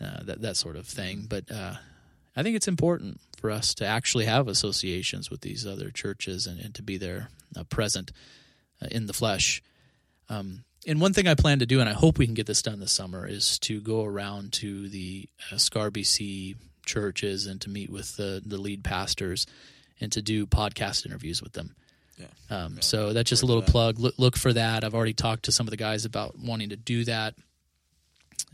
uh, 0.00 0.22
that 0.24 0.40
that 0.40 0.56
sort 0.56 0.76
of 0.76 0.86
thing. 0.86 1.26
But 1.28 1.50
uh, 1.52 1.74
I 2.36 2.42
think 2.42 2.56
it's 2.56 2.68
important 2.68 3.20
for 3.38 3.50
us 3.50 3.74
to 3.74 3.86
actually 3.86 4.24
have 4.24 4.48
associations 4.48 5.30
with 5.30 5.42
these 5.42 5.66
other 5.66 5.90
churches 5.90 6.46
and, 6.46 6.58
and 6.58 6.74
to 6.74 6.82
be 6.82 6.96
there 6.96 7.28
uh, 7.56 7.64
present 7.64 8.10
uh, 8.82 8.86
in 8.90 9.06
the 9.06 9.12
flesh. 9.12 9.62
Um, 10.28 10.64
and 10.86 11.00
one 11.00 11.12
thing 11.12 11.26
I 11.26 11.34
plan 11.34 11.60
to 11.60 11.66
do, 11.66 11.80
and 11.80 11.88
I 11.88 11.92
hope 11.92 12.18
we 12.18 12.26
can 12.26 12.34
get 12.34 12.46
this 12.46 12.62
done 12.62 12.80
this 12.80 12.92
summer, 12.92 13.26
is 13.26 13.58
to 13.60 13.80
go 13.80 14.04
around 14.04 14.52
to 14.54 14.88
the 14.88 15.28
uh, 15.50 15.56
SCAR 15.56 15.90
BC 15.90 16.56
churches 16.84 17.46
and 17.46 17.60
to 17.62 17.70
meet 17.70 17.90
with 17.90 18.16
the, 18.16 18.42
the 18.44 18.58
lead 18.58 18.84
pastors 18.84 19.46
and 20.00 20.12
to 20.12 20.20
do 20.20 20.46
podcast 20.46 21.06
interviews 21.06 21.42
with 21.42 21.52
them. 21.52 21.74
Yeah. 22.18 22.26
Um, 22.50 22.74
yeah. 22.74 22.80
So 22.80 23.12
that's 23.12 23.30
just 23.30 23.42
a 23.42 23.46
little 23.46 23.62
plug. 23.62 23.98
Look, 23.98 24.14
look, 24.18 24.36
for 24.36 24.52
that. 24.52 24.84
I've 24.84 24.94
already 24.94 25.14
talked 25.14 25.44
to 25.44 25.52
some 25.52 25.66
of 25.66 25.70
the 25.70 25.76
guys 25.76 26.04
about 26.04 26.38
wanting 26.38 26.68
to 26.70 26.76
do 26.76 27.04
that 27.04 27.34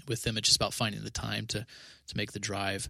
with 0.09 0.23
them. 0.23 0.37
It's 0.37 0.49
just 0.49 0.57
about 0.57 0.73
finding 0.73 1.03
the 1.05 1.11
time 1.11 1.47
to 1.49 1.67
to 2.07 2.17
make 2.17 2.33
the 2.33 2.41
drive. 2.41 2.89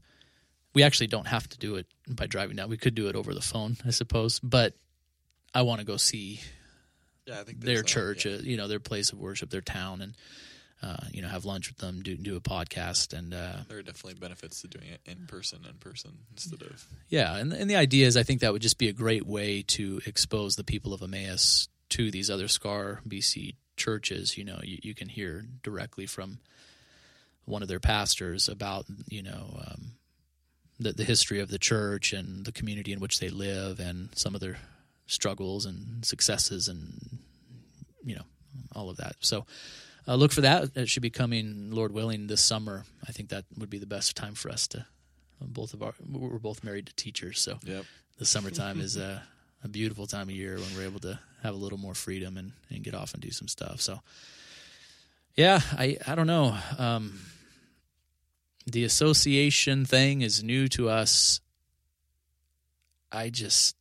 We 0.75 0.83
actually 0.83 1.09
don't 1.09 1.27
have 1.27 1.49
to 1.49 1.59
do 1.59 1.77
it 1.77 1.87
by 2.09 2.27
driving 2.27 2.57
down. 2.57 2.71
We 2.71 2.77
could 2.77 2.95
do 2.95 3.09
it 3.09 3.17
over 3.17 3.35
the 3.35 3.41
phone, 3.41 3.77
I 3.85 3.91
suppose. 3.91 4.39
But 4.41 4.75
I 5.55 5.63
want 5.63 5.81
to 5.81 5.87
go 5.87 5.97
see 5.97 6.41
yeah, 7.27 7.41
I 7.41 7.45
think 7.45 7.61
their 7.61 7.83
church, 7.83 8.25
yeah. 8.25 8.35
uh, 8.35 8.39
you 8.43 8.57
know, 8.57 8.69
their 8.69 8.81
place 8.81 9.13
of 9.13 9.19
worship, 9.19 9.51
their 9.51 9.61
town, 9.61 10.01
and 10.01 10.15
uh, 10.83 10.97
you 11.13 11.21
know, 11.21 11.29
have 11.29 11.45
lunch 11.45 11.69
with 11.69 11.79
them, 11.79 12.03
do 12.03 12.17
do 12.17 12.37
a 12.37 12.41
podcast, 12.41 13.17
and 13.17 13.35
uh, 13.35 13.57
there 13.69 13.79
are 13.79 13.83
definitely 13.83 14.15
benefits 14.15 14.63
to 14.63 14.69
doing 14.69 14.89
it 14.89 15.01
in 15.05 15.27
person, 15.27 15.61
in 15.69 15.75
person 15.75 16.13
instead 16.33 16.63
of 16.63 16.87
yeah. 17.09 17.37
And 17.37 17.53
and 17.53 17.69
the 17.69 17.77
idea 17.77 18.07
is, 18.07 18.17
I 18.17 18.23
think 18.23 18.41
that 18.41 18.53
would 18.53 18.63
just 18.63 18.79
be 18.79 18.89
a 18.89 18.93
great 18.93 19.27
way 19.27 19.63
to 19.69 20.01
expose 20.07 20.57
the 20.57 20.65
people 20.65 20.95
of 20.95 21.03
Emmaus 21.03 21.69
to 21.91 22.11
these 22.11 22.31
other 22.31 22.49
Scar 22.49 23.01
BC 23.07 23.57
churches. 23.77 24.39
You 24.39 24.45
know, 24.45 24.61
you, 24.63 24.79
you 24.83 24.95
can 24.95 25.09
hear 25.09 25.45
directly 25.63 26.07
from 26.07 26.39
one 27.45 27.63
of 27.63 27.69
their 27.69 27.81
pastors 27.81 28.49
about 28.49 28.87
you 29.09 29.23
know 29.23 29.61
um, 29.67 29.90
the 30.81 30.93
the 30.93 31.05
history 31.05 31.39
of 31.41 31.49
the 31.49 31.59
church 31.59 32.13
and 32.13 32.45
the 32.45 32.53
community 32.53 32.93
in 32.93 33.01
which 33.01 33.21
they 33.21 33.29
live 33.29 33.79
and 33.79 34.09
some 34.15 34.35
of 34.35 34.41
their 34.41 34.59
struggles 35.07 35.67
and 35.67 36.05
successes 36.05 36.69
and 36.69 37.19
you 38.05 38.15
know 38.15 38.25
all 38.75 38.91
of 38.91 38.97
that. 38.97 39.17
So 39.21 39.47
uh, 40.09 40.15
look 40.15 40.33
for 40.33 40.41
that. 40.41 40.71
It 40.75 40.89
should 40.89 41.03
be 41.03 41.11
coming, 41.11 41.71
Lord 41.71 41.93
willing, 41.93 42.27
this 42.27 42.41
summer. 42.41 42.85
I 43.07 43.13
think 43.13 43.29
that 43.29 43.45
would 43.59 43.71
be 43.71 43.79
the 43.79 43.87
best 43.87 44.17
time 44.17 44.35
for 44.35 44.51
us 44.51 44.67
to 44.69 44.87
both 45.41 45.75
of 45.75 45.83
our 45.83 45.95
we're 46.09 46.39
both 46.39 46.65
married 46.65 46.87
to 46.87 46.95
teachers, 46.95 47.41
so 47.41 47.59
yep. 47.65 47.85
the 48.19 48.27
summertime 48.27 48.81
is 48.81 48.97
a, 48.97 49.23
a 49.65 49.69
beautiful 49.69 50.07
time 50.07 50.29
of 50.29 50.35
year 50.35 50.57
when 50.57 50.77
we're 50.77 50.87
able 50.87 51.01
to 51.01 51.19
have 51.43 51.55
a 51.55 51.57
little 51.57 51.79
more 51.79 51.95
freedom 51.95 52.37
and, 52.37 52.53
and 52.69 52.85
get 52.85 52.95
off 52.95 53.15
and 53.15 53.23
do 53.23 53.31
some 53.31 53.49
stuff. 53.49 53.81
So 53.81 54.01
yeah, 55.37 55.61
I 55.73 55.97
I 56.07 56.15
don't 56.15 56.27
know. 56.27 56.57
Um, 56.79 57.21
the 58.67 58.85
association 58.85 59.85
thing 59.85 60.23
is 60.23 60.43
new 60.43 60.69
to 60.69 60.89
us. 60.89 61.41
I 63.11 63.31
just 63.31 63.77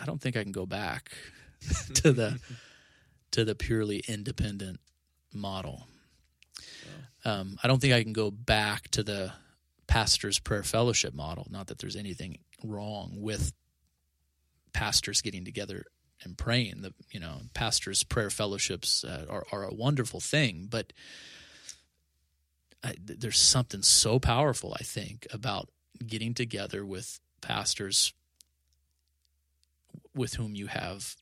I 0.00 0.06
don't 0.06 0.20
think 0.20 0.36
I 0.36 0.42
can 0.42 0.52
go 0.52 0.66
back 0.66 1.12
to 1.94 2.12
the 2.12 2.40
to 3.32 3.44
the 3.44 3.54
purely 3.54 4.02
independent 4.08 4.80
model. 5.32 5.86
Um, 7.24 7.58
I 7.62 7.68
don't 7.68 7.80
think 7.80 7.92
I 7.92 8.02
can 8.02 8.14
go 8.14 8.30
back 8.30 8.88
to 8.92 9.02
the 9.02 9.32
pastor's 9.86 10.38
prayer 10.38 10.62
fellowship 10.62 11.14
model. 11.14 11.46
Not 11.50 11.66
that 11.66 11.78
there's 11.78 11.96
anything 11.96 12.38
wrong 12.64 13.12
with 13.16 13.52
pastors 14.72 15.20
getting 15.20 15.44
together 15.44 15.84
and 16.22 16.36
praying. 16.36 16.82
The 16.82 16.94
you 17.10 17.20
know 17.20 17.40
pastors' 17.54 18.04
prayer 18.04 18.30
fellowships 18.30 19.04
uh, 19.04 19.26
are 19.28 19.44
are 19.52 19.64
a 19.64 19.74
wonderful 19.74 20.20
thing, 20.20 20.66
but 20.70 20.92
I, 22.82 22.94
there's 22.98 23.38
something 23.38 23.82
so 23.82 24.18
powerful 24.18 24.74
I 24.78 24.82
think 24.82 25.26
about 25.32 25.68
getting 26.06 26.32
together 26.34 26.84
with 26.84 27.20
pastors 27.40 28.12
with 30.14 30.34
whom 30.34 30.54
you 30.54 30.66
have 30.66 31.16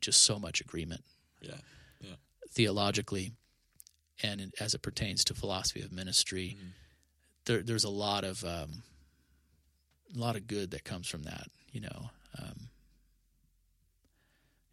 just 0.00 0.22
so 0.22 0.38
much 0.38 0.60
agreement. 0.60 1.04
Yeah. 1.40 1.58
Yeah. 2.00 2.16
Theologically, 2.50 3.32
and 4.22 4.52
as 4.60 4.74
it 4.74 4.82
pertains 4.82 5.24
to 5.24 5.34
philosophy 5.34 5.82
of 5.82 5.92
ministry, 5.92 6.56
mm-hmm. 6.58 6.68
there, 7.44 7.62
there's 7.62 7.84
a 7.84 7.90
lot 7.90 8.24
of 8.24 8.44
um, 8.44 8.82
a 10.14 10.18
lot 10.18 10.36
of 10.36 10.46
good 10.46 10.72
that 10.72 10.84
comes 10.84 11.06
from 11.08 11.24
that. 11.24 11.46
You 11.72 11.82
know, 11.82 12.10
um, 12.40 12.68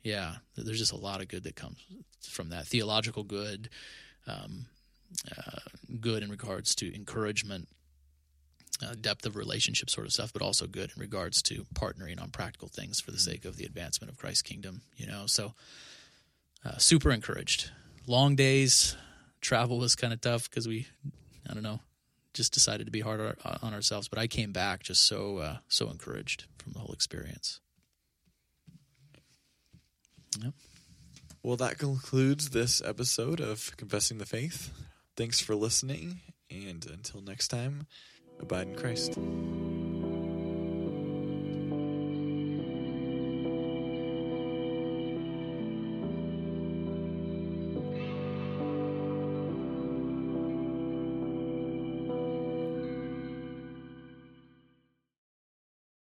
yeah, 0.03 0.36
there's 0.55 0.80
just 0.80 0.93
a 0.93 0.97
lot 0.97 1.21
of 1.21 1.28
good 1.28 1.43
that 1.43 1.55
comes 1.55 1.78
from 2.21 2.49
that 2.49 2.67
theological 2.67 3.23
good, 3.23 3.69
um, 4.28 4.65
good 6.01 6.24
in 6.24 6.30
regards 6.30 6.76
to 6.76 6.93
encouragement, 6.95 7.68
uh, 8.84 8.95
depth 8.99 9.26
of 9.26 9.36
relationship 9.36 9.89
sort 9.89 10.05
of 10.05 10.13
stuff, 10.13 10.34
but 10.34 10.41
also 10.41 10.68
good 10.68 10.91
in 10.95 11.01
regards 11.01 11.41
to 11.43 11.66
partnering 11.74 12.22
on 12.22 12.30
practical 12.30 12.68
things 12.68 12.99
for 12.99 13.11
the 13.11 13.18
mm-hmm. 13.18 13.32
sake 13.32 13.45
of 13.45 13.57
the 13.57 13.66
advancement 13.66 14.11
of 14.11 14.18
Christ's 14.18 14.41
kingdom. 14.41 14.82
You 14.97 15.07
know, 15.07 15.26
so 15.28 15.53
uh, 16.66 16.78
super 16.78 17.11
encouraged. 17.11 17.72
Long 18.07 18.36
days, 18.36 18.95
travel 19.41 19.78
was 19.80 19.95
kind 19.95 20.13
of 20.13 20.22
tough 20.22 20.49
because 20.49 20.68
we, 20.68 20.88
I 21.49 21.53
don't 21.53 21.63
know, 21.63 21.80
just 22.34 22.53
decided 22.53 22.86
to 22.86 22.91
be 22.91 22.99
hard 22.99 23.38
on 23.61 23.74
ourselves. 23.74 24.07
But 24.07 24.20
I 24.20 24.28
came 24.28 24.51
back 24.51 24.84
just 24.84 25.05
so 25.07 25.38
uh, 25.38 25.57
so 25.68 25.89
encouraged 25.89 26.45
from 26.57 26.74
the 26.74 26.80
whole 26.80 26.93
experience. 26.93 27.59
Yep. 30.43 30.53
Well, 31.41 31.57
that 31.57 31.78
concludes 31.78 32.49
this 32.49 32.82
episode 32.84 33.39
of 33.39 33.78
Confessing 33.78 34.18
the 34.18 34.26
Faith. 34.26 34.72
Thanks 35.18 35.39
for 35.39 35.55
listening, 35.55 36.20
and 36.51 36.86
until 36.91 37.22
next 37.22 37.47
time, 37.47 37.88
abide 38.39 38.68
in 38.68 38.76
Christ. 38.76 39.18